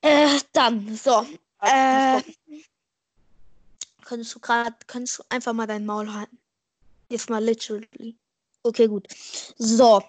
Äh, 0.00 0.38
dann, 0.52 0.96
so. 0.96 1.26
Äh, 1.60 2.22
könntest 4.04 4.34
du 4.34 4.40
gerade, 4.40 4.74
könntest 4.86 5.18
du 5.18 5.22
einfach 5.28 5.52
mal 5.52 5.66
dein 5.66 5.84
Maul 5.84 6.12
halten? 6.12 6.38
Jetzt 7.08 7.28
mal 7.28 7.42
literally. 7.42 8.16
Okay, 8.62 8.86
gut. 8.86 9.06
So. 9.56 10.02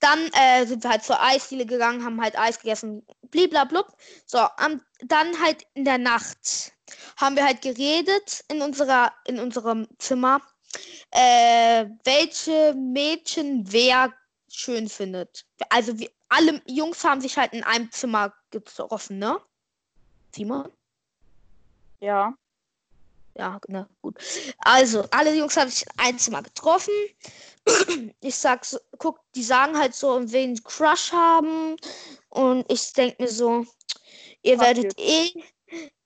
Dann 0.00 0.30
äh, 0.32 0.66
sind 0.66 0.82
wir 0.82 0.90
halt 0.90 1.04
zur 1.04 1.20
Eisdiele 1.22 1.66
gegangen, 1.66 2.02
haben 2.02 2.22
halt 2.22 2.38
Eis 2.38 2.58
gegessen, 2.58 3.06
bliblablub. 3.30 3.86
So, 4.24 4.38
am, 4.38 4.82
dann 5.02 5.38
halt 5.40 5.66
in 5.74 5.84
der 5.84 5.98
Nacht 5.98 6.72
haben 7.18 7.36
wir 7.36 7.44
halt 7.44 7.60
geredet 7.60 8.42
in 8.48 8.62
unserer, 8.62 9.12
in 9.26 9.38
unserem 9.38 9.86
Zimmer, 9.98 10.40
äh, 11.10 11.86
welche 12.04 12.74
Mädchen 12.74 13.70
wer 13.70 14.12
schön 14.52 14.88
findet. 14.88 15.46
Also 15.68 15.98
wir, 15.98 16.10
alle 16.28 16.60
Jungs 16.66 17.04
haben 17.04 17.20
sich 17.20 17.36
halt 17.36 17.52
in 17.52 17.64
einem 17.64 17.90
Zimmer 17.90 18.32
getroffen, 18.50 19.18
ne? 19.18 19.40
Simon? 20.34 20.70
Ja. 22.00 22.34
Ja, 23.34 23.60
ne, 23.68 23.88
gut. 24.02 24.16
Also, 24.58 25.06
alle 25.10 25.34
Jungs 25.34 25.56
haben 25.56 25.70
sich 25.70 25.82
in 25.82 25.98
einem 25.98 26.18
Zimmer 26.18 26.42
getroffen. 26.42 26.94
Ich 28.20 28.34
sag 28.34 28.64
so, 28.64 28.78
guck, 28.98 29.20
die 29.34 29.42
sagen 29.42 29.78
halt 29.78 29.94
so, 29.94 30.20
wen 30.32 30.62
Crush 30.64 31.12
haben. 31.12 31.76
Und 32.28 32.70
ich 32.70 32.92
denke 32.92 33.22
mir 33.22 33.28
so, 33.28 33.64
ihr 34.42 34.56
Fuck 34.56 34.66
werdet 34.66 34.98
eh, 34.98 35.32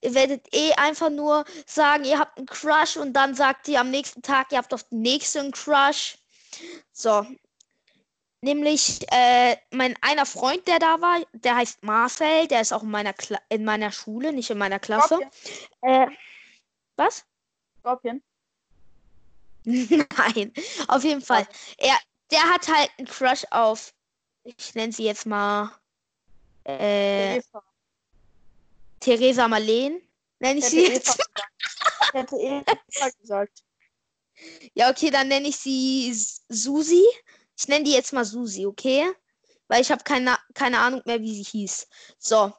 ihr 0.01 0.13
werdet 0.13 0.47
eh 0.53 0.73
einfach 0.73 1.09
nur 1.09 1.45
sagen, 1.65 2.03
ihr 2.03 2.19
habt 2.19 2.37
einen 2.37 2.45
Crush 2.45 2.97
und 2.97 3.13
dann 3.13 3.35
sagt 3.35 3.67
ihr 3.67 3.79
am 3.79 3.89
nächsten 3.89 4.21
Tag, 4.21 4.51
ihr 4.51 4.57
habt 4.57 4.73
auf 4.73 4.83
den 4.83 5.01
nächsten 5.01 5.39
einen 5.39 5.51
Crush. 5.51 6.17
So. 6.91 7.25
Nämlich, 8.45 8.99
äh, 9.11 9.57
mein 9.71 9.95
einer 10.01 10.27
Freund, 10.27 10.67
der 10.67 10.77
da 10.77 11.01
war, 11.01 11.19
der 11.33 11.55
heißt 11.55 11.81
Marcel, 11.81 12.47
der 12.47 12.61
ist 12.61 12.73
auch 12.73 12.83
in 12.83 12.91
meiner, 12.91 13.11
Kla 13.11 13.39
in 13.49 13.65
meiner 13.65 13.91
Schule, 13.91 14.31
nicht 14.31 14.51
in 14.51 14.59
meiner 14.59 14.77
Klasse. 14.77 15.19
Äh, 15.81 16.05
was? 16.95 17.25
Scorpion. 17.79 18.21
Nein, 19.63 20.53
auf 20.87 21.03
jeden 21.03 21.23
Fall. 21.23 21.47
Er, 21.79 21.97
der 22.29 22.43
hat 22.43 22.67
halt 22.67 22.91
einen 22.99 23.07
Crush 23.07 23.45
auf, 23.49 23.95
ich 24.43 24.75
nenne 24.75 24.93
sie 24.93 25.05
jetzt 25.05 25.25
mal, 25.25 25.71
äh, 26.67 27.37
Eva. 27.37 27.63
Theresa 28.99 29.47
Marleen. 29.47 30.07
Nenne 30.37 30.59
ich 30.59 30.65
Ich 30.65 30.69
sie 30.69 30.85
jetzt. 30.85 31.17
Ich 31.17 32.13
hätte 32.13 32.35
Eva 32.35 33.09
gesagt. 33.19 33.63
Ja, 34.75 34.91
okay, 34.91 35.09
dann 35.09 35.29
nenne 35.29 35.47
ich 35.47 35.57
sie 35.57 36.13
Susi. 36.13 37.03
Ich 37.57 37.67
nenne 37.67 37.85
die 37.85 37.93
jetzt 37.93 38.13
mal 38.13 38.25
Susi, 38.25 38.65
okay? 38.65 39.11
Weil 39.67 39.81
ich 39.81 39.91
habe 39.91 40.03
keine, 40.03 40.37
keine 40.53 40.79
Ahnung 40.79 41.01
mehr, 41.05 41.21
wie 41.21 41.35
sie 41.35 41.43
hieß. 41.43 41.87
So, 42.19 42.53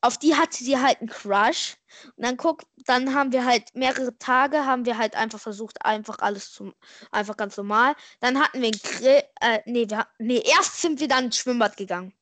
auf 0.00 0.18
die 0.18 0.34
hatte 0.34 0.62
sie 0.64 0.78
halt 0.78 1.00
einen 1.00 1.08
Crush. 1.08 1.76
Und 2.16 2.24
dann 2.24 2.36
guck, 2.36 2.62
dann 2.86 3.14
haben 3.14 3.32
wir 3.32 3.44
halt 3.44 3.74
mehrere 3.74 4.16
Tage, 4.18 4.64
haben 4.64 4.86
wir 4.86 4.96
halt 4.96 5.14
einfach 5.14 5.40
versucht, 5.40 5.84
einfach 5.84 6.18
alles 6.20 6.52
zu, 6.52 6.72
einfach 7.10 7.36
ganz 7.36 7.56
normal. 7.56 7.94
Dann 8.20 8.40
hatten 8.40 8.62
wir 8.62 8.68
einen 8.68 8.80
Grill, 8.82 9.22
äh, 9.40 9.60
nee, 9.66 9.88
wir, 9.88 10.06
nee, 10.18 10.42
erst 10.44 10.80
sind 10.80 11.00
wir 11.00 11.08
dann 11.08 11.26
ins 11.26 11.38
Schwimmbad 11.38 11.76
gegangen. 11.76 12.14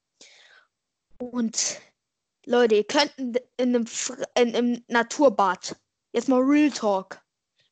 Und 1.19 1.81
Leute, 2.47 2.77
ihr 2.77 2.87
könnt 2.87 3.13
in, 3.19 3.35
in 3.57 3.77
einem, 3.77 3.87
in, 4.37 4.55
im 4.55 4.85
Naturbad, 4.89 5.77
jetzt 6.13 6.29
mal 6.29 6.41
Real 6.41 6.71
Talk. 6.71 7.21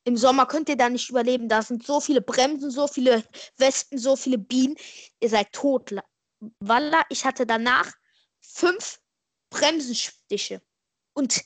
Im 0.07 0.15
Sommer 0.15 0.45
könnt 0.45 0.69
ihr 0.69 0.77
da 0.77 0.87
nicht 0.87 1.09
überleben. 1.09 1.49
Da 1.49 1.61
sind 1.61 1.85
so 1.85 1.99
viele 1.99 2.21
Bremsen, 2.21 2.71
so 2.71 2.87
viele 2.87 3.25
Wespen, 3.57 3.97
so 3.99 4.15
viele 4.15 4.37
Bienen. 4.37 4.77
Ihr 5.19 5.27
seid 5.27 5.51
tot. 5.51 5.91
La- 5.91 6.05
Walla, 6.61 7.03
ich 7.09 7.25
hatte 7.25 7.45
danach 7.45 7.91
fünf 8.39 9.01
Bremsenstiche. 9.49 10.61
Und 11.13 11.43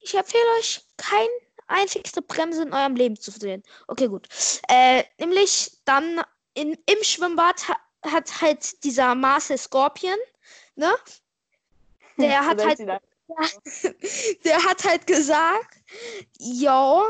ich 0.00 0.14
empfehle 0.14 0.44
euch, 0.58 0.84
kein 0.98 1.28
einzigste 1.66 2.20
Bremse 2.20 2.64
in 2.64 2.74
eurem 2.74 2.94
Leben 2.94 3.16
zu 3.18 3.30
sehen. 3.30 3.62
Okay, 3.88 4.08
gut. 4.08 4.28
Äh, 4.68 5.02
nämlich 5.18 5.78
dann 5.86 6.20
in, 6.52 6.74
im 6.74 7.02
Schwimmbad 7.02 7.66
ha, 7.68 7.76
hat 8.02 8.42
halt 8.42 8.84
dieser 8.84 9.14
Marcel 9.14 9.56
Scorpion, 9.56 10.18
ne? 10.74 10.94
Der 12.18 12.44
hat 12.44 12.62
halt, 12.62 12.78
der, 13.28 13.94
der 14.44 14.64
hat 14.64 14.84
halt 14.84 15.06
gesagt, 15.06 15.78
yo, 16.38 17.04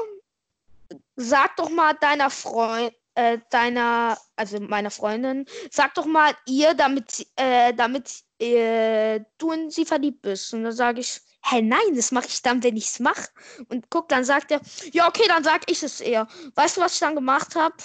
sag 1.16 1.56
doch 1.56 1.70
mal 1.70 1.94
deiner 1.94 2.30
Freund, 2.30 2.92
äh, 3.14 3.38
deiner, 3.50 4.18
also 4.36 4.60
meiner 4.60 4.90
Freundin, 4.90 5.46
sag 5.70 5.94
doch 5.94 6.06
mal 6.06 6.34
ihr, 6.46 6.74
damit, 6.74 7.26
äh, 7.36 7.72
damit 7.74 8.22
äh, 8.38 9.20
du 9.38 9.52
in 9.52 9.70
sie 9.70 9.86
verliebt 9.86 10.22
bist. 10.22 10.52
Und 10.54 10.64
dann 10.64 10.72
sage 10.72 11.00
ich, 11.00 11.20
hä, 11.42 11.62
nein, 11.62 11.94
das 11.94 12.12
mache 12.12 12.26
ich 12.28 12.42
dann, 12.42 12.62
wenn 12.62 12.76
ich 12.76 12.86
es 12.86 13.00
mache. 13.00 13.28
Und 13.68 13.88
guck, 13.90 14.08
dann 14.08 14.24
sagt 14.24 14.50
er, 14.50 14.60
ja, 14.92 15.08
okay, 15.08 15.24
dann 15.28 15.44
sag 15.44 15.70
ich 15.70 15.82
es 15.82 16.00
eher. 16.00 16.28
Weißt 16.54 16.76
du, 16.76 16.82
was 16.82 16.94
ich 16.94 17.00
dann 17.00 17.14
gemacht 17.14 17.54
habe? 17.56 17.76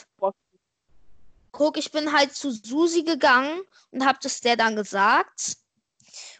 Guck, 1.51 1.77
ich 1.77 1.91
bin 1.91 2.11
halt 2.11 2.33
zu 2.33 2.51
Susi 2.51 3.03
gegangen 3.03 3.61
und 3.91 4.05
habe 4.05 4.19
das 4.21 4.41
der 4.41 4.55
dann 4.57 4.75
gesagt. 4.75 5.57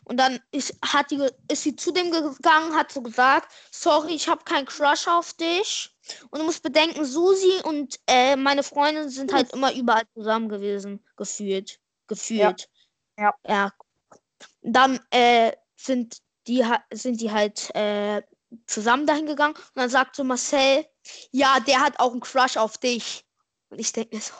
Und 0.03 0.17
dann 0.17 0.39
ist, 0.51 0.75
hat 0.83 1.11
die, 1.11 1.27
ist 1.47 1.63
sie 1.63 1.75
zu 1.75 1.91
dem 1.91 2.11
gegangen, 2.11 2.75
hat 2.75 2.91
so 2.91 3.01
gesagt, 3.01 3.51
sorry, 3.71 4.13
ich 4.13 4.27
habe 4.27 4.43
keinen 4.43 4.65
Crush 4.65 5.07
auf 5.07 5.33
dich. 5.33 5.89
Und 6.31 6.39
du 6.39 6.45
musst 6.45 6.63
bedenken, 6.63 7.05
Susi 7.05 7.61
und 7.63 7.99
äh, 8.07 8.35
meine 8.35 8.63
Freundin 8.63 9.09
sind 9.09 9.31
halt 9.31 9.53
immer 9.53 9.73
überall 9.73 10.03
zusammen 10.13 10.49
gewesen, 10.49 11.05
gefühlt. 11.15 11.79
Gefühlt. 12.07 12.67
Ja. 13.17 13.33
Ja. 13.47 13.71
Dann 14.61 14.99
äh, 15.11 15.51
sind 15.75 16.17
die 16.47 16.65
sind 16.91 17.21
die 17.21 17.31
halt 17.31 17.73
äh, 17.75 18.23
zusammen 18.65 19.05
dahin 19.05 19.25
gegangen 19.25 19.55
und 19.55 19.75
dann 19.75 19.89
sagt 19.89 20.15
so 20.15 20.23
Marcel, 20.23 20.85
ja, 21.31 21.59
der 21.59 21.79
hat 21.79 21.99
auch 21.99 22.11
einen 22.11 22.21
Crush 22.21 22.57
auf 22.57 22.77
dich. 22.77 23.25
Und 23.69 23.79
ich 23.79 23.93
denke 23.93 24.15
mir 24.15 24.21
so, 24.21 24.33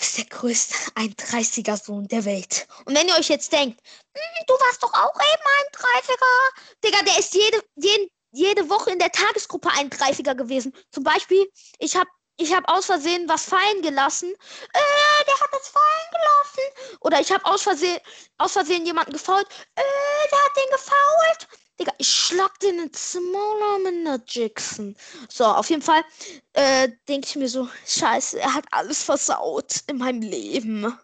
das 0.00 0.08
ist 0.08 0.18
der 0.18 0.24
größte 0.38 0.74
31er 0.94 1.76
Sohn 1.76 2.08
der 2.08 2.24
Welt. 2.24 2.66
Und 2.86 2.96
wenn 2.96 3.06
ihr 3.06 3.16
euch 3.16 3.28
jetzt 3.28 3.52
denkt, 3.52 3.78
"Hm, 4.14 4.44
du 4.46 4.54
warst 4.54 4.82
doch 4.82 4.94
auch 4.94 5.14
eben 5.14 5.42
31er, 5.60 6.50
Digga, 6.82 7.02
der 7.02 7.18
ist 7.18 7.34
jede, 7.34 7.62
jeden, 7.76 8.10
jede 8.32 8.70
Woche 8.70 8.92
in 8.92 8.98
der 8.98 9.12
Tagesgruppe 9.12 9.68
31er 9.68 10.34
gewesen. 10.34 10.74
Zum 10.90 11.04
Beispiel, 11.04 11.46
ich 11.78 11.96
habe 11.96 12.08
ich 12.38 12.54
hab 12.54 12.66
aus 12.70 12.86
Versehen 12.86 13.28
was 13.28 13.44
fallen 13.44 13.82
gelassen. 13.82 14.32
Äh, 14.32 15.24
der 15.26 15.34
hat 15.34 15.50
das 15.52 15.68
fallen 15.68 16.10
gelassen. 16.10 16.96
Oder 17.00 17.20
ich 17.20 17.30
habe 17.30 17.44
aus 17.44 17.60
Versehen, 17.60 18.00
aus 18.38 18.52
Versehen 18.52 18.86
jemanden 18.86 19.12
gefault. 19.12 19.46
Äh, 19.74 19.82
der 20.30 20.38
hat 20.38 20.56
den 20.56 20.70
gefault. 20.70 21.60
Digga, 21.80 21.92
ich 21.98 22.10
schlag 22.10 22.58
den 22.60 22.78
ins 22.78 23.14
Maul 23.32 23.78
mit 23.82 23.94
einer 23.94 24.22
Jackson. 24.26 24.96
So, 25.28 25.44
auf 25.44 25.70
jeden 25.70 25.82
Fall 25.82 26.04
äh, 26.52 26.90
denke 27.08 27.26
ich 27.26 27.36
mir 27.36 27.48
so, 27.48 27.68
scheiße, 27.86 28.38
er 28.38 28.54
hat 28.54 28.66
alles 28.70 29.02
versaut 29.02 29.82
in 29.86 29.98
meinem 29.98 30.22
Leben. 30.22 30.96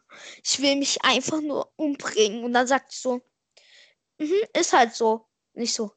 Ich 0.44 0.60
will 0.60 0.76
mich 0.76 1.02
einfach 1.02 1.40
nur 1.40 1.72
umbringen. 1.76 2.44
Und 2.44 2.52
dann 2.52 2.66
sagt 2.66 2.92
sie 2.92 3.00
so, 3.00 3.22
mhm, 4.18 4.42
ist 4.52 4.72
halt 4.72 4.94
so. 4.94 5.26
Nicht 5.54 5.72
so, 5.72 5.90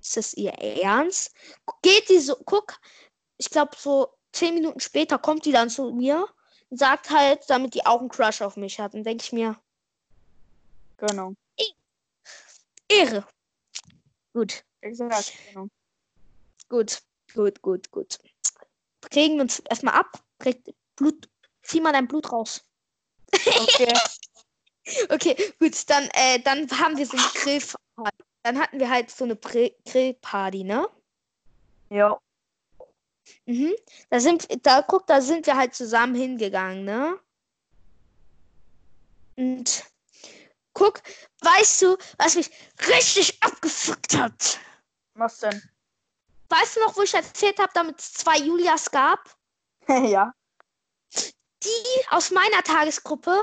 ist 0.00 0.16
das 0.16 0.34
ihr 0.34 0.52
Ernst? 0.52 1.34
Geht 1.82 2.08
die 2.08 2.20
so, 2.20 2.36
guck, 2.44 2.78
ich 3.36 3.50
glaube 3.50 3.72
so 3.76 4.14
zehn 4.30 4.54
Minuten 4.54 4.78
später 4.78 5.18
kommt 5.18 5.44
die 5.44 5.52
dann 5.52 5.68
zu 5.68 5.90
mir 5.90 6.28
und 6.70 6.78
sagt 6.78 7.10
halt, 7.10 7.42
damit 7.48 7.74
die 7.74 7.84
auch 7.84 7.98
einen 7.98 8.08
Crush 8.08 8.42
auf 8.42 8.56
mich 8.56 8.78
hat. 8.78 8.94
Und 8.94 9.02
denke 9.02 9.24
ich 9.24 9.32
mir, 9.32 9.60
Genau. 11.02 11.34
Ehre. 12.88 13.26
Gut, 14.32 14.64
Exakt, 14.80 15.32
genau. 15.46 15.68
gut, 16.68 17.02
gut, 17.34 17.60
gut, 17.62 17.90
gut. 17.90 18.18
Regen 19.14 19.36
wir 19.36 19.42
uns 19.42 19.60
erstmal 19.60 19.94
ab. 19.94 20.22
Blut, 20.96 21.28
zieh 21.62 21.80
mal 21.80 21.92
dein 21.92 22.08
Blut 22.08 22.32
raus. 22.32 22.64
Okay. 23.32 23.92
Okay, 25.10 25.36
gut, 25.60 25.88
dann, 25.88 26.08
äh, 26.12 26.40
dann 26.40 26.68
haben 26.72 26.96
wir 26.96 27.06
so 27.06 27.16
eine 27.16 27.26
Grillparty. 27.34 28.24
Dann 28.42 28.58
hatten 28.58 28.80
wir 28.80 28.90
halt 28.90 29.12
so 29.12 29.22
eine 29.22 29.36
Bri- 29.36 29.76
Grillparty, 29.88 30.64
ne? 30.64 30.88
ja. 31.90 32.20
Mhm. 33.46 33.72
Da 34.10 34.18
sind, 34.18 34.48
da 34.66 34.82
guck, 34.82 35.06
da 35.06 35.20
sind 35.20 35.46
wir 35.46 35.56
halt 35.56 35.76
zusammen 35.76 36.16
hingegangen, 36.16 36.84
ne? 36.84 37.16
Und 39.36 39.84
guck, 40.72 41.02
weißt 41.40 41.82
du, 41.82 41.96
was 42.18 42.36
mich 42.36 42.50
richtig 42.86 43.42
abgefuckt 43.42 44.16
hat? 44.16 44.58
Was 45.14 45.38
denn? 45.38 45.62
Weißt 46.48 46.76
du 46.76 46.80
noch, 46.80 46.96
wo 46.96 47.02
ich 47.02 47.14
erzählt 47.14 47.58
habe, 47.58 47.72
damit 47.74 47.98
es 47.98 48.12
zwei 48.12 48.38
Julias 48.38 48.90
gab? 48.90 49.20
ja. 49.88 50.34
Die 51.14 52.06
aus 52.10 52.30
meiner 52.30 52.62
Tagesgruppe 52.62 53.42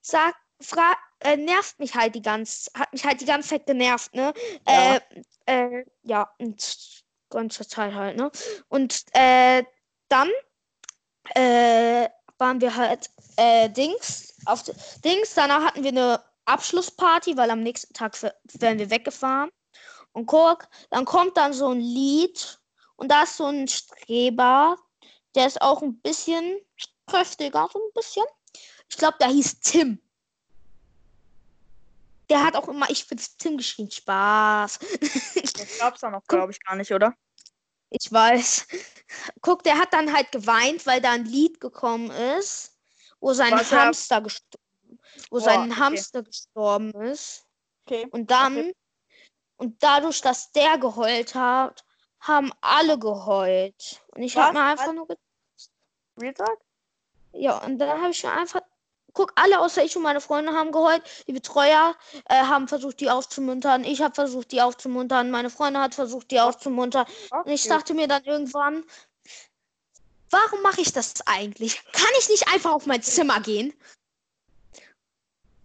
sagt, 0.00 0.38
fra 0.60 0.96
äh, 1.20 1.36
nervt 1.36 1.78
mich 1.78 1.94
halt 1.94 2.14
die 2.14 2.22
ganze, 2.22 2.70
hat 2.74 2.92
mich 2.92 3.04
halt 3.04 3.20
die 3.20 3.24
ganze 3.24 3.50
Zeit 3.50 3.66
genervt, 3.66 4.14
ne? 4.14 4.32
Ja. 4.66 4.96
Äh, 4.96 5.00
äh, 5.46 5.84
ja, 6.02 6.30
und 6.38 7.02
ganze 7.30 7.66
Zeit 7.66 7.94
halt, 7.94 8.16
ne? 8.16 8.30
Und 8.68 9.04
äh, 9.12 9.64
dann 10.08 10.30
äh, 11.34 12.08
waren 12.38 12.60
wir 12.60 12.76
halt 12.76 13.10
äh, 13.36 13.68
Dings 13.70 14.34
auf 14.46 14.64
Dings. 15.04 15.34
Danach 15.34 15.64
hatten 15.64 15.84
wir 15.84 15.90
eine 15.90 16.22
Abschlussparty, 16.44 17.36
weil 17.36 17.50
am 17.50 17.60
nächsten 17.62 17.92
Tag 17.94 18.20
w- 18.22 18.30
wären 18.54 18.78
wir 18.78 18.90
weggefahren. 18.90 19.50
Und 20.12 20.26
guck, 20.26 20.68
dann 20.90 21.04
kommt 21.04 21.36
dann 21.36 21.52
so 21.52 21.70
ein 21.70 21.80
Lied 21.80 22.60
und 22.96 23.08
da 23.10 23.22
ist 23.22 23.36
so 23.36 23.46
ein 23.46 23.66
Streber, 23.68 24.76
der 25.34 25.46
ist 25.46 25.62
auch 25.62 25.82
ein 25.82 26.00
bisschen 26.00 26.58
kräftiger, 27.06 27.68
so 27.72 27.78
ein 27.78 27.92
bisschen. 27.94 28.24
Ich 28.90 28.96
glaube, 28.98 29.16
der 29.20 29.28
hieß 29.28 29.60
Tim. 29.60 30.02
Der 32.28 32.44
hat 32.44 32.56
auch 32.56 32.68
immer, 32.68 32.88
ich 32.90 33.06
bin's 33.06 33.36
Tim 33.36 33.56
geschrien. 33.56 33.90
Spaß. 33.90 34.78
Das 35.52 35.78
gab's 35.78 36.00
da 36.00 36.10
noch, 36.10 36.24
glaube 36.26 36.52
ich, 36.52 36.60
gar 36.60 36.76
nicht, 36.76 36.92
oder? 36.92 37.14
Ich 37.90 38.10
weiß. 38.10 38.66
Guck, 39.40 39.62
der 39.64 39.76
hat 39.78 39.92
dann 39.92 40.12
halt 40.14 40.32
geweint, 40.32 40.86
weil 40.86 41.00
da 41.00 41.12
ein 41.12 41.24
Lied 41.24 41.60
gekommen 41.60 42.10
ist, 42.10 42.78
wo 43.20 43.32
sein 43.32 43.52
Was. 43.52 43.70
Hamster 43.70 44.20
gestorben, 44.22 44.61
wo 45.30 45.38
Boah, 45.38 45.44
sein 45.44 45.70
okay. 45.70 45.80
Hamster 45.80 46.22
gestorben 46.22 46.92
ist. 47.02 47.44
Okay. 47.86 48.06
Und 48.10 48.30
dann, 48.30 48.58
Okay. 48.58 48.76
und 49.56 49.82
dadurch, 49.82 50.20
dass 50.20 50.52
der 50.52 50.78
geheult 50.78 51.34
hat, 51.34 51.84
haben 52.20 52.52
alle 52.60 52.98
geheult. 52.98 54.00
Und 54.14 54.22
ich 54.22 54.36
habe 54.36 54.52
mir 54.52 54.64
einfach 54.64 54.86
Was? 54.88 54.94
nur 54.94 55.06
ge- 55.08 55.16
Real 56.20 56.34
Talk? 56.34 56.58
ja, 57.32 57.58
und 57.64 57.78
dann 57.78 58.00
habe 58.00 58.10
ich 58.10 58.22
mir 58.22 58.32
einfach 58.32 58.60
guck, 59.14 59.32
alle 59.34 59.60
außer 59.60 59.84
ich 59.84 59.94
und 59.96 60.02
meine 60.02 60.20
Freunde 60.22 60.52
haben 60.52 60.72
geheult. 60.72 61.02
Die 61.26 61.32
Betreuer 61.32 61.94
äh, 62.26 62.34
haben 62.44 62.66
versucht, 62.68 63.00
die 63.00 63.10
aufzumuntern. 63.10 63.84
Ich 63.84 64.00
habe 64.00 64.14
versucht, 64.14 64.52
die 64.52 64.62
aufzumuntern. 64.62 65.30
Meine 65.30 65.50
Freundin 65.50 65.82
hat 65.82 65.94
versucht, 65.94 66.30
die 66.30 66.40
aufzumuntern. 66.40 67.06
Und 67.30 67.50
ich 67.50 67.64
Okay. 67.64 67.68
dachte 67.74 67.94
mir 67.94 68.08
dann 68.08 68.24
irgendwann, 68.24 68.84
warum 70.30 70.62
mache 70.62 70.80
ich 70.80 70.92
das 70.92 71.14
eigentlich? 71.26 71.82
Kann 71.92 72.08
ich 72.20 72.28
nicht 72.30 72.48
einfach 72.48 72.72
auf 72.72 72.86
mein 72.86 73.02
Zimmer 73.02 73.40
gehen? 73.40 73.74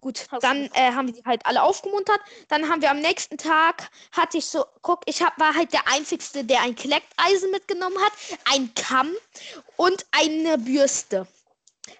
Gut, 0.00 0.28
dann 0.42 0.70
äh, 0.74 0.92
haben 0.92 1.08
wir 1.08 1.14
die 1.14 1.24
halt 1.24 1.44
alle 1.44 1.62
aufgemuntert. 1.62 2.20
Dann 2.48 2.68
haben 2.68 2.80
wir 2.80 2.90
am 2.90 3.00
nächsten 3.00 3.36
Tag, 3.36 3.90
hatte 4.12 4.38
ich 4.38 4.46
so, 4.46 4.64
guck, 4.82 5.02
ich 5.06 5.22
hab, 5.22 5.38
war 5.40 5.54
halt 5.54 5.72
der 5.72 5.88
Einzige, 5.88 6.44
der 6.44 6.62
ein 6.62 6.76
Kleckeisen 6.76 7.50
mitgenommen 7.50 7.98
hat, 7.98 8.12
ein 8.52 8.72
Kamm 8.74 9.12
und 9.76 10.06
eine 10.12 10.56
Bürste. 10.58 11.26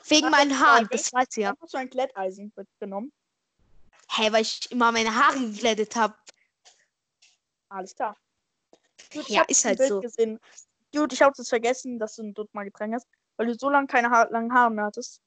Wegen 0.07 0.27
Ach, 0.27 0.31
meinen 0.31 0.59
Haaren, 0.59 0.89
das 0.91 1.13
weiß 1.13 1.37
ihr 1.39 1.43
ja. 1.45 1.55
Hast 1.61 1.75
du 1.75 1.79
ein 1.79 1.91
Glätteisen 1.91 2.53
mitgenommen. 2.55 3.13
Hä, 4.11 4.33
weil 4.33 4.43
ich 4.43 4.71
immer 4.71 4.93
meine 4.93 5.15
Haare 5.15 5.39
geglättet 5.41 5.97
habe. 5.97 6.15
Alles 7.69 7.95
klar. 7.95 8.17
Gut, 9.13 9.29
Ja, 9.29 9.43
ist 9.43 9.65
halt 9.65 9.79
Bild 9.79 9.89
so. 9.89 10.01
Gesehen. 10.01 10.41
Gut, 10.95 11.13
ich 11.13 11.21
habe 11.21 11.35
es 11.37 11.49
vergessen, 11.49 11.99
dass 11.99 12.17
du 12.17 12.33
Dutt 12.33 12.53
mal 12.55 12.65
getränkt 12.65 12.97
hast, 12.97 13.07
weil 13.37 13.47
du 13.47 13.55
so 13.55 13.69
lange 13.69 13.87
keine 13.87 14.11
ha 14.11 14.23
langen 14.25 14.53
Haare 14.53 14.71
mehr 14.71 14.85
hattest. 14.87 15.21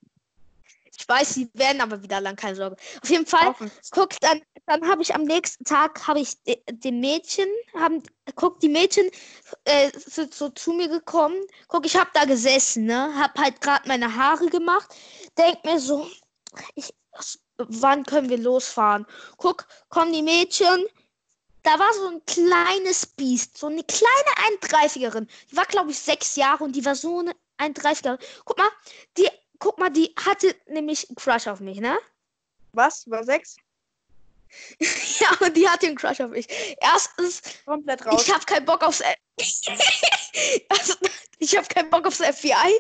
Ich 0.98 1.08
weiß, 1.08 1.34
sie 1.36 1.50
werden 1.54 1.82
aber 1.82 2.04
wieder 2.04 2.20
lang, 2.22 2.36
keine 2.36 2.56
Sorge. 2.56 2.76
Auf 3.02 3.10
jeden 3.10 3.26
Fall, 3.26 3.48
Hoffentlich. 3.48 3.92
guck, 3.92 4.20
dann, 4.20 4.42
dann 4.66 4.88
habe 4.88 5.02
ich 5.02 5.16
am 5.16 5.24
nächsten 5.24 5.64
Tag, 5.64 6.06
habe 6.08 6.20
ich 6.20 6.42
de, 6.44 6.62
dem 6.70 7.00
Mädchen, 7.00 7.48
haben, 7.74 8.04
guck, 8.36 8.60
die 8.60 8.70
Mädchen 8.70 9.10
äh, 9.64 9.90
sind 9.96 10.34
so 10.34 10.50
zu 10.50 10.74
mir 10.74 10.90
gekommen. 10.90 11.42
Guck, 11.68 11.86
ich 11.86 11.96
habe 11.96 12.10
da 12.14 12.26
gesessen, 12.26 12.86
ne, 12.86 13.14
habe 13.16 13.42
halt 13.42 13.62
gerade 13.62 13.88
meine 13.88 14.16
Haare 14.16 14.48
gemacht. 14.48 14.94
Denk 15.38 15.64
mir 15.64 15.80
so, 15.80 16.08
ich, 16.76 16.94
wann 17.58 18.04
können 18.06 18.30
wir 18.30 18.38
losfahren? 18.38 19.06
Guck, 19.38 19.68
kommen 19.90 20.14
die 20.14 20.22
Mädchen. 20.22 20.86
Da 21.64 21.78
war 21.78 21.94
so 21.94 22.08
ein 22.08 22.26
kleines 22.26 23.06
Biest, 23.06 23.58
so 23.58 23.68
eine 23.68 23.84
kleine 23.84 24.58
31erin. 24.60 25.28
Die 25.52 25.56
war, 25.56 25.66
glaube 25.66 25.92
ich, 25.92 26.00
sechs 26.00 26.36
Jahre 26.36 26.64
und 26.64 26.76
die 26.76 26.84
war 26.84 26.96
so 26.96 27.20
eine 27.20 27.36
31erin. 27.60 28.20
Guck 28.46 28.58
mal, 28.58 28.70
die, 29.18 29.30
guck 29.62 29.78
mal, 29.78 29.90
die 29.90 30.14
hatte 30.26 30.54
nämlich 30.68 31.08
einen 31.08 31.16
Crush 31.16 31.48
auf 31.48 31.62
mich, 31.62 31.80
ne? 31.80 31.98
Was? 32.74 33.10
War 33.10 33.24
sechs? 33.24 33.56
ja, 34.80 35.30
und 35.40 35.56
die 35.56 35.70
hat 35.70 35.82
den 35.82 35.96
Crush 35.96 36.20
auf 36.20 36.32
mich. 36.32 36.48
Erstens, 36.82 37.42
Komplett 37.64 38.06
raus. 38.06 38.24
ich 38.26 38.34
habe 38.34 38.44
keinen 38.46 38.66
Bock 38.66 38.84
aufs. 38.84 39.02
also, 40.70 40.94
ich 41.40 41.56
habe 41.56 41.68
keinen 41.68 41.90
Bock 41.90 42.06
aufs 42.06 42.18
FBI. 42.18 42.80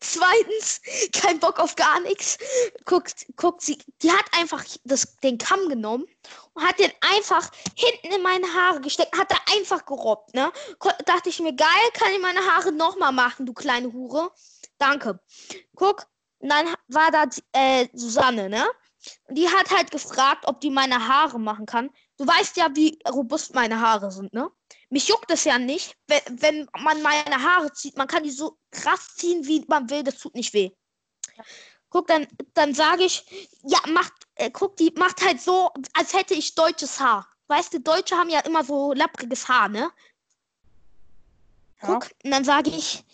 Zweitens, 0.00 0.80
kein 1.12 1.38
Bock 1.38 1.58
auf 1.58 1.76
gar 1.76 2.00
nichts. 2.00 2.38
Guckt, 2.86 3.26
guckt 3.36 3.60
sie, 3.60 3.78
die 4.02 4.10
hat 4.10 4.24
einfach 4.32 4.64
das, 4.84 5.16
den 5.18 5.36
Kamm 5.36 5.68
genommen 5.68 6.06
und 6.54 6.62
hat 6.62 6.78
den 6.78 6.92
einfach 7.00 7.50
hinten 7.76 8.14
in 8.14 8.22
meine 8.22 8.46
Haare 8.54 8.80
gesteckt, 8.80 9.16
hat 9.18 9.30
er 9.30 9.56
einfach 9.56 9.84
gerobbt, 9.84 10.34
ne? 10.34 10.52
Ko 10.78 10.90
dachte 11.04 11.28
ich 11.28 11.40
mir, 11.40 11.54
geil, 11.54 11.68
kann 11.94 12.12
ich 12.12 12.20
meine 12.20 12.40
Haare 12.40 12.72
nochmal 12.72 13.12
machen, 13.12 13.46
du 13.46 13.52
kleine 13.52 13.92
Hure. 13.92 14.30
Danke. 14.78 15.20
Guck, 15.76 16.06
und 16.40 16.48
dann 16.48 16.74
war 16.88 17.10
da 17.10 17.24
äh, 17.52 17.88
Susanne, 17.92 18.48
ne? 18.48 18.66
Und 19.28 19.36
die 19.36 19.48
hat 19.48 19.70
halt 19.70 19.90
gefragt, 19.90 20.46
ob 20.46 20.60
die 20.60 20.70
meine 20.70 21.08
Haare 21.08 21.38
machen 21.38 21.66
kann. 21.66 21.90
Du 22.18 22.26
weißt 22.26 22.56
ja, 22.56 22.68
wie 22.74 22.98
robust 23.08 23.54
meine 23.54 23.80
Haare 23.80 24.10
sind, 24.10 24.32
ne? 24.32 24.50
Mich 24.90 25.08
juckt 25.08 25.30
es 25.30 25.44
ja 25.44 25.58
nicht, 25.58 25.96
wenn, 26.06 26.20
wenn 26.42 26.68
man 26.78 27.00
meine 27.02 27.42
Haare 27.42 27.72
zieht. 27.72 27.96
Man 27.96 28.08
kann 28.08 28.24
die 28.24 28.30
so 28.30 28.58
krass 28.70 29.14
ziehen, 29.16 29.46
wie 29.46 29.64
man 29.68 29.88
will. 29.88 30.02
Das 30.02 30.18
tut 30.18 30.34
nicht 30.34 30.52
weh. 30.52 30.70
Guck, 31.90 32.06
dann, 32.08 32.26
dann 32.54 32.74
sage 32.74 33.04
ich, 33.04 33.24
ja, 33.62 33.78
macht, 33.88 34.12
äh, 34.36 34.50
guck, 34.50 34.76
die 34.76 34.92
macht 34.96 35.24
halt 35.24 35.40
so, 35.40 35.70
als 35.94 36.12
hätte 36.12 36.34
ich 36.34 36.54
deutsches 36.54 37.00
Haar. 37.00 37.28
Weißt 37.48 37.74
du, 37.74 37.80
Deutsche 37.80 38.16
haben 38.16 38.30
ja 38.30 38.40
immer 38.40 38.64
so 38.64 38.92
lappriges 38.92 39.48
Haar, 39.48 39.68
ne? 39.68 39.90
Ja. 41.82 41.86
Guck, 41.86 42.10
und 42.22 42.30
dann 42.30 42.44
sage 42.44 42.70
ich, 42.70 43.04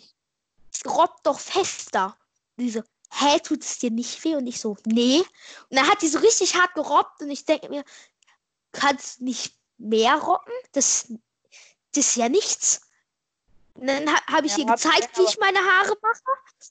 robb 0.85 1.23
doch 1.23 1.39
fester. 1.39 2.17
Diese, 2.57 2.83
hä, 3.11 3.39
tut 3.39 3.63
es 3.63 3.79
dir 3.79 3.91
nicht 3.91 4.23
weh? 4.23 4.35
Und 4.35 4.47
ich 4.47 4.59
so, 4.59 4.77
nee. 4.85 5.19
Und 5.69 5.77
dann 5.77 5.87
hat 5.87 6.01
die 6.01 6.07
so 6.07 6.19
richtig 6.19 6.55
hart 6.55 6.73
gerobbt 6.73 7.21
und 7.21 7.29
ich 7.29 7.45
denke 7.45 7.69
mir, 7.69 7.83
kannst 8.71 9.21
nicht 9.21 9.55
mehr 9.77 10.15
robben? 10.15 10.53
Das, 10.73 11.11
das 11.93 12.07
ist 12.07 12.15
ja 12.15 12.29
nichts. 12.29 12.81
Und 13.73 13.87
dann 13.87 14.11
ha 14.11 14.19
habe 14.27 14.47
ich 14.47 14.57
Ja, 14.57 14.59
ihr 14.59 14.65
gezeigt, 14.65 15.17
wie 15.17 15.23
ich 15.23 15.37
meine 15.39 15.59
Haare 15.59 15.95
mache. 16.01 16.21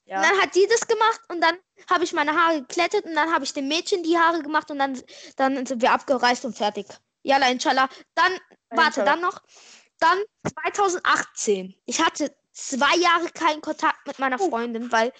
Ja. 0.07 0.17
Und 0.17 0.25
dann 0.25 0.41
hat 0.41 0.55
die 0.55 0.67
das 0.67 0.87
gemacht 0.87 1.21
und 1.29 1.41
dann 1.41 1.57
habe 1.89 2.05
ich 2.05 2.13
meine 2.13 2.35
Haare 2.35 2.61
geklettet 2.61 3.05
und 3.05 3.15
dann 3.15 3.33
habe 3.33 3.45
ich 3.45 3.53
dem 3.53 3.69
Mädchen 3.69 4.03
die 4.03 4.19
Haare 4.19 4.43
gemacht 4.43 4.71
und 4.71 4.79
dann, 4.79 5.01
dann 5.37 5.65
sind 5.67 5.83
wir 5.83 5.93
abgereist 5.93 6.45
und 6.45 6.57
fertig. 6.57 6.87
Yalla, 7.23 7.49
inshallah. 7.49 7.89
Dann, 8.15 8.33
warte, 8.71 9.01
Inshallah. 9.01 9.05
dann 9.05 9.21
noch. 9.21 9.43
Dann 9.99 10.19
2018. 10.65 11.75
Ich 11.87 12.01
hatte 12.01 12.35
zwei 12.53 12.97
Jahre 12.97 13.29
keinen 13.31 13.61
Kontakt 13.61 14.07
mit 14.07 14.19
meiner. 14.19 14.39
Freundin, 14.39 14.91
weil, 14.93 15.13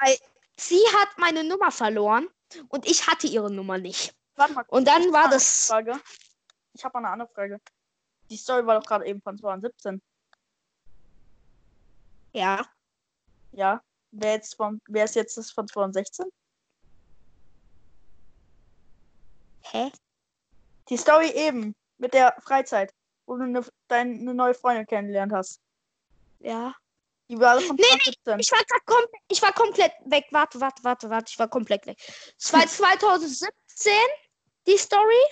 weil 0.00 0.16
sie 0.56 0.80
hat 0.98 1.18
meine 1.18 1.44
Nummer 1.44 1.70
verloren 1.70 2.28
und 2.68 2.86
ich 2.86 3.06
hatte 3.06 3.26
ihre 3.26 3.50
Nummer 3.50 3.78
nicht. 3.78 4.14
Warte 4.36 4.54
mal. 4.54 4.64
Und 4.68 4.86
dann 4.86 5.02
ich 5.02 5.12
war 5.12 5.28
das. 5.28 5.66
Frage. 5.66 6.00
Ich 6.74 6.84
habe 6.84 6.98
eine 6.98 7.08
andere 7.08 7.28
Frage. 7.28 7.60
Die 8.30 8.36
Story 8.36 8.66
war 8.66 8.80
doch 8.80 8.86
gerade 8.86 9.06
eben 9.06 9.20
von 9.20 9.36
2017. 9.36 10.00
Ja. 12.32 12.66
Ja. 13.52 13.82
Wer, 14.10 14.32
jetzt 14.32 14.56
von, 14.56 14.80
wer 14.88 15.04
ist 15.04 15.14
jetzt 15.14 15.36
das 15.36 15.50
von 15.50 15.66
2016? 15.66 16.26
Hä? 19.62 19.90
Die 20.88 20.96
Story 20.96 21.30
eben 21.30 21.74
mit 21.98 22.14
der 22.14 22.34
Freizeit, 22.40 22.92
wo 23.26 23.36
du 23.36 23.44
eine, 23.44 23.64
deine 23.88 24.34
neue 24.34 24.54
Freundin 24.54 24.86
kennengelernt 24.86 25.32
hast. 25.32 25.60
Ja. 26.40 26.74
Die 27.32 27.40
war 27.40 27.58
von 27.62 27.76
Nee, 27.76 27.82
2017. 27.82 28.40
Ich 28.40 28.52
war, 28.52 28.58
grad 28.58 29.08
ich 29.28 29.40
war 29.40 29.52
komplett 29.54 29.92
weg. 30.04 30.26
Warte, 30.32 30.60
warte, 30.60 30.84
warte, 30.84 31.08
warte. 31.08 31.30
Ich 31.30 31.38
war 31.38 31.48
komplett 31.48 31.86
weg. 31.86 31.96
Es 32.38 32.52
war 32.52 32.66
2017 32.66 33.92
die 34.66 34.76
Story. 34.76 35.24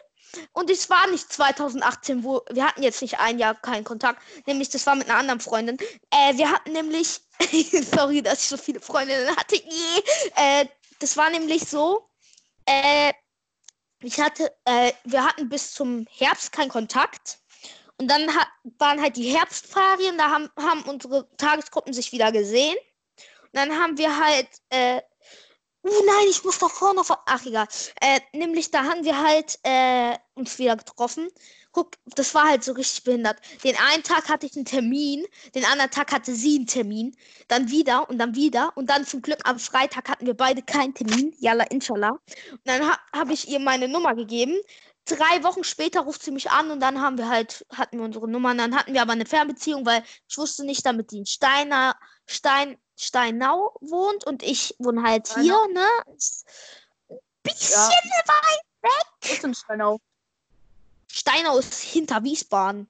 Und 0.52 0.70
es 0.70 0.88
war 0.88 1.06
nicht 1.08 1.30
2018, 1.30 2.24
wo 2.24 2.40
wir 2.50 2.66
hatten 2.66 2.82
jetzt 2.82 3.02
nicht 3.02 3.18
ein 3.18 3.38
Jahr 3.38 3.54
keinen 3.54 3.84
Kontakt. 3.84 4.22
Nämlich, 4.46 4.70
das 4.70 4.86
war 4.86 4.94
mit 4.94 5.10
einer 5.10 5.18
anderen 5.18 5.40
Freundin. 5.40 5.76
Äh, 6.10 6.38
wir 6.38 6.50
hatten 6.50 6.72
nämlich, 6.72 7.20
sorry, 7.94 8.22
dass 8.22 8.44
ich 8.44 8.48
so 8.48 8.56
viele 8.56 8.80
Freundinnen 8.80 9.36
hatte. 9.36 9.56
Yeah. 9.56 10.62
Äh, 10.62 10.68
das 11.00 11.18
war 11.18 11.28
nämlich 11.28 11.68
so. 11.68 12.08
Äh, 12.64 13.12
ich 14.02 14.18
hatte, 14.18 14.50
äh, 14.64 14.92
wir 15.04 15.22
hatten 15.22 15.50
bis 15.50 15.74
zum 15.74 16.06
Herbst 16.08 16.52
keinen 16.52 16.70
Kontakt. 16.70 17.39
Und 18.00 18.08
dann 18.08 18.30
waren 18.78 18.98
halt 19.02 19.16
die 19.16 19.36
Herbstferien, 19.36 20.16
da 20.16 20.30
haben, 20.30 20.48
haben 20.58 20.82
unsere 20.84 21.28
Tagesgruppen 21.36 21.92
sich 21.92 22.12
wieder 22.12 22.32
gesehen. 22.32 22.74
Und 23.42 23.50
dann 23.52 23.78
haben 23.78 23.98
wir 23.98 24.16
halt, 24.18 24.48
äh, 24.70 25.02
uh 25.84 26.02
nein, 26.06 26.26
ich 26.30 26.42
muss 26.42 26.58
doch 26.58 26.70
vorne 26.70 26.94
noch, 26.94 27.10
ach 27.26 27.44
egal. 27.44 27.66
Äh, 28.00 28.20
nämlich 28.32 28.70
da 28.70 28.84
haben 28.84 29.04
wir 29.04 29.22
halt 29.22 29.58
äh, 29.64 30.16
uns 30.32 30.58
wieder 30.58 30.76
getroffen. 30.76 31.28
Guck, 31.72 31.98
das 32.16 32.34
war 32.34 32.48
halt 32.48 32.64
so 32.64 32.72
richtig 32.72 33.04
behindert. 33.04 33.36
Den 33.64 33.76
einen 33.76 34.02
Tag 34.02 34.30
hatte 34.30 34.46
ich 34.46 34.56
einen 34.56 34.64
Termin, 34.64 35.26
den 35.54 35.66
anderen 35.66 35.90
Tag 35.90 36.10
hatte 36.10 36.34
sie 36.34 36.56
einen 36.56 36.66
Termin, 36.66 37.14
dann 37.48 37.70
wieder 37.70 38.08
und 38.08 38.16
dann 38.16 38.34
wieder. 38.34 38.72
Und 38.76 38.88
dann 38.88 39.04
zum 39.04 39.20
Glück 39.20 39.40
am 39.44 39.58
Freitag 39.58 40.08
hatten 40.08 40.24
wir 40.24 40.34
beide 40.34 40.62
keinen 40.62 40.94
Termin. 40.94 41.36
Yalla, 41.38 41.64
inshallah. 41.64 42.18
Und 42.50 42.60
dann 42.64 42.88
ha 42.88 42.98
habe 43.12 43.34
ich 43.34 43.46
ihr 43.46 43.60
meine 43.60 43.88
Nummer 43.88 44.14
gegeben. 44.14 44.56
Drei 45.10 45.42
Wochen 45.42 45.64
später 45.64 46.02
ruft 46.02 46.22
sie 46.22 46.30
mich 46.30 46.50
an 46.50 46.70
und 46.70 46.80
dann 46.80 47.00
haben 47.00 47.18
wir 47.18 47.28
halt, 47.28 47.66
hatten 47.72 47.98
wir 47.98 48.04
unsere 48.04 48.28
Nummern, 48.28 48.58
dann 48.58 48.76
hatten 48.76 48.94
wir 48.94 49.02
aber 49.02 49.12
eine 49.12 49.26
Fernbeziehung, 49.26 49.84
weil 49.84 50.04
ich 50.28 50.38
wusste 50.38 50.64
nicht, 50.64 50.86
damit 50.86 51.10
die 51.10 51.18
in 51.18 51.26
Steiner, 51.26 51.98
Stein, 52.26 52.80
Steinau 52.96 53.76
wohnt 53.80 54.24
und 54.24 54.42
ich 54.42 54.74
wohne 54.78 55.02
halt 55.02 55.28
hier, 55.34 55.58
ne? 55.72 55.86
Bisschen 57.42 57.76
Ja. 57.76 57.88
weit. 58.26 58.60
Wo 59.22 59.32
ist 59.32 59.42
denn 59.42 59.54
Steinau? 59.54 59.98
Steinau 61.10 61.58
ist 61.58 61.80
hinter 61.80 62.22
Wiesbaden. 62.22 62.88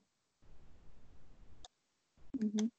Mhm. 2.32 2.70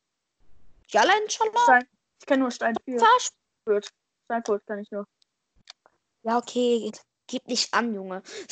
Jalla, 0.89 1.13
inshallah. 1.23 1.63
Stein, 1.63 1.87
ich 2.19 2.25
kenne 2.25 2.43
nur 2.43 2.51
Steinfurt. 2.51 3.91
Steinfurt 4.25 4.65
kann 4.67 4.79
ich 4.79 4.91
nur. 4.91 5.07
Ja, 6.23 6.37
okay. 6.37 6.91
Gib 7.31 7.47
nicht 7.47 7.73
an, 7.73 7.93
Junge. 7.93 8.21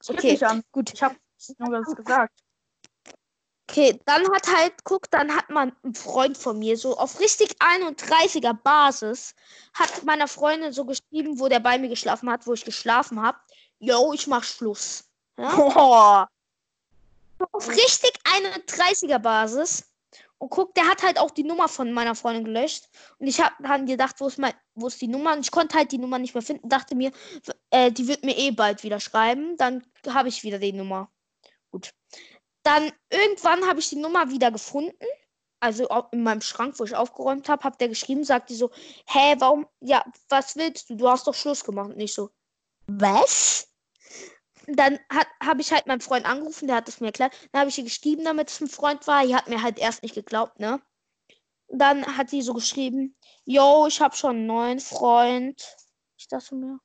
Ich 0.00 0.08
okay, 0.08 0.32
nicht 0.32 0.44
an. 0.44 0.62
gut. 0.70 0.94
Ich 0.94 1.02
habe 1.02 1.16
nur 1.58 1.82
das 1.82 1.94
gesagt. 1.94 2.32
Okay, 3.68 4.00
dann 4.06 4.30
hat 4.32 4.46
halt, 4.46 4.72
guck, 4.84 5.10
dann 5.10 5.34
hat 5.34 5.50
man 5.50 5.74
ein 5.82 5.92
Freund 5.92 6.38
von 6.38 6.60
mir, 6.60 6.78
so 6.78 6.96
auf 6.96 7.18
richtig 7.18 7.50
31er 7.60 8.54
Basis, 8.54 9.34
hat 9.74 10.04
meiner 10.04 10.28
Freundin 10.28 10.72
so 10.72 10.84
geschrieben, 10.84 11.40
wo 11.40 11.48
der 11.48 11.58
bei 11.58 11.78
mir 11.78 11.88
geschlafen 11.88 12.30
hat, 12.30 12.46
wo 12.46 12.54
ich 12.54 12.64
geschlafen 12.64 13.20
habe. 13.20 13.38
Yo, 13.80 14.12
ich 14.12 14.28
mach 14.28 14.44
Schluss. 14.44 15.04
Ja? 15.36 15.50
Auf 17.52 17.68
richtig 17.68 18.12
31er 18.24 19.18
Basis. 19.18 19.84
Und 20.38 20.50
guck, 20.50 20.74
der 20.74 20.86
hat 20.86 21.02
halt 21.02 21.18
auch 21.18 21.32
die 21.32 21.42
Nummer 21.42 21.68
von 21.68 21.92
meiner 21.92 22.14
Freundin 22.14 22.44
gelöscht. 22.44 22.88
Und 23.18 23.26
ich 23.26 23.40
habe 23.40 23.54
dann 23.60 23.86
gedacht, 23.86 24.16
wo 24.18 24.28
ist, 24.28 24.38
mein, 24.38 24.54
wo 24.74 24.86
ist 24.86 25.00
die 25.00 25.08
Nummer? 25.08 25.34
Und 25.34 25.40
ich 25.40 25.50
konnte 25.50 25.76
halt 25.76 25.90
die 25.90 25.98
Nummer 25.98 26.18
nicht 26.18 26.34
mehr 26.34 26.42
finden. 26.42 26.68
Dachte 26.68 26.94
mir, 26.94 27.10
äh, 27.70 27.90
die 27.90 28.06
wird 28.06 28.24
mir 28.24 28.36
eh 28.38 28.52
bald 28.52 28.84
wieder 28.84 29.00
schreiben. 29.00 29.56
Dann 29.56 29.84
habe 30.08 30.28
ich 30.28 30.44
wieder 30.44 30.60
die 30.60 30.72
Nummer. 30.72 31.10
Gut. 31.70 31.92
Dann 32.62 32.92
irgendwann 33.10 33.66
habe 33.66 33.80
ich 33.80 33.88
die 33.88 33.96
Nummer 33.96 34.30
wieder 34.30 34.52
gefunden. 34.52 34.94
Also 35.60 35.88
in 36.12 36.22
meinem 36.22 36.40
Schrank, 36.40 36.78
wo 36.78 36.84
ich 36.84 36.94
aufgeräumt 36.94 37.48
habe, 37.48 37.64
hat 37.64 37.80
der 37.80 37.88
geschrieben, 37.88 38.22
sagt 38.22 38.50
die 38.50 38.54
so, 38.54 38.70
hä, 39.08 39.34
warum, 39.38 39.66
ja, 39.80 40.04
was 40.28 40.54
willst 40.54 40.88
du? 40.88 40.94
Du 40.96 41.08
hast 41.08 41.26
doch 41.26 41.34
Schluss 41.34 41.64
gemacht. 41.64 41.90
Und 41.90 42.00
ich 42.00 42.14
so, 42.14 42.30
was? 42.86 43.67
Dann 44.68 44.98
habe 45.10 45.60
ich 45.60 45.72
halt 45.72 45.86
meinen 45.86 46.00
Freund 46.00 46.26
angerufen, 46.26 46.66
der 46.66 46.76
hat 46.76 46.88
es 46.88 47.00
mir 47.00 47.06
erklärt. 47.08 47.32
Dann 47.52 47.60
habe 47.60 47.70
ich 47.70 47.78
ihr 47.78 47.84
geschrieben, 47.84 48.24
damit 48.24 48.50
es 48.50 48.60
ein 48.60 48.68
Freund 48.68 49.06
war. 49.06 49.24
Die 49.24 49.34
hat 49.34 49.48
mir 49.48 49.62
halt 49.62 49.78
erst 49.78 50.02
nicht 50.02 50.14
geglaubt, 50.14 50.60
ne? 50.60 50.80
Dann 51.68 52.16
hat 52.16 52.30
sie 52.30 52.42
so 52.42 52.54
geschrieben, 52.54 53.14
yo, 53.44 53.86
ich 53.86 54.00
habe 54.00 54.16
schon 54.16 54.36
einen 54.36 54.46
neuen 54.46 54.80
Freund. 54.80 55.76
Ich 56.16 56.28
dachte 56.28 56.54
mir, 56.54 56.80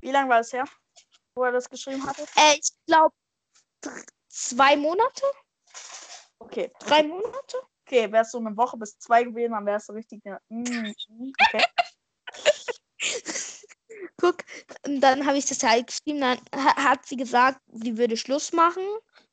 Wie 0.00 0.10
lange 0.10 0.28
war 0.28 0.40
es 0.40 0.52
her, 0.52 0.64
wo 1.34 1.44
er 1.44 1.52
das 1.52 1.68
geschrieben 1.68 2.04
hatte? 2.06 2.22
äh, 2.36 2.54
ich 2.54 2.70
glaube, 2.86 3.14
zwei 4.28 4.76
Monate? 4.76 5.24
Okay. 6.38 6.72
Drei 6.80 7.02
Monate? 7.02 7.58
Okay, 7.86 8.10
wäre 8.10 8.22
es 8.22 8.30
so 8.30 8.38
eine 8.38 8.56
Woche 8.56 8.76
bis 8.76 8.98
zwei 8.98 9.24
gewesen, 9.24 9.52
dann 9.52 9.66
wäre 9.66 9.76
es 9.78 9.86
so 9.86 9.92
richtig. 9.92 10.24
Mm, 10.48 10.92
okay. 11.40 11.64
Guck, 14.22 14.36
und 14.86 15.00
dann 15.00 15.26
habe 15.26 15.36
ich 15.36 15.46
das 15.46 15.62
halt 15.64 15.88
geschrieben. 15.88 16.20
Dann 16.20 16.38
ha 16.54 16.76
hat 16.76 17.04
sie 17.04 17.16
gesagt, 17.16 17.60
sie 17.72 17.98
würde 17.98 18.16
Schluss 18.16 18.52
machen. 18.52 18.84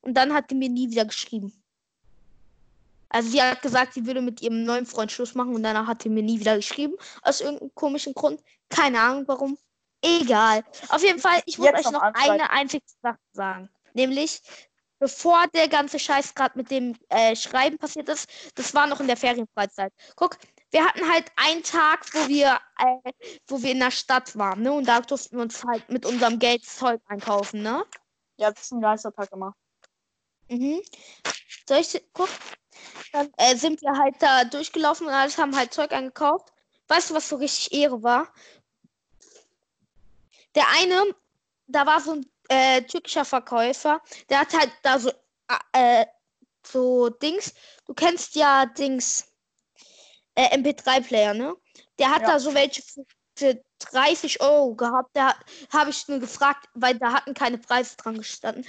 Und 0.02 0.14
dann 0.14 0.34
hat 0.34 0.46
sie 0.48 0.56
mir 0.56 0.68
nie 0.68 0.90
wieder 0.90 1.04
geschrieben. 1.04 1.52
Also 3.08 3.28
sie 3.30 3.40
hat 3.40 3.62
gesagt, 3.62 3.94
sie 3.94 4.04
würde 4.06 4.20
mit 4.20 4.42
ihrem 4.42 4.64
neuen 4.64 4.86
Freund 4.86 5.12
Schluss 5.12 5.34
machen 5.34 5.54
und 5.54 5.62
danach 5.62 5.86
hat 5.86 6.02
sie 6.02 6.08
mir 6.08 6.22
nie 6.22 6.40
wieder 6.40 6.56
geschrieben. 6.56 6.94
Aus 7.22 7.40
irgendeinem 7.40 7.74
komischen 7.74 8.14
Grund. 8.14 8.40
Keine 8.68 9.00
Ahnung 9.00 9.24
warum. 9.26 9.58
Egal. 10.02 10.64
Auf 10.88 11.02
jeden 11.02 11.20
Fall, 11.20 11.42
ich 11.46 11.58
Jetzt 11.58 11.86
euch 11.86 11.92
noch 11.92 12.02
anschreiben. 12.02 12.32
eine 12.32 12.50
einzige 12.50 12.84
Sache 13.02 13.18
sagen. 13.32 13.68
Nämlich, 13.94 14.40
bevor 14.98 15.46
der 15.48 15.68
ganze 15.68 15.98
Scheiß 15.98 16.34
gerade 16.34 16.56
mit 16.56 16.70
dem 16.70 16.96
äh, 17.08 17.36
Schreiben 17.36 17.78
passiert 17.78 18.08
ist, 18.08 18.28
das 18.54 18.74
war 18.74 18.86
noch 18.86 19.00
in 19.00 19.08
der 19.08 19.16
Ferienfreizeit. 19.16 19.92
Guck, 20.16 20.38
wir 20.70 20.84
hatten 20.84 21.08
halt 21.10 21.30
einen 21.36 21.62
Tag, 21.62 22.06
wo 22.14 22.28
wir, 22.28 22.60
äh, 22.78 23.12
wo 23.48 23.62
wir 23.62 23.72
in 23.72 23.80
der 23.80 23.90
Stadt 23.90 24.36
waren, 24.36 24.62
ne? 24.62 24.72
Und 24.72 24.86
da 24.86 25.00
durften 25.00 25.36
wir 25.36 25.42
uns 25.42 25.64
halt 25.64 25.88
mit 25.88 26.06
unserem 26.06 26.38
Geld 26.38 26.64
Zeug 26.64 27.00
einkaufen, 27.08 27.62
ne? 27.62 27.84
Ja, 28.36 28.50
das 28.50 28.64
ist 28.64 28.72
ein 28.72 28.80
Geistertag 28.80 29.30
immer. 29.32 29.54
Mhm. 30.48 30.82
Soll 31.68 31.78
ich 31.78 32.02
gucken? 32.12 32.34
Dann 33.12 33.32
äh, 33.36 33.56
sind 33.56 33.82
wir 33.82 33.92
halt 33.92 34.16
da 34.20 34.44
durchgelaufen 34.44 35.06
und 35.06 35.12
alles 35.12 35.38
haben 35.38 35.56
halt 35.56 35.74
Zeug 35.74 35.92
eingekauft. 35.92 36.52
Weißt 36.88 37.10
du, 37.10 37.14
was 37.14 37.28
so 37.28 37.36
richtig 37.36 37.72
Ehre 37.72 38.02
war? 38.02 38.32
Der 40.54 40.64
eine, 40.70 41.14
da 41.66 41.86
war 41.86 42.00
so 42.00 42.12
ein 42.12 42.26
äh, 42.48 42.82
türkischer 42.82 43.24
Verkäufer, 43.24 44.00
der 44.28 44.40
hat 44.40 44.52
halt 44.52 44.72
da 44.82 44.98
so, 44.98 45.12
äh, 45.72 46.06
so 46.66 47.08
Dings. 47.10 47.54
Du 47.86 47.94
kennst 47.94 48.34
ja 48.34 48.66
Dings, 48.66 49.29
äh, 50.34 50.56
MP3-Player, 50.56 51.34
ne? 51.34 51.54
Der 51.98 52.10
hat 52.10 52.22
Ja. 52.22 52.28
da 52.28 52.40
so 52.40 52.54
welche 52.54 52.82
für, 52.82 53.04
für 53.36 53.62
30 53.90 54.40
Euro 54.40 54.74
gehabt. 54.74 55.10
Da 55.14 55.34
habe 55.72 55.90
ich 55.90 56.06
nur 56.08 56.18
gefragt, 56.18 56.68
weil 56.74 56.98
da 56.98 57.12
hatten 57.12 57.34
keine 57.34 57.58
Preise 57.58 57.96
dran 57.96 58.18
gestanden. 58.18 58.66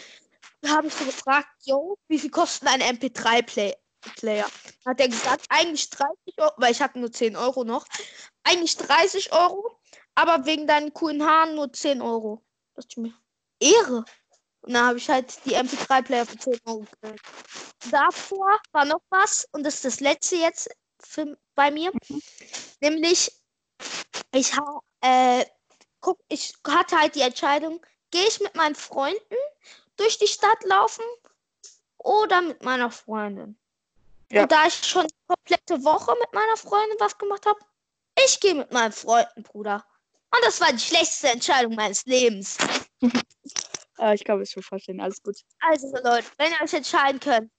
Da 0.62 0.70
habe 0.70 0.88
ich 0.88 0.94
so 0.94 1.06
gefragt, 1.06 1.50
yo, 1.64 1.98
wie 2.08 2.20
viel 2.20 2.30
kostet 2.30 2.68
ein 2.70 2.82
MP3-Player? 2.82 3.76
Player. 4.16 4.48
Hat 4.86 5.00
er 5.00 5.10
gesagt, 5.10 5.46
eigentlich 5.50 5.90
30 5.92 6.16
Euro, 6.38 6.54
weil 6.58 6.72
ich 6.72 6.82
hatte 6.82 7.00
nur 7.00 7.12
10 7.12 7.36
Euro 7.36 7.64
noch. 7.64 7.86
Eigentlich 8.44 8.76
30 8.78 9.32
Euro, 9.32 9.78
aber 10.16 10.46
wegen 10.46 10.66
deinen 10.66 10.92
coolen 10.94 11.24
Haaren 11.24 11.54
nur 11.56 11.72
10 11.72 12.02
Euro. 12.02 12.44
Das 12.74 12.86
ist 12.86 12.98
mir 12.98 13.14
Ehre. 13.60 14.04
Und 14.62 14.74
dann 14.74 14.86
habe 14.88 14.98
ich 14.98 15.10
halt 15.10 15.40
die 15.46 15.56
MP3-Player 15.56 16.26
für 16.26 16.38
10 16.38 16.60
Euro 16.66 16.80
gekriegt. 17.02 17.24
Davor 17.92 18.60
war 18.72 18.86
noch 18.86 19.02
was, 19.10 19.48
und 19.52 19.64
das 19.64 19.76
ist 19.76 19.86
das 19.86 20.00
letzte 20.00 20.36
jetzt 20.36 20.70
für, 21.02 21.38
bei 21.56 21.72
mir. 21.72 21.92
Nämlich, 22.80 23.32
ich, 24.34 24.52
äh, 25.02 25.46
guck, 26.00 26.20
ich 26.30 26.54
hatte 26.68 27.00
halt 27.00 27.16
die 27.16 27.22
Entscheidung, 27.22 27.86
gehe 28.12 28.28
ich 28.28 28.40
mit 28.40 28.56
meinen 28.56 28.76
Freunden 28.76 29.36
durch 29.98 30.18
die 30.18 30.28
Stadt 30.28 30.64
laufen 30.64 31.06
oder 31.98 32.42
mit 32.42 32.64
meiner 32.64 32.92
Freundin. 32.92 33.58
Ja. 34.32 34.44
Und 34.44 34.52
da 34.52 34.66
ich 34.66 34.74
schon 34.74 35.08
die 35.08 35.28
komplette 35.28 35.84
Woche 35.84 36.16
mit 36.20 36.34
meiner 36.34 36.58
Freundin 36.58 36.98
was 37.00 37.18
gemacht 37.18 37.46
habe, 37.46 37.60
ich 38.26 38.40
gehe 38.40 38.56
mit 38.56 38.72
meinen 38.72 38.92
Freunden, 38.92 39.44
Bruder. 39.44 39.86
Und 40.34 40.44
das 40.46 40.62
war 40.62 40.72
die 40.72 40.80
schlechteste 40.80 41.30
Entscheidung 41.30 41.76
meines 41.76 42.06
Lebens. 42.06 42.58
Ich 44.16 44.24
kann 44.24 44.42
es 44.42 44.50
schon 44.50 44.64
verstehen. 44.64 45.00
Alles 45.00 45.22
gut. 45.22 45.38
Also 45.60 45.88
Leute, 46.04 46.26
wenn 46.40 46.52
ihr 46.52 46.62
euch 46.64 46.74
entscheiden 46.74 47.20
könnt, 47.20 47.52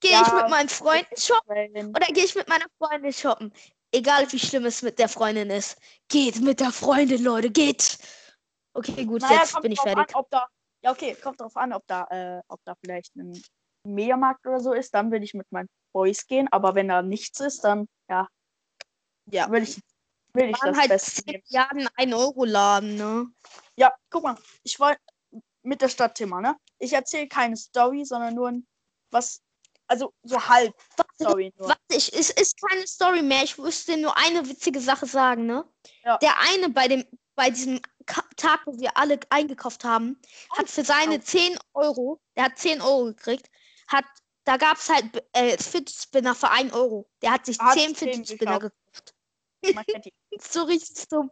gehe 0.00 0.12
Ja. 0.12 0.22
ich 0.26 0.32
mit 0.32 0.48
meinen 0.50 0.68
Freunden 0.68 1.16
shoppen 1.16 1.88
oder 1.88 2.06
gehe 2.06 2.24
ich 2.24 2.34
mit 2.34 2.48
meiner 2.48 2.66
Freundin 2.78 3.12
shoppen? 3.12 3.52
Egal 3.92 4.30
wie 4.32 4.38
schlimm 4.38 4.64
es 4.66 4.82
mit 4.82 4.98
der 4.98 5.08
Freundin 5.08 5.50
ist. 5.50 5.78
Geht 6.08 6.40
mit 6.40 6.60
der 6.60 6.72
Freundin, 6.72 7.22
Leute, 7.22 7.50
geht. 7.50 7.98
Okay, 8.74 9.04
gut, 9.06 9.22
Naja, 9.22 9.40
jetzt 9.40 9.60
bin 9.62 9.72
ich 9.72 9.80
fertig. 9.80 10.14
An, 10.14 10.24
da, 10.30 10.46
ja, 10.82 10.90
okay, 10.90 11.14
kommt 11.14 11.40
drauf 11.40 11.56
an, 11.56 11.72
ob 11.72 11.86
da, 11.86 12.04
äh, 12.10 12.42
ob 12.48 12.60
da 12.64 12.74
vielleicht 12.74 13.14
ein 13.16 13.40
Mediamarkt 13.84 14.44
oder 14.46 14.60
so 14.60 14.72
ist, 14.72 14.92
dann 14.92 15.10
will 15.10 15.22
ich 15.22 15.32
mit 15.32 15.50
meinen 15.50 15.68
Boys 15.92 16.26
gehen. 16.26 16.48
Aber 16.50 16.74
wenn 16.74 16.88
da 16.88 17.00
nichts 17.00 17.40
ist, 17.40 17.62
dann, 17.64 17.88
ja, 18.10 18.28
Ja. 19.30 19.50
will 19.50 19.62
ich, 19.62 19.80
will 20.34 20.50
ich 20.50 20.58
das 20.58 20.76
halt 20.76 20.88
Beste 20.88 21.24
10 21.24 21.24
nehmen. 21.32 21.42
Milliarden 21.48 21.88
1 21.96 22.14
Euro 22.14 22.44
Laden, 22.44 22.96
ne? 22.96 23.26
Ja, 23.76 23.94
guck 24.10 24.24
mal, 24.24 24.36
ich 24.62 24.78
wollte 24.78 25.00
mit 25.62 25.80
der 25.80 25.88
Stadtthema, 25.88 26.40
ne? 26.40 26.56
Ich 26.78 26.92
erzähle 26.92 27.28
keine 27.28 27.56
Story, 27.56 28.04
sondern 28.04 28.34
nur 28.34 28.48
ein, 28.48 28.66
was, 29.10 29.40
also 29.86 30.12
so 30.22 30.40
halb 30.48 30.74
Story 31.14 31.52
nur. 31.56 31.68
Warte, 31.68 31.80
ich, 31.90 32.12
es 32.12 32.30
ist 32.30 32.60
keine 32.60 32.86
Story 32.86 33.22
mehr. 33.22 33.42
Ich 33.42 33.56
musste 33.58 33.96
nur 33.96 34.16
eine 34.16 34.48
witzige 34.48 34.80
Sache 34.80 35.06
sagen, 35.06 35.46
ne? 35.46 35.64
Ja. 36.04 36.18
Der 36.18 36.38
eine 36.40 36.68
bei 36.68 36.88
dem, 36.88 37.04
bei 37.34 37.50
diesem 37.50 37.80
Tag, 38.36 38.60
wo 38.66 38.78
wir 38.78 38.96
alle 38.96 39.18
eingekauft 39.30 39.84
haben, 39.84 40.20
hat 40.56 40.68
für 40.68 40.84
seine 40.84 41.16
Oh. 41.16 41.22
10 41.22 41.58
Euro, 41.74 42.20
der 42.36 42.44
hat 42.44 42.58
10 42.58 42.80
Euro 42.80 43.06
gekriegt, 43.06 43.50
hat, 43.88 44.04
da 44.44 44.56
gab 44.56 44.76
es 44.76 44.88
halt 44.88 45.24
äh, 45.32 45.56
Fidget 45.58 45.90
Spinner 45.90 46.34
für 46.34 46.50
1 46.50 46.72
Euro. 46.72 47.08
Der 47.22 47.32
hat 47.32 47.46
sich 47.46 47.58
Hat 47.58 47.74
10 47.74 47.94
10 47.94 48.12
Fidget 48.12 48.28
Spinner 48.28 48.58
gekauft. 48.58 49.14
So 50.38 50.64
richtig 50.64 51.08
dumm. 51.08 51.30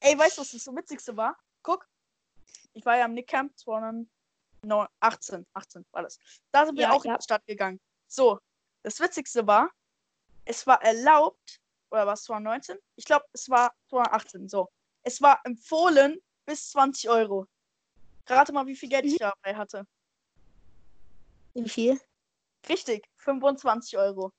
Ey, 0.00 0.18
weißt 0.18 0.36
du, 0.36 0.42
was 0.42 0.50
das 0.50 0.64
so 0.64 0.74
witzigste 0.74 1.16
war? 1.16 1.38
Guck, 1.62 1.86
ich 2.74 2.84
war 2.84 2.98
ja 2.98 3.04
am 3.04 3.14
Nickcamp 3.14 3.56
2018, 4.68 5.46
18 5.52 5.84
war 5.92 6.02
das. 6.02 6.18
Da 6.52 6.66
sind 6.66 6.76
wir 6.76 6.84
Ja, 6.84 6.92
auch 6.92 7.04
ja. 7.04 7.12
in 7.12 7.18
die 7.18 7.22
Stadt 7.24 7.44
gegangen. 7.46 7.80
So, 8.06 8.38
das 8.82 8.98
witzigste 9.00 9.46
war, 9.46 9.70
es 10.44 10.66
war 10.66 10.82
erlaubt, 10.82 11.60
oder 11.90 12.06
war 12.06 12.14
es 12.14 12.24
2019? 12.24 12.78
Ich 12.96 13.04
glaube, 13.04 13.24
es 13.32 13.48
war 13.48 13.72
2018, 13.88 14.48
so. 14.48 14.68
Es 15.02 15.20
war 15.22 15.40
empfohlen 15.44 16.18
bis 16.46 16.70
20 16.70 17.08
Euro. 17.10 17.46
Rate 18.26 18.52
mal, 18.52 18.66
wie 18.66 18.76
viel 18.76 18.88
Geld 18.88 19.04
Mhm. 19.04 19.10
ich 19.12 19.18
dabei 19.18 19.54
hatte. 19.54 19.86
Wie 21.54 21.68
viel? 21.68 22.00
Richtig, 22.68 23.06
25 23.18 23.96
Euro. 23.98 24.32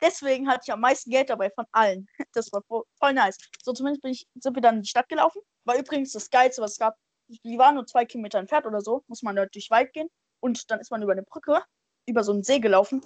Deswegen 0.00 0.48
hatte 0.48 0.62
ich 0.66 0.72
am 0.72 0.80
meisten 0.80 1.10
Geld 1.10 1.28
dabei 1.30 1.50
von 1.50 1.66
allen. 1.72 2.08
Das 2.32 2.52
war 2.52 2.62
vo- 2.68 2.86
voll 2.98 3.12
nice. 3.14 3.36
So, 3.62 3.72
zumindest 3.72 4.02
bin 4.02 4.12
ich, 4.12 4.26
sind 4.34 4.54
wir 4.54 4.62
dann 4.62 4.76
in 4.76 4.82
die 4.82 4.88
Stadt 4.88 5.08
gelaufen. 5.08 5.42
War 5.64 5.76
übrigens 5.76 6.12
das 6.12 6.30
Geilste, 6.30 6.62
was 6.62 6.72
es 6.72 6.78
gab. 6.78 6.96
Die 7.28 7.58
waren 7.58 7.74
nur 7.74 7.86
zwei 7.86 8.04
Kilometer 8.04 8.38
entfernt 8.38 8.66
oder 8.66 8.80
so. 8.80 9.04
Muss 9.06 9.22
man 9.22 9.36
durch 9.36 9.70
Wald 9.70 9.92
gehen. 9.92 10.08
Und 10.40 10.70
dann 10.70 10.80
ist 10.80 10.90
man 10.90 11.02
über 11.02 11.12
eine 11.12 11.22
Brücke, 11.22 11.62
über 12.06 12.24
so 12.24 12.32
einen 12.32 12.42
See 12.42 12.58
gelaufen. 12.58 13.04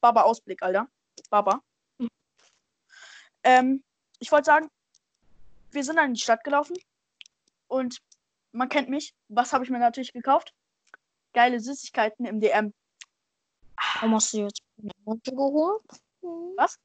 Baba 0.00 0.22
Ausblick, 0.22 0.62
Alter. 0.62 0.88
Baba. 1.30 1.62
Mhm. 1.98 2.08
Ähm, 3.42 3.84
ich 4.18 4.30
wollte 4.32 4.46
sagen, 4.46 4.68
wir 5.70 5.84
sind 5.84 5.96
dann 5.96 6.08
in 6.08 6.14
die 6.14 6.20
Stadt 6.20 6.44
gelaufen. 6.44 6.76
Und 7.68 7.98
man 8.52 8.68
kennt 8.68 8.88
mich. 8.88 9.14
Was 9.28 9.52
habe 9.52 9.64
ich 9.64 9.70
mir 9.70 9.78
natürlich 9.78 10.12
gekauft? 10.12 10.54
Geile 11.32 11.60
Süßigkeiten 11.60 12.24
im 12.24 12.40
DM. 12.40 12.72
Warum 13.94 14.14
hast 14.14 14.32
du 14.32 14.38
jetzt 14.38 14.62
Monte 15.04 15.32
geholt? 15.32 15.82
Was? 16.56 16.78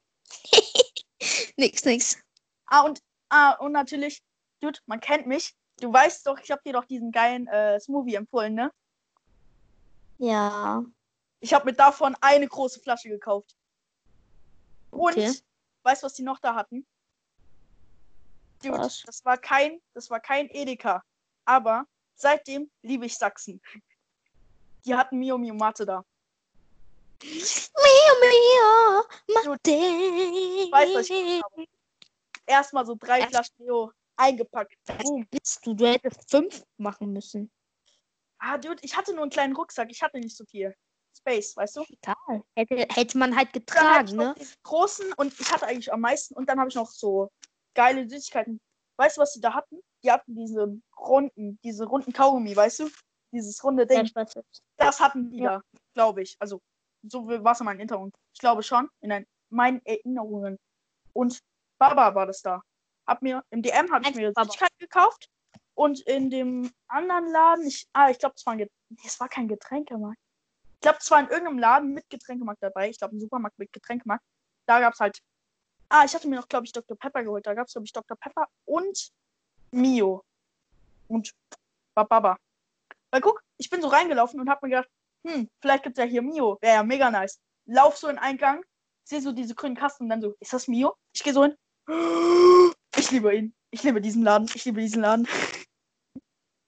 nix, 1.56 1.84
nix. 1.84 2.18
Ah, 2.66 2.82
und, 2.82 3.00
ah, 3.28 3.52
und 3.52 3.72
natürlich, 3.72 4.22
Dude, 4.60 4.78
man 4.86 5.00
kennt 5.00 5.26
mich. 5.26 5.54
Du 5.80 5.92
weißt 5.92 6.26
doch, 6.26 6.38
ich 6.38 6.50
habe 6.50 6.62
dir 6.64 6.74
doch 6.74 6.84
diesen 6.84 7.10
geilen 7.10 7.46
äh, 7.46 7.80
Smoothie 7.80 8.14
empfohlen, 8.16 8.54
ne? 8.54 8.70
Ja. 10.18 10.84
Ich 11.40 11.54
habe 11.54 11.64
mir 11.64 11.72
davon 11.72 12.14
eine 12.20 12.46
große 12.46 12.80
Flasche 12.80 13.08
gekauft. 13.08 13.56
Und 14.90 15.12
Okay. 15.12 15.32
weißt 15.82 16.02
du, 16.02 16.06
was 16.06 16.14
die 16.14 16.22
noch 16.22 16.38
da 16.38 16.54
hatten? 16.54 16.86
Dude, 18.62 18.78
Was? 18.78 19.02
das 19.06 19.24
war 19.24 19.38
kein, 19.38 19.80
das 19.94 20.10
war 20.10 20.20
kein 20.20 20.50
Edeka. 20.50 21.02
Aber 21.46 21.86
seitdem 22.14 22.70
liebe 22.82 23.06
ich 23.06 23.16
Sachsen. 23.16 23.62
Die 24.84 24.94
hatten 24.94 25.18
Mio 25.18 25.38
Mio 25.38 25.54
Mate 25.54 25.86
da. 25.86 26.04
Mio, 27.22 28.14
mio, 28.20 29.04
Mate. 29.34 29.70
weiß, 30.72 30.94
was 30.94 31.10
ich 31.10 31.42
habe. 31.42 31.64
Erstmal 32.46 32.84
so 32.84 32.94
drei. 32.98 33.26
Flaschen 33.26 33.54
Mio 33.58 33.92
eingepackt. 34.20 34.74
Boom. 34.98 35.26
Bist 35.30 35.64
du, 35.66 35.74
du 35.74 35.86
hättest 35.86 36.30
fünf 36.30 36.64
machen 36.76 37.12
müssen. 37.12 37.50
Ah, 38.38 38.58
Dude, 38.58 38.78
ich 38.82 38.96
hatte 38.96 39.12
nur 39.12 39.22
einen 39.22 39.30
kleinen 39.30 39.54
Rucksack. 39.56 39.90
Ich 39.90 40.02
hatte 40.02 40.18
nicht 40.18 40.36
so 40.36 40.44
viel 40.44 40.74
Space, 41.16 41.56
weißt 41.56 41.76
du? 41.76 41.84
Egal. 41.88 42.42
Hätte, 42.56 42.86
hätte 42.94 43.18
man 43.18 43.36
halt 43.36 43.52
getragen, 43.52 44.16
ne? 44.16 44.34
großen 44.62 45.12
und 45.14 45.38
ich 45.38 45.52
hatte 45.52 45.66
eigentlich 45.66 45.92
am 45.92 46.00
meisten 46.00 46.34
und 46.34 46.48
dann 46.48 46.58
habe 46.58 46.68
ich 46.68 46.74
noch 46.76 46.88
so 46.90 47.30
geile 47.74 48.08
Süßigkeiten. 48.08 48.60
Weißt 48.96 49.16
du, 49.16 49.22
was 49.22 49.32
die 49.32 49.40
da 49.40 49.54
hatten? 49.54 49.80
Die 50.02 50.10
hatten 50.10 50.34
diese 50.34 50.80
runden, 50.98 51.58
diese 51.64 51.84
runden 51.86 52.12
Kaugummi, 52.12 52.54
weißt 52.54 52.80
du? 52.80 52.90
Dieses 53.32 53.62
runde 53.62 53.86
Ja, 53.90 54.02
Ding. 54.02 54.12
es. 54.14 54.34
Das 54.76 55.00
hatten 55.00 55.30
die 55.30 55.38
Ja. 55.38 55.58
da, 55.58 55.62
glaube 55.94 56.22
ich. 56.22 56.36
Also, 56.38 56.60
so 57.02 57.26
war 57.26 57.52
es 57.52 57.60
in 57.60 57.66
meinen 57.66 57.80
Erinnerungen. 57.80 58.12
Ich 58.34 58.40
glaube 58.40 58.62
schon, 58.62 58.88
in 59.00 59.12
ein, 59.12 59.26
meinen 59.50 59.80
Erinnerungen. 59.84 60.58
Und 61.12 61.38
Baba 61.78 62.14
war 62.14 62.26
das 62.26 62.40
da. 62.42 62.62
Hab 63.10 63.22
mir, 63.22 63.42
im 63.50 63.60
DM 63.60 63.90
habe 63.90 64.04
ich 64.08 64.14
mir. 64.14 64.32
Süßigkeiten 64.36 64.78
gekauft 64.78 65.28
und 65.74 65.98
in 66.02 66.30
dem 66.30 66.70
anderen 66.86 67.26
Laden, 67.32 67.66
ich, 67.66 67.88
ah, 67.92 68.08
ich 68.08 68.20
glaube, 68.20 68.36
es 68.36 68.46
war 68.46 68.52
ein, 68.52 68.58
Get- 68.58 68.70
nee, 68.88 69.02
es 69.04 69.18
war 69.18 69.28
kein 69.28 69.48
Getränkemarkt. 69.48 70.16
Ich 70.74 70.80
glaube, 70.82 70.98
es 71.00 71.10
war 71.10 71.18
in 71.18 71.26
irgendeinem 71.28 71.58
Laden 71.58 71.92
mit 71.92 72.08
Getränkemarkt 72.08 72.62
dabei. 72.62 72.88
Ich 72.88 72.98
glaube, 72.98 73.16
ein 73.16 73.20
Supermarkt 73.20 73.58
mit 73.58 73.72
Getränkemarkt. 73.72 74.22
Da 74.66 74.78
gab 74.78 74.94
es 74.94 75.00
halt, 75.00 75.18
ah, 75.88 76.04
ich 76.04 76.14
hatte 76.14 76.28
mir 76.28 76.36
noch, 76.36 76.46
glaube 76.46 76.66
ich, 76.66 76.72
Dr. 76.72 76.96
Pepper 76.96 77.24
geholt. 77.24 77.44
Da 77.46 77.54
gab 77.54 77.66
es, 77.66 77.72
glaube 77.72 77.84
ich, 77.84 77.92
Dr. 77.92 78.16
Pepper 78.16 78.46
und 78.64 79.10
Mio. 79.72 80.22
Und 81.08 81.32
Bababa. 81.96 82.36
Weil 83.10 83.20
guck, 83.22 83.42
ich 83.56 83.68
bin 83.68 83.82
so 83.82 83.88
reingelaufen 83.88 84.38
und 84.40 84.48
hab 84.48 84.62
mir 84.62 84.68
gedacht, 84.68 84.88
hm, 85.26 85.50
vielleicht 85.60 85.82
gibt's 85.82 85.98
ja 85.98 86.04
hier 86.04 86.22
Mio. 86.22 86.58
Wäre 86.60 86.76
ja 86.76 86.82
mega 86.84 87.10
nice. 87.10 87.40
Lauf 87.66 87.96
so 87.96 88.06
in 88.06 88.18
Eingang, 88.18 88.64
sehe 89.02 89.20
so 89.20 89.32
diese 89.32 89.56
grünen 89.56 89.74
Kasten 89.76 90.04
und 90.04 90.10
dann 90.10 90.22
so, 90.22 90.36
ist 90.38 90.52
das 90.52 90.68
Mio? 90.68 90.94
Ich 91.12 91.24
gehe 91.24 91.32
so 91.32 91.42
hin. 91.42 91.56
Ich 93.00 93.10
liebe 93.10 93.34
ihn. 93.34 93.54
Ich 93.70 93.82
liebe 93.82 94.00
diesen 94.00 94.22
Laden. 94.22 94.48
Ich 94.54 94.64
liebe 94.66 94.80
diesen 94.80 95.00
Laden. 95.02 95.26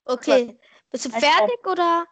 Okay. 0.06 0.58
Bist 0.90 1.04
du 1.04 1.10
fertig 1.10 1.66
oder? 1.66 2.06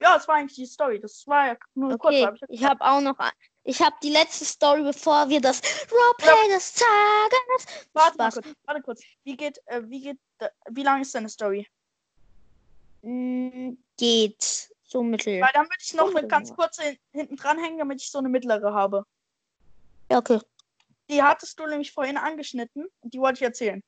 Ja, 0.00 0.14
das 0.16 0.28
war 0.28 0.34
eigentlich 0.36 0.56
die 0.56 0.66
Story. 0.66 1.00
Das 1.00 1.26
war 1.26 1.46
ja 1.48 1.56
nur 1.74 1.96
kurz. 1.96 2.14
Okay. 2.14 2.26
hab 2.26 2.34
ich- 2.34 2.42
Ich 2.48 2.64
habe 2.64 2.80
auch 2.84 3.00
noch. 3.00 3.16
Ich 3.64 3.80
habe 3.80 3.94
die 4.02 4.10
letzte 4.10 4.44
Story, 4.44 4.82
bevor 4.82 5.28
wir 5.28 5.40
das 5.40 5.60
Roleplay 5.90 6.48
des 6.52 6.74
Tages. 6.74 7.86
Warte 7.92 8.18
mal 8.18 8.30
kurz, 8.32 8.46
warte 8.64 8.82
kurz. 8.82 9.00
Wie 9.24 9.36
geht, 9.36 9.58
äh, 9.66 9.82
wie 9.86 10.00
geht, 10.02 10.18
äh, 10.38 10.48
wie 10.70 10.82
lang 10.82 11.00
ist 11.00 11.14
deine 11.14 11.28
Story? 11.28 11.66
Mm, 13.02 13.74
geht 13.96 14.70
so 14.82 15.02
mittel. 15.02 15.40
Weil 15.40 15.50
dann 15.54 15.64
würde 15.66 15.76
ich 15.80 15.94
noch 15.94 16.08
eine 16.14 16.26
ganz 16.28 16.50
kurze 16.56 16.82
hin- 16.82 16.98
hinten 17.12 17.36
dranhängen, 17.36 17.78
damit 17.78 18.02
ich 18.02 18.10
so 18.10 18.18
eine 18.18 18.28
mittlere 18.28 18.74
habe. 18.74 19.04
Ja, 20.10 20.18
okay. 20.18 20.40
Die 21.12 21.22
hattest 21.22 21.60
du 21.60 21.66
nämlich 21.66 21.92
vorhin 21.92 22.16
angeschnitten 22.16 22.86
und 23.00 23.12
die 23.12 23.18
wollte 23.18 23.36
ich 23.36 23.42
erzählen. 23.42 23.82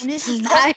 Und 0.00 0.10
die 0.10 0.14
ist 0.14 0.28
nicht, 0.28 0.42
Nein. 0.44 0.74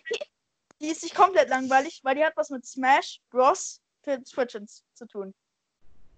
die 0.79 0.87
ist 0.87 1.03
nicht 1.03 1.15
komplett 1.15 1.49
langweilig, 1.49 1.99
weil 2.03 2.15
die 2.15 2.23
hat 2.23 2.37
was 2.37 2.49
mit 2.49 2.65
Smash 2.65 3.19
Bros. 3.29 3.81
für 4.03 4.21
Switch 4.25 4.57
zu 4.93 5.05
tun. 5.05 5.33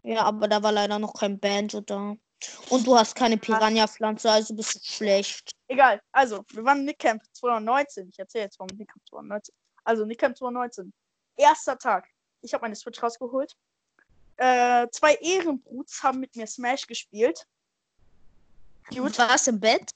Ja, 0.04 0.26
aber 0.26 0.48
da 0.48 0.62
war 0.62 0.72
leider 0.72 1.00
noch 1.00 1.14
kein 1.14 1.40
Banjo 1.40 1.82
da. 1.82 2.16
Und 2.70 2.86
du 2.86 2.96
hast 2.96 3.16
keine 3.16 3.38
Piranha-Pflanze, 3.38 4.30
also 4.32 4.56
bist 4.56 4.76
du 4.76 4.80
schlecht. 4.80 5.52
Egal, 5.68 6.00
also, 6.12 6.46
wir 6.52 6.64
waren 6.64 6.86
Nick 6.86 7.00
Camp 7.00 7.24
2019. 7.34 8.10
Ich 8.10 8.20
erzähle 8.20 8.46
jetzt 8.46 8.60
warum 8.60 8.78
Nick 8.78 8.90
Camp 8.90 9.04
2019. 9.10 9.56
Also, 9.86 10.06
Nick 10.06 10.20
Camp 10.20 10.38
2019. 10.38 10.94
Erster 11.36 11.78
Tag. 11.78 12.08
Ich 12.42 12.54
habe 12.54 12.62
meine 12.62 12.76
Switch 12.76 13.02
rausgeholt. 13.02 13.56
Äh, 14.38 14.88
zwei 14.92 15.16
Ehrenbruts 15.16 16.02
haben 16.04 16.20
mit 16.20 16.36
mir 16.36 16.48
Smash 16.48 16.86
gespielt. 16.88 17.46
Cute. 18.90 19.18
Warst 19.18 19.48
im 19.48 19.60
Bett? 19.60 19.92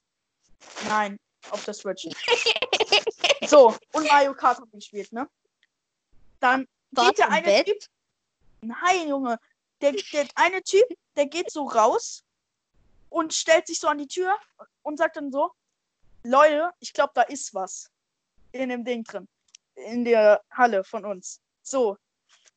Nein, 0.87 1.17
auf 1.49 1.65
der 1.65 1.73
Switch. 1.73 2.07
so, 3.47 3.75
und 3.93 4.07
Mario 4.07 4.33
Kart 4.33 4.57
haben 4.59 4.71
wir 4.71 4.79
gespielt, 4.79 5.11
ne? 5.11 5.29
Dann 6.39 6.67
Warst 6.91 7.09
geht 7.09 7.17
der 7.19 7.31
eine 7.31 7.45
Bett? 7.45 7.65
Typ. 7.67 7.85
Nein, 8.61 9.09
Junge. 9.09 9.39
Der, 9.81 9.91
der 9.91 10.27
eine 10.35 10.61
Typ, 10.63 10.85
der 11.15 11.25
geht 11.25 11.51
so 11.51 11.67
raus 11.67 12.23
und 13.09 13.33
stellt 13.33 13.67
sich 13.67 13.79
so 13.79 13.87
an 13.87 13.97
die 13.97 14.07
Tür 14.07 14.37
und 14.83 14.97
sagt 14.97 15.17
dann 15.17 15.31
so: 15.31 15.51
Leute, 16.23 16.71
ich 16.79 16.93
glaube, 16.93 17.11
da 17.15 17.23
ist 17.23 17.53
was 17.53 17.89
in 18.51 18.69
dem 18.69 18.85
Ding 18.85 19.03
drin. 19.03 19.27
In 19.75 20.05
der 20.05 20.41
Halle 20.51 20.83
von 20.83 21.05
uns. 21.05 21.41
So. 21.61 21.97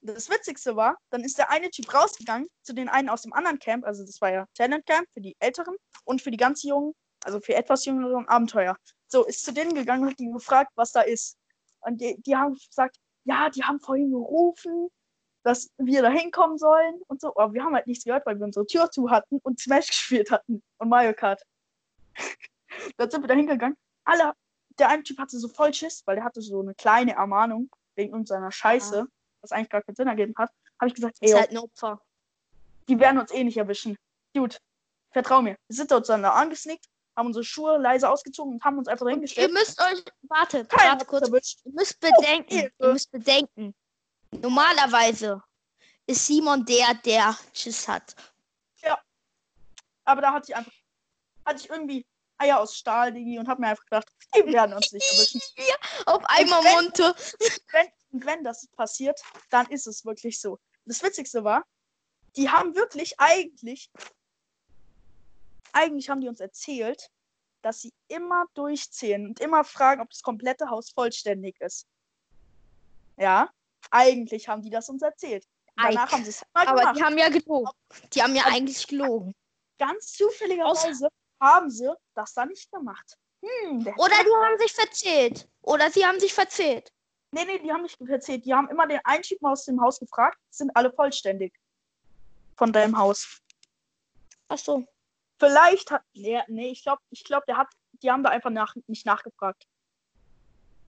Das 0.06 0.30
Witzigste 0.30 0.76
war, 0.76 0.96
dann 1.10 1.24
ist 1.24 1.36
der 1.36 1.50
eine 1.50 1.68
Typ 1.70 1.92
rausgegangen 1.92 2.48
zu 2.62 2.72
den 2.74 2.88
einen 2.88 3.08
aus 3.08 3.22
dem 3.22 3.32
anderen 3.32 3.58
Camp, 3.58 3.84
also 3.84 4.04
das 4.04 4.20
war 4.20 4.30
ja 4.30 4.46
Talent 4.54 4.86
Camp 4.86 5.08
für 5.12 5.20
die 5.20 5.36
Älteren 5.40 5.74
und 6.04 6.22
für 6.22 6.30
die 6.30 6.36
ganz 6.36 6.62
Jungen, 6.62 6.92
also 7.24 7.40
für 7.40 7.54
etwas 7.54 7.84
jüngeren 7.84 8.28
Abenteuer. 8.28 8.76
So, 9.08 9.24
ist 9.24 9.44
zu 9.44 9.52
denen 9.52 9.74
gegangen 9.74 10.02
und 10.02 10.10
hat 10.10 10.18
die 10.18 10.30
gefragt, 10.30 10.70
was 10.76 10.92
da 10.92 11.00
ist. 11.00 11.36
Und 11.80 12.00
die, 12.00 12.20
die 12.22 12.36
haben 12.36 12.54
gesagt, 12.54 12.96
ja, 13.24 13.50
die 13.50 13.64
haben 13.64 13.80
vorhin 13.80 14.10
gerufen, 14.10 14.88
dass 15.42 15.70
wir 15.78 16.02
da 16.02 16.08
hinkommen 16.08 16.58
sollen 16.58 17.00
und 17.08 17.20
so. 17.20 17.34
Aber 17.36 17.52
wir 17.52 17.64
haben 17.64 17.74
halt 17.74 17.86
nichts 17.86 18.04
gehört, 18.04 18.26
weil 18.26 18.38
wir 18.38 18.44
unsere 18.44 18.66
Tür 18.66 18.90
zu 18.90 19.10
hatten 19.10 19.38
und 19.42 19.60
Smash 19.60 19.86
gespielt 19.88 20.30
hatten 20.30 20.62
und 20.78 20.88
Mario 20.88 21.14
Kart. 21.14 21.42
Dann 22.96 23.10
sind 23.10 23.22
wir 23.22 23.28
da 23.28 23.34
hingegangen. 23.34 23.76
Alle, 24.04 24.32
der 24.78 24.88
eine 24.88 25.02
Typ 25.02 25.18
hatte 25.18 25.38
so 25.38 25.48
voll 25.48 25.72
Schiss, 25.72 26.02
weil 26.04 26.16
der 26.16 26.24
hatte 26.24 26.42
so 26.42 26.60
eine 26.60 26.74
kleine 26.74 27.14
Ermahnung 27.14 27.70
wegen 27.96 28.12
irgendeiner 28.12 28.52
Scheiße, 28.52 29.06
was 29.50 29.52
eigentlich 29.56 29.70
gar 29.70 29.82
keinen 29.82 29.96
Sinn 29.96 30.08
ergeben 30.08 30.34
hat. 30.36 30.50
Habe 30.80 30.88
ich 30.88 30.94
gesagt, 30.94 31.16
ey, 31.20 31.28
Ist 31.30 31.36
halt 31.36 31.50
ein 31.50 31.58
Opfer. 31.58 32.00
die 32.88 32.98
werden 32.98 33.18
uns 33.20 33.30
eh 33.32 33.44
nicht 33.44 33.56
erwischen. 33.56 33.96
Gut, 34.34 34.58
vertrau 35.12 35.42
mir. 35.42 35.56
Wir 35.68 35.76
sind 35.76 35.92
uns 35.92 36.06
dann 36.08 36.22
da 36.22 36.30
angesnickt, 36.30 36.86
haben 37.16 37.26
unsere 37.26 37.44
Schuhe 37.44 37.78
leise 37.78 38.08
ausgezogen 38.08 38.54
und 38.54 38.64
haben 38.64 38.78
uns 38.78 38.88
einfach 38.88 39.06
Ihr 39.06 39.12
hingestellt. 39.12 39.52
müsst 39.52 39.80
euch, 39.80 40.04
wartet, 40.22 40.68
Keiner 40.68 40.92
warte 40.92 41.04
kurz. 41.06 41.26
erwischt. 41.28 41.60
Ihr 41.64 41.72
müsst 41.72 41.98
bedenken, 42.00 42.54
Hilfe. 42.54 42.74
ihr 42.80 42.92
müsst 42.92 43.10
bedenken. 43.10 43.74
Normalerweise 44.32 45.42
ist 46.06 46.26
Simon 46.26 46.64
der, 46.66 46.94
der 47.04 47.36
Schiss 47.52 47.86
hat. 47.88 48.14
Aber 50.08 50.20
da 50.20 50.32
hatte 50.32 50.50
ich 50.52 50.56
einfach, 50.56 50.72
hatte 51.44 51.58
ich 51.60 51.68
irgendwie 51.68 52.06
Eier 52.38 52.60
aus 52.60 52.76
Stahl, 52.76 53.12
Digi, 53.12 53.40
und 53.40 53.48
habe 53.48 53.60
mir 53.60 53.68
einfach 53.68 53.84
gedacht, 53.86 54.06
die 54.36 54.52
werden 54.52 54.72
uns 54.72 54.92
nicht 54.92 55.04
erwischen. 55.12 55.40
Auf 56.06 56.22
einmal 56.26 56.62
Monte. 56.62 57.02
wenn, 57.72 57.88
und 58.12 58.24
wenn 58.26 58.44
das 58.44 58.66
passiert, 58.68 59.20
dann 59.50 59.66
ist 59.66 59.86
es 59.86 60.04
wirklich 60.04 60.40
so. 60.40 60.58
Das 60.84 61.02
Witzigste 61.02 61.44
war, 61.44 61.64
die 62.36 62.48
haben 62.50 62.74
wirklich 62.74 63.18
eigentlich, 63.18 63.90
eigentlich 65.72 66.08
haben 66.08 66.20
die 66.20 66.28
uns 66.28 66.40
erzählt, 66.40 67.10
dass 67.62 67.80
sie 67.80 67.92
immer 68.08 68.46
durchzählen 68.54 69.26
und 69.26 69.40
immer 69.40 69.64
fragen, 69.64 70.00
ob 70.00 70.10
das 70.10 70.22
komplette 70.22 70.70
Haus 70.70 70.90
vollständig 70.90 71.60
ist. 71.60 71.86
Ja, 73.16 73.50
eigentlich 73.90 74.48
haben 74.48 74.62
die 74.62 74.70
das 74.70 74.88
uns 74.88 75.02
erzählt. 75.02 75.44
Danach 75.76 76.10
haben 76.12 76.24
sie 76.24 76.30
es 76.30 76.42
mal 76.54 76.66
Aber 76.66 76.80
gemacht. 76.80 76.96
die 76.96 77.02
haben 77.02 77.18
ja 77.18 77.28
gelogen. 77.28 77.70
Die 78.12 78.22
haben 78.22 78.34
ja 78.34 78.44
eigentlich 78.46 78.86
gelogen. 78.86 79.34
Ganz 79.78 80.12
zufälligerweise 80.12 81.08
haben 81.40 81.70
sie 81.70 81.92
das 82.14 82.32
dann 82.32 82.48
nicht 82.48 82.70
gemacht. 82.70 83.18
Hm, 83.42 83.84
der 83.84 83.98
Oder 83.98 84.16
die 84.24 84.44
haben 84.44 84.58
sich 84.58 84.72
verzählt. 84.72 85.48
Oder 85.60 85.90
sie 85.90 86.06
haben 86.06 86.18
sich 86.18 86.32
verzählt. 86.32 86.92
Nee, 87.36 87.44
nee, 87.44 87.58
die 87.58 87.70
haben 87.70 87.82
nicht 87.82 88.00
erzählt. 88.00 88.46
Die 88.46 88.54
haben 88.54 88.70
immer 88.70 88.86
den 88.86 88.98
Typen 89.20 89.44
aus 89.44 89.66
dem 89.66 89.78
Haus 89.82 90.00
gefragt, 90.00 90.38
sind 90.48 90.74
alle 90.74 90.90
vollständig. 90.90 91.52
Von 92.56 92.72
deinem 92.72 92.96
Haus. 92.96 93.42
Ach 94.48 94.56
so. 94.56 94.86
Vielleicht 95.38 95.90
hat. 95.90 96.02
Nee, 96.14 96.42
nee 96.48 96.70
ich 96.70 96.82
glaube, 96.82 97.02
ich 97.10 97.22
glaub, 97.24 97.44
der 97.44 97.58
hat. 97.58 97.68
Die 98.00 98.10
haben 98.10 98.22
da 98.22 98.30
einfach 98.30 98.48
nach, 98.48 98.74
nicht 98.86 99.04
nachgefragt. 99.04 99.66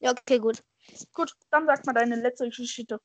Ja, 0.01 0.12
okay, 0.12 0.38
gut. 0.38 0.62
Gut, 1.12 1.34
dann 1.51 1.66
sag 1.66 1.84
mal 1.84 1.92
deine 1.92 2.16
letzte 2.16 2.49
Geschichte. 2.49 2.99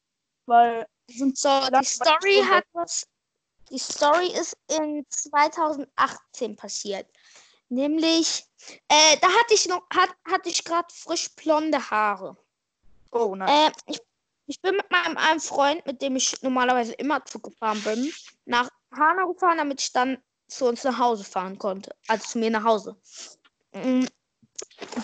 Weil 0.46 0.88
sind 1.10 1.38
So, 1.38 1.50
die 1.82 1.86
Story 1.86 2.42
hat 2.50 2.64
was. 2.72 3.06
Die 3.70 3.78
Story 3.78 4.28
ist 4.40 4.58
in 4.70 5.06
2018 5.10 6.56
passiert. 6.56 7.08
Nämlich, 7.68 8.46
äh, 8.88 9.18
da 9.20 9.28
hatte 9.28 9.54
ich 9.54 9.68
noch, 9.68 9.82
hat, 9.94 10.12
hatte 10.32 10.48
ich 10.48 10.64
gerade 10.64 10.88
frisch 10.94 11.36
blonde 11.36 11.90
Haare. 11.90 12.38
Oh 13.14 13.36
nein. 13.36 13.50
Äh, 13.50 13.72
ich, 13.86 14.00
ich 14.48 14.62
bin 14.62 14.76
mit 14.76 14.90
meinem 14.92 15.18
einen 15.18 15.40
Freund, 15.40 15.86
mit 15.86 16.02
dem 16.02 16.16
ich 16.16 16.42
normalerweise 16.42 16.94
immer 16.94 17.24
Zug 17.26 17.44
gefahren 17.44 17.82
bin, 17.84 18.12
nach 18.46 18.70
Hanau 18.92 19.34
gefahren, 19.34 19.58
damit 19.60 19.82
ich 19.82 19.92
dann 19.94 20.22
zu 20.48 20.66
uns 20.66 20.84
nach 20.84 20.98
Hause 20.98 21.24
fahren 21.24 21.58
konnte. 21.58 21.96
Also 22.08 22.26
zu 22.28 22.40
mir 22.40 22.50
nach 22.50 22.64
Hause. 22.64 22.98
Mm, 23.74 24.06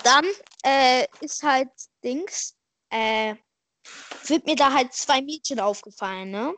Dann 0.04 0.26
äh, 0.64 1.08
ist 1.22 1.42
halt 1.44 1.70
Dings, 2.04 2.56
äh, 2.90 3.36
sind 4.24 4.46
mir 4.46 4.56
da 4.56 4.74
halt 4.74 4.94
zwei 4.94 5.22
Mädchen 5.22 5.60
aufgefallen, 5.60 6.32
ne? 6.32 6.54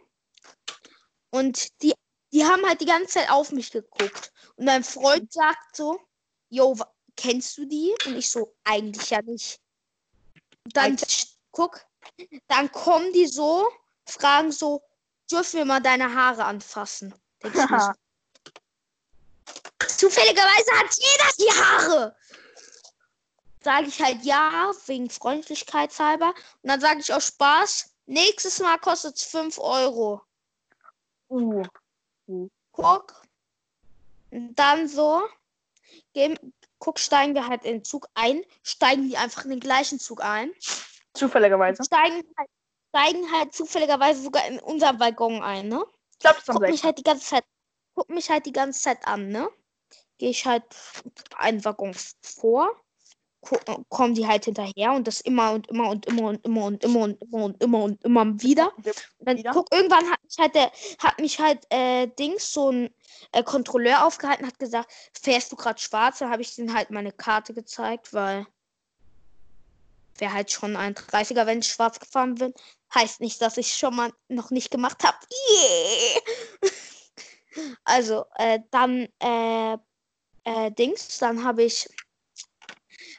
Und 1.29 1.81
die, 1.81 1.93
die 2.33 2.43
haben 2.45 2.65
halt 2.65 2.81
die 2.81 2.85
ganze 2.85 3.19
Zeit 3.19 3.29
auf 3.29 3.51
mich 3.51 3.71
geguckt. 3.71 4.31
Und 4.55 4.65
mein 4.65 4.83
Freund 4.83 5.31
sagt 5.31 5.75
so, 5.75 5.99
yo, 6.49 6.77
wa- 6.77 6.93
kennst 7.15 7.57
du 7.57 7.65
die? 7.65 7.93
Und 8.05 8.17
ich 8.17 8.29
so, 8.29 8.55
eigentlich 8.63 9.09
ja 9.09 9.21
nicht. 9.21 9.59
Dann 10.73 10.95
sch- 10.97 11.20
guck, 11.51 11.85
dann 12.47 12.71
kommen 12.71 13.11
die 13.13 13.27
so, 13.27 13.67
fragen 14.05 14.51
so, 14.51 14.81
dürfen 15.29 15.57
wir 15.57 15.65
mal 15.65 15.81
deine 15.81 16.13
Haare 16.13 16.45
anfassen? 16.45 17.13
Zufälligerweise 19.97 20.71
hat 20.77 20.95
jeder 20.97 21.29
die 21.39 21.51
Haare. 21.61 22.15
Sage 23.63 23.87
ich 23.87 24.01
halt 24.01 24.23
ja, 24.23 24.71
wegen 24.87 25.09
Freundlichkeitshalber. 25.09 26.33
Und 26.61 26.69
dann 26.69 26.81
sage 26.81 26.99
ich 27.01 27.13
aus 27.13 27.27
Spaß, 27.27 27.93
nächstes 28.07 28.59
Mal 28.59 28.79
kostet 28.79 29.15
es 29.17 29.23
5 29.23 29.59
Euro. 29.59 30.21
Uh. 31.29 31.63
Guck. 32.71 33.21
Und 34.31 34.55
dann 34.55 34.87
so, 34.87 35.21
gehen, 36.13 36.39
guck, 36.79 36.99
steigen 36.99 37.35
wir 37.35 37.47
halt 37.47 37.63
in 37.63 37.77
den 37.77 37.83
Zug 37.83 38.07
ein, 38.15 38.43
steigen 38.63 39.07
die 39.07 39.17
einfach 39.17 39.43
in 39.43 39.51
den 39.51 39.59
gleichen 39.59 39.99
Zug 39.99 40.23
ein, 40.23 40.51
Zufälligerweise. 41.13 41.83
steigen 41.83 42.23
halt, 42.37 42.49
steigen 42.89 43.31
halt 43.31 43.53
zufälligerweise 43.53 44.21
sogar 44.21 44.45
in 44.47 44.59
unser 44.59 44.99
Waggon 44.99 45.41
ein, 45.41 45.67
ne? 45.67 45.83
Ich 46.13 46.19
glaube, 46.19 46.39
das 46.45 46.47
ist 46.47 46.53
Guck 46.53 46.69
mich 46.69 46.83
halt 46.83 46.97
die 46.97 47.03
ganze 47.03 47.25
Zeit, 47.25 47.43
guck 47.95 48.09
mich 48.09 48.29
halt 48.29 48.45
die 48.45 48.53
ganze 48.53 48.81
Zeit 48.81 49.05
an, 49.07 49.29
ne? 49.29 49.49
Gehe 50.17 50.29
ich 50.29 50.45
halt 50.45 50.63
einen 51.37 51.63
Waggon 51.65 51.95
vor, 52.21 52.75
kommen 53.89 54.13
die 54.13 54.27
halt 54.27 54.45
hinterher 54.45 54.93
und 54.93 55.07
das 55.07 55.21
immer 55.21 55.51
und 55.51 55.67
immer 55.67 55.89
und 55.89 56.05
immer 56.05 56.23
und 56.23 56.45
immer 56.45 56.65
und 56.65 56.83
immer 56.83 57.03
und 57.03 57.21
immer 57.21 57.43
und 57.43 57.63
immer 57.63 57.83
und 57.83 58.03
immer 58.03 58.41
wieder. 58.41 58.71
Und 58.77 59.27
dann 59.27 59.37
Wieder? 59.37 59.51
guck, 59.51 59.73
irgendwann 59.73 60.09
hat 60.11 60.23
mich 60.23 60.37
halt 60.37 60.55
der, 60.55 60.71
hat 60.99 61.19
mich 61.19 61.39
halt 61.39 61.65
äh, 61.71 62.07
Dings, 62.07 62.53
so 62.53 62.71
ein 62.71 62.93
äh, 63.31 63.43
Kontrolleur 63.43 64.05
aufgehalten, 64.05 64.45
hat 64.45 64.59
gesagt, 64.59 64.91
fährst 65.19 65.51
du 65.51 65.55
gerade 65.55 65.79
schwarz? 65.79 66.19
Dann 66.19 66.29
habe 66.29 66.43
ich 66.43 66.55
denen 66.55 66.73
halt 66.73 66.91
meine 66.91 67.11
Karte 67.11 67.53
gezeigt, 67.53 68.13
weil 68.13 68.45
wäre 70.21 70.33
halt 70.33 70.51
schon 70.51 70.75
ein 70.77 70.95
30er, 70.95 71.45
wenn 71.45 71.59
ich 71.59 71.67
schwarz 71.67 71.99
gefahren 71.99 72.35
bin. 72.35 72.53
Heißt 72.93 73.19
nicht, 73.19 73.41
dass 73.41 73.57
ich 73.57 73.75
schon 73.75 73.95
mal 73.95 74.13
noch 74.29 74.51
nicht 74.51 74.71
gemacht 74.71 75.03
habe. 75.03 75.17
Yeah! 75.51 76.21
also, 77.83 78.25
äh, 78.35 78.59
dann 78.71 79.07
äh, 79.19 79.77
äh, 80.45 80.71
Dings, 80.71 81.17
dann 81.17 81.43
habe 81.43 81.63
ich 81.63 81.87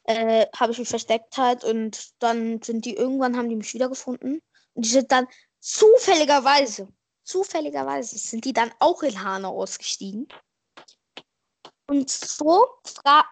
äh, 0.04 0.46
habe 0.56 0.72
ich 0.72 0.78
mich 0.78 0.88
versteckt 0.88 1.36
halt 1.36 1.64
und 1.64 2.10
dann 2.18 2.62
sind 2.62 2.84
die 2.84 2.94
irgendwann 2.94 3.36
haben 3.36 3.48
die 3.48 3.56
mich 3.56 3.74
wiedergefunden 3.74 4.42
und 4.74 4.84
die 4.84 4.88
sind 4.88 5.12
dann 5.12 5.28
zufälligerweise 5.60 6.88
zufälligerweise 7.24 8.18
sind 8.18 8.44
die 8.44 8.52
dann 8.52 8.72
auch 8.78 9.02
in 9.02 9.22
Hanau 9.22 9.60
ausgestiegen. 9.60 10.28
Und 11.88 12.10
so 12.10 12.66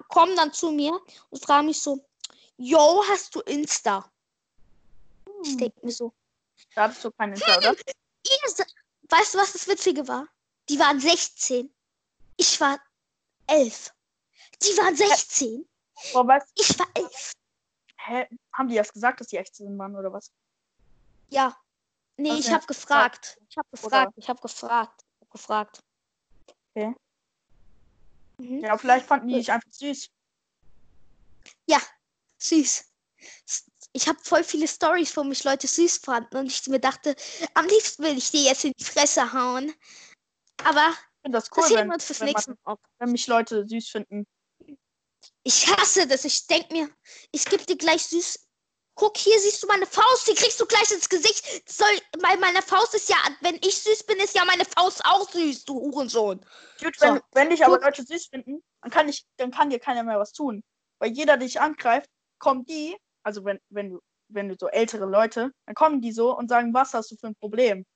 kommen 0.09 0.37
dann 0.37 0.53
zu 0.53 0.71
mir 0.71 0.99
und 1.31 1.43
fragen 1.43 1.67
mich 1.67 1.81
so, 1.81 2.05
yo, 2.61 3.03
hast 3.09 3.35
du 3.35 3.41
Insta? 3.41 4.11
Ich 5.43 5.53
Hm. 5.53 5.59
denke 5.59 5.87
mir 5.87 5.93
so, 5.93 6.13
Da 6.75 6.83
hattest 6.85 7.03
du 7.05 7.11
keinen 7.13 7.33
Insta, 7.33 7.57
oder? 7.59 7.73
ihr 7.73 8.67
weißt 9.09 9.35
du, 9.35 9.39
was 9.39 9.53
das 9.53 9.67
Witzige 9.67 10.07
war? 10.07 10.29
Die 10.69 10.79
waren 10.79 11.01
16. 11.01 11.75
Ich 12.37 12.61
war 12.61 12.79
11. 13.47 13.93
Die 14.63 14.77
waren 14.77 14.95
16. 14.95 15.69
Boah, 16.13 16.27
weißt, 16.27 16.53
Ich 16.55 16.79
war 16.79 16.87
11. 16.95 17.33
hä, 17.99 18.27
haben 18.53 18.69
die 18.69 18.77
erst 18.77 18.93
gesagt, 18.93 19.21
dass 19.21 19.29
die 19.29 19.37
echt 19.39 19.57
sind, 19.57 19.77
Mann, 19.77 19.97
oder 19.97 20.13
was? 20.13 20.31
Ja. 21.31 21.57
Nee, 22.17 22.31
Okay. 22.33 22.41
ich 22.41 22.53
habe 22.53 22.67
gefragt. 22.67 23.41
Ich 23.49 23.57
habe 23.57 23.69
gefragt. 23.71 24.15
Ich 24.17 24.29
habe 24.29 24.41
gefragt. 24.41 25.03
Ich 25.03 25.21
habe 25.23 25.31
gefragt. 25.31 25.81
Okay. 26.75 26.95
Mhm. 28.39 28.61
Ja, 28.61 28.77
vielleicht 28.77 29.07
fanden 29.07 29.29
die 29.29 29.35
dich 29.35 29.51
einfach 29.51 29.71
süß. 29.71 30.11
Süß. 32.41 32.85
Ich 33.93 34.09
habe 34.09 34.19
voll 34.23 34.45
viele 34.45 34.69
Stories, 34.69 35.17
wo 35.17 35.25
mich 35.25 35.45
Leute 35.45 35.67
süß 35.67 35.99
fanden 35.99 36.37
und 36.37 36.47
ich 36.47 36.67
mir 36.69 36.81
dachte, 36.81 37.15
am 37.55 37.67
liebsten 37.67 38.05
will 38.05 38.17
ich 38.17 38.31
dir 38.31 38.43
jetzt 38.43 38.65
in 38.65 38.73
die 38.79 38.85
Fresse 38.85 39.33
hauen. 39.33 39.73
Aber 40.65 40.91
Ich 40.91 41.23
finde 41.23 41.39
das 41.39 41.49
cool, 41.57 41.63
das 41.63 41.71
wenn, 41.73 41.89
wir 41.89 41.95
uns 41.95 42.05
fürs 42.05 42.21
nächste 42.21 42.55
Mal 42.65 42.77
wenn 42.99 43.13
mich 43.13 43.27
Leute 43.27 43.67
süß 43.67 43.89
finden. 43.91 44.27
Ich 45.43 45.67
hasse 45.69 46.07
das. 46.07 46.25
Ich 46.25 46.47
denk 46.47 46.71
mir, 46.71 46.89
ich 47.33 47.45
geb 47.47 47.67
dir 47.67 47.77
gleich 47.77 48.07
süß. 48.07 48.47
Guck, 48.95 49.17
hier 49.17 49.39
siehst 49.41 49.63
du 49.63 49.67
meine 49.67 49.87
Faust, 49.87 50.29
die 50.29 50.35
kriegst 50.35 50.61
du 50.61 50.67
gleich 50.67 50.91
ins 50.91 51.09
Gesicht. 51.09 51.69
Soll, 51.69 51.89
weil 52.19 52.37
meine 52.39 52.61
Faust 52.61 52.95
ist 52.95 53.09
ja, 53.09 53.17
wenn 53.41 53.57
ich 53.57 53.83
süß 53.83 54.05
bin, 54.05 54.19
ist 54.19 54.35
ja 54.35 54.45
meine 54.45 54.65
Faust 54.65 55.03
auch 55.05 55.31
süß, 55.31 55.65
du 55.65 55.75
Hurensohn. 55.75 56.45
Gut, 56.83 56.97
So. 56.99 57.07
wenn, 57.07 57.21
wenn 57.33 57.51
dich 57.51 57.65
aber. 57.65 57.81
Leute 57.81 58.05
süß 58.05 58.27
finden, 58.27 58.63
dann 58.83 58.91
kann, 58.91 59.09
ich, 59.09 59.25
dann 59.37 59.51
kann 59.51 59.71
dir 59.71 59.79
keiner 59.79 60.03
mehr 60.03 60.19
was 60.19 60.33
tun. 60.33 60.63
Weil 60.99 61.13
jeder, 61.13 61.39
der 61.39 61.47
dich 61.47 61.61
angreift, 61.61 62.11
kommt 62.41 62.69
die, 62.69 62.97
also 63.23 63.45
wenn, 63.45 63.61
wenn 63.69 63.91
du, 63.91 64.01
wenn 64.29 64.49
du 64.49 64.57
so 64.59 64.69
ältere 64.69 65.07
Leute, 65.07 65.53
dann 65.67 65.75
kommen 65.75 66.01
die 66.01 66.13
so 66.13 66.37
und 66.37 66.49
sagen, 66.49 66.75
was 66.75 66.93
hast 66.95 67.13
du 67.13 67.17
für 67.17 67.29
ein 67.29 67.37
Problem? 67.37 67.87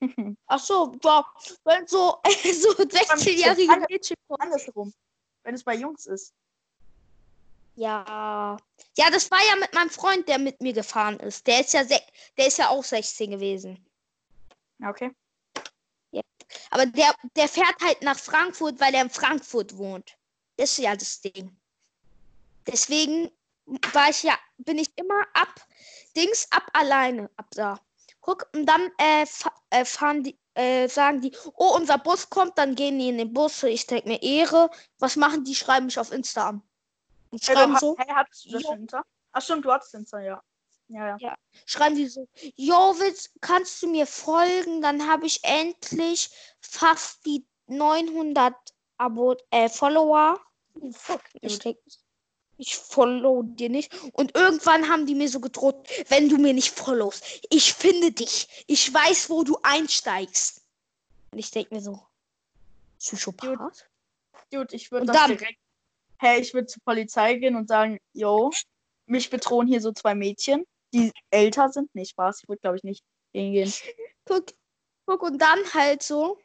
Ach 0.46 0.60
so, 0.60 0.94
wow. 1.02 1.24
Wenn 1.64 1.86
so, 1.86 2.18
so 2.24 2.70
16-jährige 2.70 3.70
Alle- 3.72 3.86
Mädchen 3.90 4.16
kommen. 4.26 4.40
Andersherum. 4.40 4.92
Wenn 5.42 5.54
es 5.54 5.64
bei 5.64 5.74
Jungs 5.74 6.06
ist. 6.06 6.32
Ja. 7.74 8.56
Ja, 8.96 9.10
das 9.10 9.30
war 9.30 9.38
ja 9.46 9.56
mit 9.56 9.72
meinem 9.72 9.90
Freund, 9.90 10.26
der 10.28 10.38
mit 10.38 10.60
mir 10.60 10.72
gefahren 10.72 11.20
ist. 11.20 11.46
Der 11.46 11.60
ist 11.60 11.72
ja, 11.74 11.84
der 11.84 12.46
ist 12.46 12.58
ja 12.58 12.70
auch 12.70 12.82
16 12.82 13.30
gewesen. 13.30 13.84
Ja, 14.78 14.90
okay. 14.90 15.12
Aber 16.70 16.86
der, 16.86 17.14
der 17.36 17.48
fährt 17.48 17.76
halt 17.82 18.02
nach 18.02 18.18
Frankfurt, 18.18 18.80
weil 18.80 18.94
er 18.94 19.02
in 19.02 19.10
Frankfurt 19.10 19.76
wohnt. 19.76 20.16
Das 20.56 20.72
ist 20.72 20.78
ja 20.78 20.96
das 20.96 21.20
Ding. 21.20 21.56
Deswegen 22.66 23.30
war 23.92 24.10
ich 24.10 24.22
ja, 24.22 24.38
bin 24.58 24.78
ich 24.78 24.88
immer 24.96 25.22
ab, 25.34 25.54
Dings 26.16 26.46
ab 26.50 26.68
alleine, 26.72 27.30
ab 27.36 27.46
da. 27.52 27.80
Guck, 28.20 28.48
und 28.54 28.66
dann 28.66 28.90
äh, 28.98 29.26
äh, 29.70 29.84
fahren 29.84 30.22
die, 30.22 30.38
äh, 30.54 30.88
sagen 30.88 31.20
die, 31.20 31.34
oh, 31.54 31.74
unser 31.76 31.98
Bus 31.98 32.28
kommt, 32.28 32.58
dann 32.58 32.74
gehen 32.74 32.98
die 32.98 33.08
in 33.08 33.18
den 33.18 33.32
Bus. 33.32 33.62
Ich 33.62 33.86
denke 33.86 34.08
mir, 34.08 34.22
Ehre. 34.22 34.70
Was 34.98 35.16
machen 35.16 35.44
die? 35.44 35.54
Schreiben 35.54 35.86
mich 35.86 35.98
auf 35.98 36.12
Insta 36.12 36.48
an. 36.48 36.62
Und 37.30 37.46
Hey, 37.46 37.54
schreiben 37.54 37.74
du, 37.74 37.78
so, 37.78 37.96
hey, 37.98 38.12
hattest 38.14 38.46
du 38.46 38.50
das 38.50 38.62
Jo. 38.62 38.70
hinter? 38.72 39.04
Ach 39.32 39.42
stimmt, 39.42 39.64
du 39.64 39.72
hattest 39.72 39.94
Insta, 39.94 40.20
ja. 40.20 40.42
Ja, 40.88 41.16
ja. 41.18 41.36
schreiben 41.66 41.96
die 41.96 42.06
so, 42.06 42.26
Jo, 42.56 42.94
willst, 42.98 43.30
kannst 43.40 43.82
du 43.82 43.88
mir 43.88 44.06
folgen? 44.06 44.80
Dann 44.80 45.06
habe 45.06 45.26
ich 45.26 45.44
endlich 45.44 46.30
fast 46.60 47.24
die 47.26 47.46
900 47.66 48.54
Abo 48.96 49.36
äh, 49.50 49.68
Follower. 49.68 50.40
Ich 51.40 51.60
Gut. 51.60 51.76
Ich 52.58 52.76
follow 52.76 53.42
dir 53.42 53.70
nicht. 53.70 53.92
Und 54.12 54.34
irgendwann 54.36 54.88
haben 54.88 55.06
die 55.06 55.14
mir 55.14 55.28
so 55.28 55.40
gedroht, 55.40 55.88
wenn 56.08 56.28
du 56.28 56.36
mir 56.36 56.52
nicht 56.52 56.70
followst, 56.70 57.24
ich 57.50 57.72
finde 57.72 58.12
dich. 58.12 58.64
Ich 58.66 58.92
weiß, 58.92 59.30
wo 59.30 59.44
du 59.44 59.58
einsteigst. 59.62 60.62
Und 61.30 61.38
ich 61.38 61.50
denke 61.50 61.74
mir 61.74 61.80
so, 61.80 62.02
Psychopath? 62.98 63.88
Gut, 64.52 64.72
ich 64.72 64.90
würde 64.90 65.06
das 65.06 65.16
dann- 65.16 65.36
direkt. 65.36 65.58
Hey, 66.20 66.40
ich 66.40 66.52
würde 66.52 66.66
zur 66.66 66.82
Polizei 66.82 67.34
gehen 67.36 67.54
und 67.54 67.68
sagen, 67.68 68.00
yo, 68.12 68.50
mich 69.06 69.30
bedrohen 69.30 69.68
hier 69.68 69.80
so 69.80 69.92
zwei 69.92 70.16
Mädchen, 70.16 70.64
die 70.92 71.12
älter 71.30 71.68
sind. 71.68 71.94
Nee, 71.94 72.06
Spaß, 72.06 72.40
ich 72.42 72.48
würde 72.48 72.60
glaube 72.60 72.76
ich 72.76 72.82
nicht 72.82 73.04
hingehen. 73.32 73.72
Guck, 74.24 74.46
guck, 75.06 75.22
und 75.22 75.38
dann 75.38 75.60
halt 75.74 76.02
so, 76.02 76.36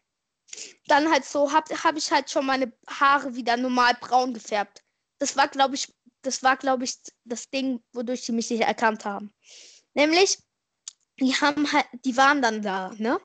dann 0.86 1.10
halt 1.12 1.26
so, 1.26 1.52
hab, 1.52 1.72
hab 1.84 1.96
ich 1.98 2.12
halt 2.12 2.30
schon 2.30 2.46
meine 2.46 2.72
Haare 2.88 3.36
wieder 3.36 3.58
normal 3.58 3.96
braun 4.00 4.36
gefärbt. 4.36 4.84
Das 5.18 5.36
war, 5.38 5.48
glaube 5.48 5.74
ich, 5.74 5.92
das 6.24 6.42
war, 6.44 6.58
glaube 6.58 6.86
ich, 6.86 6.96
das 7.26 7.50
Ding, 7.50 7.84
wodurch 7.94 8.24
sie 8.24 8.32
mich 8.32 8.50
nicht 8.50 8.62
erkannt 8.62 9.06
haben. 9.06 9.34
Nämlich, 9.94 10.40
die 11.20 11.34
haben 11.36 11.72
halt, 11.72 11.86
die 12.06 12.18
waren 12.18 12.42
dann 12.42 12.62
da, 12.62 12.92
ne? 12.98 13.20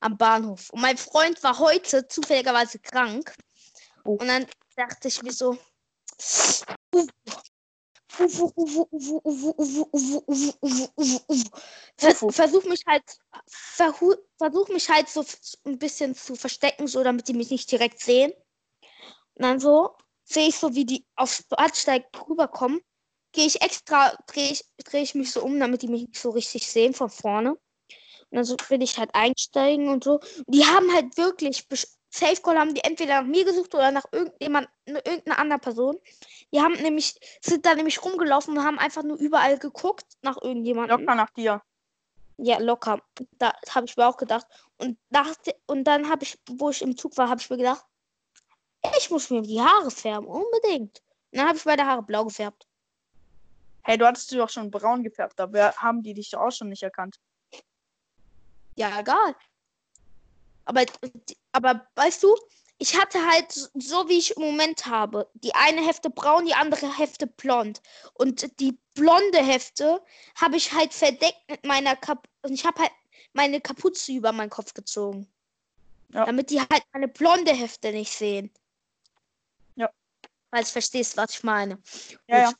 Am 0.00 0.16
Bahnhof. 0.16 0.70
Und 0.70 0.80
mein 0.80 0.96
Freund 0.96 1.42
war 1.42 1.58
heute 1.58 2.06
zufälligerweise 2.08 2.78
krank. 2.78 3.34
Und 4.04 4.26
dann 4.26 4.46
dachte 4.76 5.08
ich 5.08 5.22
mir 5.22 5.32
so, 5.32 5.58
versuch 8.08 8.54
mich 12.64 12.84
halt 12.86 13.04
versuch 13.48 14.68
mich 14.68 14.88
halt 14.88 15.08
so 15.08 15.24
ein 15.64 15.78
bisschen 15.78 16.14
zu 16.14 16.34
verstecken, 16.36 16.86
so 16.86 17.02
damit 17.02 17.28
die 17.28 17.34
mich 17.34 17.50
nicht 17.50 17.70
direkt 17.70 18.00
sehen. 18.00 18.32
Und 19.34 19.42
dann 19.42 19.60
so 19.60 19.96
sehe 20.26 20.48
ich 20.48 20.56
so, 20.56 20.74
wie 20.74 20.84
die 20.84 21.06
aufs 21.14 21.44
Bahnsteig 21.44 22.06
rüberkommen. 22.28 22.80
Gehe 23.32 23.46
ich 23.46 23.62
extra, 23.62 24.16
drehe 24.26 24.52
ich, 24.52 24.64
dreh 24.84 25.02
ich 25.02 25.14
mich 25.14 25.30
so 25.30 25.42
um, 25.42 25.58
damit 25.58 25.82
die 25.82 25.88
mich 25.88 26.02
nicht 26.08 26.18
so 26.18 26.30
richtig 26.30 26.68
sehen 26.68 26.94
von 26.94 27.10
vorne. 27.10 27.52
Und 27.52 28.36
dann 28.36 28.44
so 28.44 28.56
will 28.68 28.82
ich 28.82 28.98
halt 28.98 29.10
einsteigen 29.14 29.88
und 29.88 30.04
so. 30.04 30.14
Und 30.14 30.54
die 30.54 30.64
haben 30.64 30.92
halt 30.92 31.16
wirklich, 31.16 31.66
Safe 32.10 32.40
Call 32.40 32.58
haben 32.58 32.74
die 32.74 32.82
entweder 32.82 33.20
nach 33.20 33.28
mir 33.28 33.44
gesucht 33.44 33.74
oder 33.74 33.90
nach 33.90 34.06
irgendjemand, 34.10 34.68
ne- 34.86 35.02
irgendeiner 35.04 35.38
anderen 35.38 35.60
Person. 35.60 35.98
Die 36.52 36.60
haben 36.60 36.74
nämlich, 36.74 37.14
sind 37.42 37.66
da 37.66 37.74
nämlich 37.74 38.02
rumgelaufen 38.02 38.56
und 38.56 38.64
haben 38.64 38.78
einfach 38.78 39.02
nur 39.02 39.18
überall 39.18 39.58
geguckt 39.58 40.06
nach 40.22 40.38
irgendjemandem. 40.40 41.00
Locker 41.00 41.14
nach 41.14 41.30
dir. 41.30 41.62
Ja, 42.38 42.58
locker. 42.58 43.02
Da 43.32 43.52
habe 43.70 43.86
ich 43.86 43.96
mir 43.96 44.06
auch 44.06 44.16
gedacht. 44.16 44.46
Und, 44.78 44.98
nach, 45.10 45.34
und 45.66 45.84
dann 45.84 46.08
habe 46.08 46.24
ich, 46.24 46.38
wo 46.48 46.70
ich 46.70 46.82
im 46.82 46.96
Zug 46.96 47.16
war, 47.16 47.28
habe 47.28 47.40
ich 47.40 47.50
mir 47.50 47.58
gedacht, 47.58 47.84
ich 48.98 49.10
muss 49.10 49.30
mir 49.30 49.42
die 49.42 49.60
Haare 49.60 49.90
färben, 49.90 50.26
unbedingt. 50.26 51.02
Und 51.30 51.38
dann 51.38 51.48
habe 51.48 51.58
ich 51.58 51.64
meine 51.64 51.86
Haare 51.86 52.02
blau 52.02 52.24
gefärbt. 52.24 52.66
Hey, 53.82 53.96
du 53.96 54.06
hattest 54.06 54.30
sie 54.30 54.36
doch 54.36 54.50
schon 54.50 54.70
braun 54.70 55.04
gefärbt, 55.04 55.40
aber 55.40 55.72
haben 55.76 56.02
die 56.02 56.14
dich 56.14 56.36
auch 56.36 56.50
schon 56.50 56.68
nicht 56.68 56.82
erkannt. 56.82 57.20
Ja, 58.74 59.00
egal. 59.00 59.34
Aber, 60.64 60.84
aber 61.52 61.86
weißt 61.94 62.22
du, 62.22 62.36
ich 62.78 63.00
hatte 63.00 63.24
halt 63.26 63.52
so, 63.52 64.08
wie 64.08 64.18
ich 64.18 64.36
im 64.36 64.42
Moment 64.42 64.86
habe. 64.86 65.30
Die 65.34 65.54
eine 65.54 65.84
Hälfte 65.84 66.10
braun, 66.10 66.44
die 66.44 66.54
andere 66.54 66.98
Hälfte 66.98 67.26
blond. 67.26 67.80
Und 68.14 68.60
die 68.60 68.76
blonde 68.94 69.38
Hälfte 69.38 70.02
habe 70.34 70.56
ich 70.56 70.72
halt 70.72 70.92
verdeckt 70.92 71.48
mit 71.48 71.64
meiner 71.64 71.96
Kap 71.96 72.28
und 72.42 72.52
ich 72.52 72.66
habe 72.66 72.82
halt 72.82 72.92
meine 73.32 73.60
Kapuze 73.60 74.12
über 74.12 74.32
meinen 74.32 74.50
Kopf 74.50 74.74
gezogen. 74.74 75.28
Ja. 76.12 76.26
Damit 76.26 76.50
die 76.50 76.60
halt 76.60 76.82
meine 76.92 77.08
blonde 77.08 77.52
Hälfte 77.52 77.92
nicht 77.92 78.12
sehen. 78.12 78.50
Ja. 80.52 80.58
Falls 80.58 80.68
du 80.68 80.72
verstehst, 80.72 81.16
was 81.16 81.30
ich 81.34 81.42
meine. 81.42 81.78
Ja, 82.28 82.38
ja. 82.38 82.46
Gut. 82.48 82.56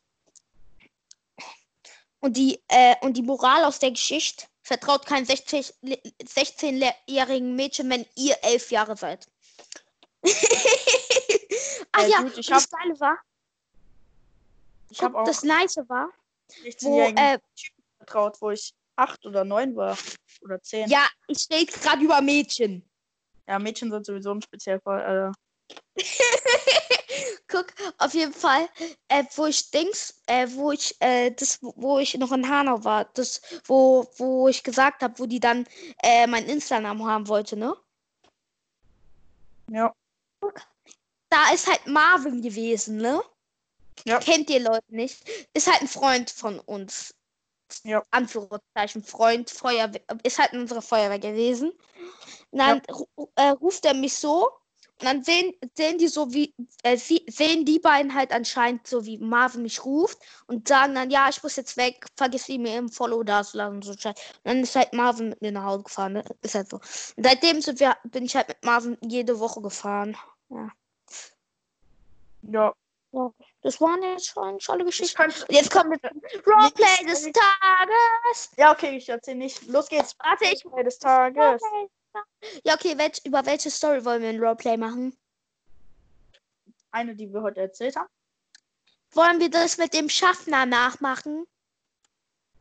Und 2.20 2.36
die, 2.36 2.60
äh, 2.68 2.96
und 3.02 3.16
die 3.16 3.22
Moral 3.22 3.64
aus 3.64 3.78
der 3.78 3.90
Geschichte, 3.92 4.46
vertraut 4.62 5.06
kein 5.06 5.24
60 5.24 5.74
le- 5.82 6.00
16-jährigen 6.22 7.54
Mädchen, 7.54 7.88
wenn 7.90 8.04
ihr 8.16 8.36
elf 8.42 8.70
Jahre 8.70 8.96
seid. 8.96 9.26
ah 11.92 12.02
Ja, 12.02 12.06
ja, 12.08 12.22
gut, 12.22 12.36
ich 12.38 12.48
und 12.48 12.56
das 12.56 12.68
Geile 12.70 12.98
war, 12.98 13.18
Ich 14.90 15.00
habe 15.02 15.12
guck, 15.12 15.22
auch 15.22 15.26
das 15.26 15.42
Nice 15.44 15.76
war, 15.88 16.08
wo, 16.48 16.68
16-jährigen 16.68 17.16
äh, 17.16 17.38
vertraut, 17.98 18.40
wo 18.40 18.50
ich 18.50 18.74
acht 18.96 19.24
oder 19.24 19.44
neun 19.44 19.76
war. 19.76 19.96
Oder 20.42 20.60
zehn. 20.62 20.88
ja, 20.90 21.06
ich 21.28 21.46
rede 21.50 21.70
gerade 21.72 22.02
über 22.02 22.20
Mädchen. 22.20 22.88
Ja, 23.46 23.58
Mädchen 23.60 23.90
sind 23.92 24.04
sowieso 24.04 24.32
ein 24.32 24.42
Spezialfall. 24.42 25.30
Äh, 25.32 25.32
Guck, 27.48 27.66
auf 27.98 28.12
jeden 28.12 28.34
Fall, 28.34 28.68
äh, 29.08 29.24
wo 29.34 29.46
ich 29.46 29.70
Dings, 29.70 30.22
äh, 30.26 30.46
wo 30.50 30.72
ich, 30.72 30.94
äh, 31.00 31.30
das, 31.30 31.58
wo 31.62 31.98
ich 31.98 32.14
noch 32.18 32.32
in 32.32 32.48
Hanau 32.48 32.84
war, 32.84 33.06
das, 33.14 33.40
wo, 33.64 34.06
wo 34.16 34.48
ich 34.48 34.62
gesagt 34.62 35.02
habe, 35.02 35.18
wo 35.18 35.26
die 35.26 35.40
dann 35.40 35.66
äh, 36.02 36.26
mein 36.26 36.46
Insta-Namen 36.46 37.06
haben 37.06 37.28
wollte, 37.28 37.56
ne? 37.56 37.74
ja. 39.70 39.94
Da 41.28 41.50
ist 41.52 41.66
halt 41.66 41.86
Marvin 41.86 42.40
gewesen, 42.40 42.98
ne? 42.98 43.20
Ja. 44.04 44.18
Kennt 44.20 44.48
ihr 44.50 44.60
Leute 44.60 44.84
nicht? 44.94 45.28
Ist 45.54 45.66
halt 45.66 45.82
ein 45.82 45.88
Freund 45.88 46.30
von 46.30 46.60
uns. 46.60 47.14
Ja. 47.82 48.04
Anführungszeichen 48.10 49.02
Freund, 49.02 49.50
Feuerwehr, 49.50 50.02
ist 50.22 50.38
halt 50.38 50.52
unsere 50.52 50.82
Feuerwehr 50.82 51.18
gewesen. 51.18 51.72
Und 52.50 52.58
dann 52.58 52.80
ru- 52.82 53.28
äh, 53.34 53.48
ruft 53.48 53.84
er 53.86 53.94
mich 53.94 54.14
so 54.14 54.48
dann 54.98 55.22
sehen, 55.22 55.54
sehen 55.74 55.98
die 55.98 56.08
so 56.08 56.32
wie, 56.32 56.54
äh, 56.82 56.96
sehen 56.96 57.64
die 57.64 57.78
beiden 57.78 58.14
halt 58.14 58.32
anscheinend 58.32 58.86
so 58.86 59.04
wie 59.04 59.18
Marvin 59.18 59.62
mich 59.62 59.84
ruft 59.84 60.18
und 60.46 60.68
sagen 60.68 60.94
dann, 60.94 61.10
ja, 61.10 61.28
ich 61.28 61.42
muss 61.42 61.56
jetzt 61.56 61.76
weg, 61.76 62.06
vergiss 62.16 62.48
wie 62.48 62.58
mir 62.58 62.78
im 62.78 62.88
Follow 62.88 63.22
da 63.22 63.44
zu 63.44 63.58
lassen 63.58 63.76
und 63.76 63.84
so 63.84 63.92
Scheiß. 63.92 64.14
Und 64.14 64.44
dann 64.44 64.62
ist 64.62 64.74
halt 64.74 64.92
Marvin 64.92 65.30
mit 65.30 65.42
mir 65.42 65.52
nach 65.52 65.64
Hause 65.64 65.84
gefahren, 65.84 66.14
ne? 66.14 66.24
Ist 66.42 66.54
halt 66.54 66.70
so. 66.70 66.76
Und 66.76 67.24
seitdem 67.24 67.60
sind 67.60 67.80
wir, 67.80 67.96
bin 68.04 68.24
ich 68.24 68.34
halt 68.34 68.48
mit 68.48 68.64
Marvin 68.64 68.96
jede 69.02 69.38
Woche 69.38 69.60
gefahren. 69.60 70.16
Ja. 70.48 70.70
Das 73.62 73.80
waren 73.80 74.02
jetzt 74.02 74.28
schon 74.28 74.58
alle 74.68 74.80
Ich 74.80 74.86
Geschichten. 74.86 75.22
Und 75.22 75.46
jetzt 75.48 75.70
kommt 75.70 75.98
das 76.02 76.12
Roleplay 76.46 77.06
des 77.06 77.22
Tages. 77.22 78.50
Ja, 78.56 78.72
okay, 78.72 78.96
ich 78.96 79.08
erzähle 79.08 79.38
nicht. 79.38 79.66
Los 79.66 79.88
geht's. 79.88 80.14
Warte, 80.18 80.44
ich 80.44 80.64
Roleplay 80.64 80.84
des 80.84 80.98
Tages. 80.98 81.62
Ja, 82.64 82.74
okay, 82.74 82.96
welch, 82.98 83.24
über 83.24 83.44
welche 83.46 83.70
Story 83.70 84.04
wollen 84.04 84.22
wir 84.22 84.28
ein 84.30 84.40
Roleplay 84.40 84.76
machen? 84.76 85.16
Eine, 86.90 87.14
die 87.14 87.32
wir 87.32 87.42
heute 87.42 87.60
erzählt 87.60 87.96
haben. 87.96 88.08
Wollen 89.12 89.40
wir 89.40 89.50
das 89.50 89.78
mit 89.78 89.94
dem 89.94 90.08
Schaffner 90.08 90.66
nachmachen? 90.66 91.46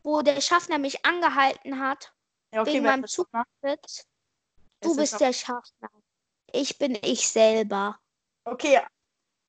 Wo 0.02 0.22
der 0.22 0.40
Schaffner 0.40 0.78
mich 0.78 1.04
angehalten 1.04 1.80
hat. 1.80 2.14
Ja, 2.52 2.62
okay, 2.62 2.74
Wegen 2.74 2.84
meinem. 2.84 3.04
Wer 3.62 3.78
Du 4.80 4.90
ist 4.90 4.96
bist 4.96 5.20
der 5.20 5.32
Schaffner. 5.32 5.90
Ich 6.52 6.78
bin 6.78 6.96
ich 7.02 7.28
selber. 7.28 7.98
Okay, 8.44 8.80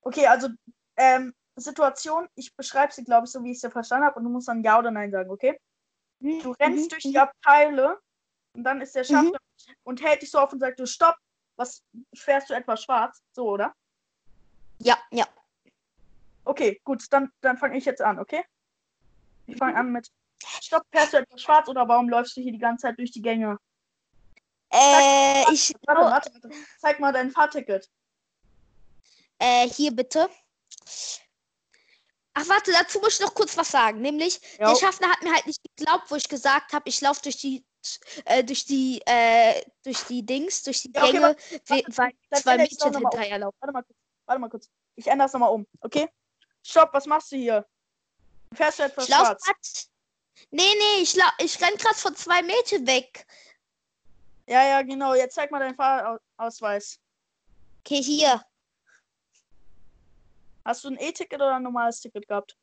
okay, 0.01 0.25
also 0.25 0.49
ähm, 0.95 1.33
Situation, 1.55 2.27
ich 2.35 2.55
beschreibe 2.55 2.91
sie, 2.93 3.03
glaube 3.03 3.25
ich, 3.25 3.31
so 3.31 3.43
wie 3.43 3.51
ich 3.51 3.61
sie 3.61 3.69
verstanden 3.69 4.05
habe 4.05 4.17
und 4.17 4.25
du 4.25 4.29
musst 4.29 4.47
dann 4.47 4.63
Ja 4.63 4.79
oder 4.79 4.91
Nein 4.91 5.11
sagen, 5.11 5.29
okay? 5.29 5.59
Du 6.19 6.51
rennst 6.51 6.85
Mhm, 6.85 6.89
durch 6.89 7.05
mhm. 7.05 7.09
die 7.11 7.19
Abteile 7.19 7.99
und 8.53 8.63
dann 8.63 8.81
ist 8.81 8.95
der 8.95 9.03
Schaffner 9.03 9.37
und 9.83 10.01
hält 10.01 10.21
dich 10.21 10.31
so 10.31 10.39
auf 10.39 10.51
und 10.53 10.59
sagt, 10.59 10.79
du 10.79 10.85
stopp, 10.85 11.15
was 11.55 11.83
fährst 12.15 12.49
du 12.49 12.53
etwas 12.53 12.83
schwarz? 12.83 13.21
So, 13.31 13.49
oder? 13.49 13.73
Ja, 14.79 14.97
ja. 15.11 15.27
Okay, 16.43 16.79
gut, 16.83 17.03
dann, 17.11 17.31
dann 17.41 17.57
fange 17.57 17.77
ich 17.77 17.85
jetzt 17.85 18.01
an, 18.01 18.19
okay? 18.19 18.43
Ich 19.47 19.55
Mhm. 19.55 19.59
fange 19.59 19.75
an 19.75 19.91
mit 19.91 20.09
Stopp, 20.61 20.83
fährst 20.91 21.13
du 21.13 21.17
etwas 21.17 21.41
schwarz 21.41 21.67
oder 21.67 21.87
warum 21.87 22.09
läufst 22.09 22.37
du 22.37 22.41
hier 22.41 22.51
die 22.51 22.59
ganze 22.59 22.83
Zeit 22.83 22.99
durch 22.99 23.11
die 23.11 23.21
Gänge? 23.21 23.57
Äh, 24.69 25.51
ich. 25.51 25.73
Warte, 25.85 26.01
warte, 26.01 26.33
warte. 26.33 26.49
Zeig 26.79 26.99
mal 26.99 27.11
dein 27.13 27.31
Fahrticket. 27.31 27.89
Äh, 29.39 29.67
hier 29.69 29.91
bitte. 29.91 30.29
Ach, 32.33 32.47
warte, 32.47 32.71
dazu 32.71 32.99
muss 32.99 33.15
ich 33.15 33.25
noch 33.25 33.33
kurz 33.33 33.57
was 33.57 33.71
sagen. 33.71 34.01
Nämlich, 34.01 34.39
Jo. 34.59 34.67
der 34.67 34.75
Schaffner 34.75 35.09
hat 35.09 35.23
mir 35.23 35.33
halt 35.33 35.47
nicht 35.47 35.61
geglaubt, 35.75 36.11
wo 36.11 36.15
ich 36.15 36.29
gesagt 36.29 36.73
habe, 36.73 36.87
ich 36.87 37.01
laufe 37.01 37.21
durch 37.23 37.37
die, 37.37 37.65
äh, 38.25 38.43
durch 38.43 38.65
die, 38.65 39.01
äh, 39.05 39.61
durch 39.83 40.03
die 40.03 40.25
Dings, 40.25 40.63
durch 40.63 40.81
die 40.81 40.91
Ja, 40.93 41.03
okay, 41.03 41.11
Gänge, 41.13 41.35
weil 41.67 41.83
zwei 42.33 42.57
Mädchen 42.57 42.97
hinterherlaufen. 42.97 43.57
Warte 43.59 43.73
mal 43.73 43.83
kurz. 43.83 43.97
Warte 44.25 44.39
mal 44.41 44.49
kurz. 44.49 44.69
Ich 44.95 45.07
ändere 45.07 45.27
es 45.27 45.33
nochmal 45.33 45.51
um, 45.51 45.67
okay? 45.81 46.09
Stopp, 46.63 46.93
was 46.93 47.05
machst 47.05 47.31
du 47.31 47.37
hier? 47.37 47.65
Fährst 48.53 48.79
du 48.79 48.83
etwas 48.83 49.07
Ich 49.07 49.15
schwarz? 49.15 49.43
grad. 49.43 49.57
Nee, 50.51 50.73
nee, 50.77 51.01
ich, 51.01 51.15
lau 51.15 51.25
ich 51.39 51.61
renn 51.61 51.75
gerade 51.77 51.95
von 51.95 52.15
zwei 52.15 52.41
Mädchen 52.43 52.85
weg. 52.85 53.25
Ja, 54.47 54.63
ja, 54.65 54.81
genau. 54.81 55.13
Jetzt 55.13 55.35
zeig 55.35 55.51
mal 55.51 55.59
deinen 55.59 55.75
Fahrausweis. 55.75 56.99
Okay, 57.81 58.01
hier. 58.01 58.41
Hast 60.63 60.83
du 60.83 60.89
ein 60.89 60.99
E-Ticket 60.99 61.39
oder 61.39 61.55
ein 61.55 61.63
normales 61.63 61.99
Ticket 62.01 62.27
gehabt? 62.27 62.57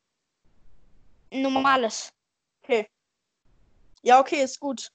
Ein 1.31 1.41
normales. 1.41 2.13
Okay. 2.63 2.87
Ja, 4.03 4.19
okay, 4.19 4.43
ist 4.43 4.59
gut. 4.59 4.91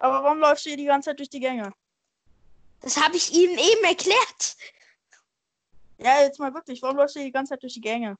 Aber 0.00 0.24
warum 0.24 0.38
läufst 0.38 0.64
du 0.64 0.70
hier 0.70 0.78
die 0.78 0.86
ganze 0.86 1.10
Zeit 1.10 1.18
durch 1.18 1.28
die 1.28 1.40
Gänge? 1.40 1.72
Das 2.80 2.96
habe 2.96 3.16
ich 3.16 3.32
Ihnen 3.32 3.58
eben 3.58 3.84
erklärt. 3.84 4.56
Ja, 5.98 6.22
jetzt 6.22 6.38
mal 6.38 6.54
wirklich. 6.54 6.80
Warum 6.80 6.96
läufst 6.96 7.16
du 7.16 7.20
hier 7.20 7.28
die 7.28 7.32
ganze 7.32 7.50
Zeit 7.50 7.62
durch 7.62 7.74
die 7.74 7.82
Gänge? 7.82 8.16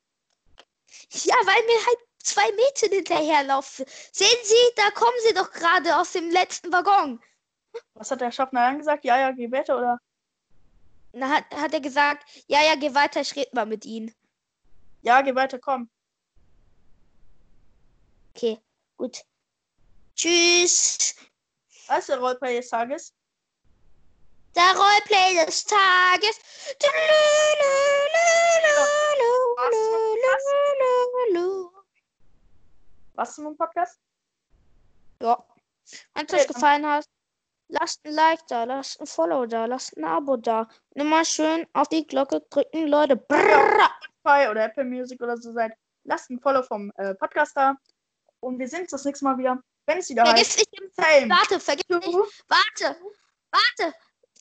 Ja, 1.10 1.36
weil 1.44 1.66
mir 1.66 1.86
halt 1.86 1.98
zwei 2.22 2.52
Mädchen 2.52 2.92
hinterherlaufen. 2.92 3.86
Sehen 4.12 4.38
Sie, 4.44 4.74
da 4.76 4.90
kommen 4.90 5.16
sie 5.26 5.34
doch 5.34 5.50
gerade 5.50 5.96
aus 5.96 6.12
dem 6.12 6.30
letzten 6.30 6.70
Waggon. 6.70 7.18
Was 7.94 8.10
hat 8.10 8.20
der 8.20 8.30
Schaffner 8.30 8.60
dann 8.60 8.78
gesagt? 8.78 9.04
Ja, 9.04 9.18
ja, 9.18 9.30
geh 9.30 9.50
weiter 9.50 9.78
oder? 9.78 9.98
Da 11.12 11.28
hat, 11.28 11.44
hat 11.52 11.72
er 11.72 11.80
gesagt, 11.80 12.24
ja, 12.46 12.62
ja, 12.62 12.74
geh 12.74 12.94
weiter, 12.94 13.22
ich 13.22 13.34
rede 13.34 13.50
mal 13.54 13.66
mit 13.66 13.86
Ihnen. 13.86 14.14
Ja, 15.00 15.22
geh 15.22 15.34
weiter, 15.34 15.58
komm. 15.58 15.88
Okay, 18.34 18.60
gut. 18.96 19.22
Tschüss. 20.14 21.14
Was 21.90 21.98
ist 21.98 22.10
der 22.10 22.20
Roleplay 22.20 22.56
des 22.56 22.68
Tages? 22.68 23.12
Der 24.54 24.76
Roleplay 24.76 25.44
des 25.44 25.64
Tages. 25.64 26.38
Was 33.14 33.34
zum 33.34 33.56
Podcast? 33.56 33.98
Ja. 35.20 35.44
Wenn 36.14 36.26
es 36.26 36.32
euch 36.32 36.46
gefallen 36.46 36.86
hat, 36.86 37.06
lasst 37.66 38.04
ein 38.04 38.12
Like 38.12 38.46
da, 38.46 38.62
lasst 38.62 39.00
ein 39.00 39.08
Follow 39.08 39.46
da, 39.46 39.64
lasst 39.64 39.96
ein 39.96 40.04
Abo 40.04 40.36
da. 40.36 40.68
Und 40.90 41.00
immer 41.02 41.24
schön 41.24 41.66
auf 41.72 41.88
die 41.88 42.06
Glocke 42.06 42.40
drücken, 42.50 42.86
Leute. 42.86 43.16
Brrrr. 43.16 43.90
Spotify 44.04 44.48
oder 44.48 44.66
Apple 44.66 44.84
Music 44.84 45.20
oder 45.20 45.36
so 45.36 45.50
seid, 45.50 45.72
lasst 46.04 46.30
ein 46.30 46.38
Follow 46.38 46.62
vom 46.62 46.92
äh, 46.98 47.16
Podcast 47.16 47.56
da. 47.56 47.74
Und 48.38 48.60
wir 48.60 48.68
sehen 48.68 48.82
uns 48.82 48.92
das 48.92 49.04
nächste 49.04 49.24
Mal 49.24 49.36
wieder, 49.38 49.60
wenn 49.90 50.02
sie 50.02 50.14
da 50.14 50.24
Vergiss 50.24 50.56
nicht 50.56 50.72
den 50.72 51.30
Warte, 51.30 51.58
vergiss 51.58 51.88
nicht. 51.88 52.18
Warte, 52.46 52.96
warte. 53.50 53.94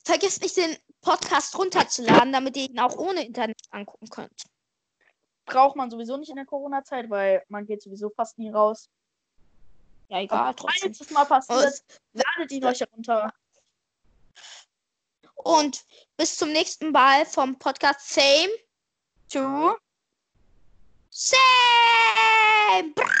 Vergiss 0.04 0.40
nicht 0.40 0.56
den 0.56 0.76
Podcast 1.00 1.58
runterzuladen, 1.58 2.32
damit 2.32 2.56
ihr 2.56 2.70
ihn 2.70 2.78
auch 2.78 2.96
ohne 2.96 3.26
Internet 3.26 3.60
angucken 3.70 4.08
könnt. 4.10 4.44
Braucht 5.46 5.74
man 5.74 5.90
sowieso 5.90 6.16
nicht 6.18 6.30
in 6.30 6.36
der 6.36 6.46
Corona-Zeit, 6.46 7.10
weil 7.10 7.42
man 7.48 7.66
geht 7.66 7.82
sowieso 7.82 8.10
fast 8.10 8.38
nie 8.38 8.50
raus. 8.50 8.88
Ja, 10.08 10.20
egal, 10.20 10.38
Aber 10.38 10.56
trotzdem. 10.56 10.94
Falls 10.94 11.00
es 11.00 11.10
mal 11.10 11.24
passiert, 11.24 11.58
Und, 11.58 11.82
ladet 12.12 12.52
ihn 12.52 12.64
euch 12.64 12.84
runter. 12.92 13.34
Und 15.34 15.84
bis 16.16 16.36
zum 16.36 16.52
nächsten 16.52 16.92
Mal 16.92 17.26
vom 17.26 17.58
Podcast 17.58 18.08
Same 18.08 18.50
to 19.32 19.76
Same. 21.10 22.94
Brrr. 22.94 23.20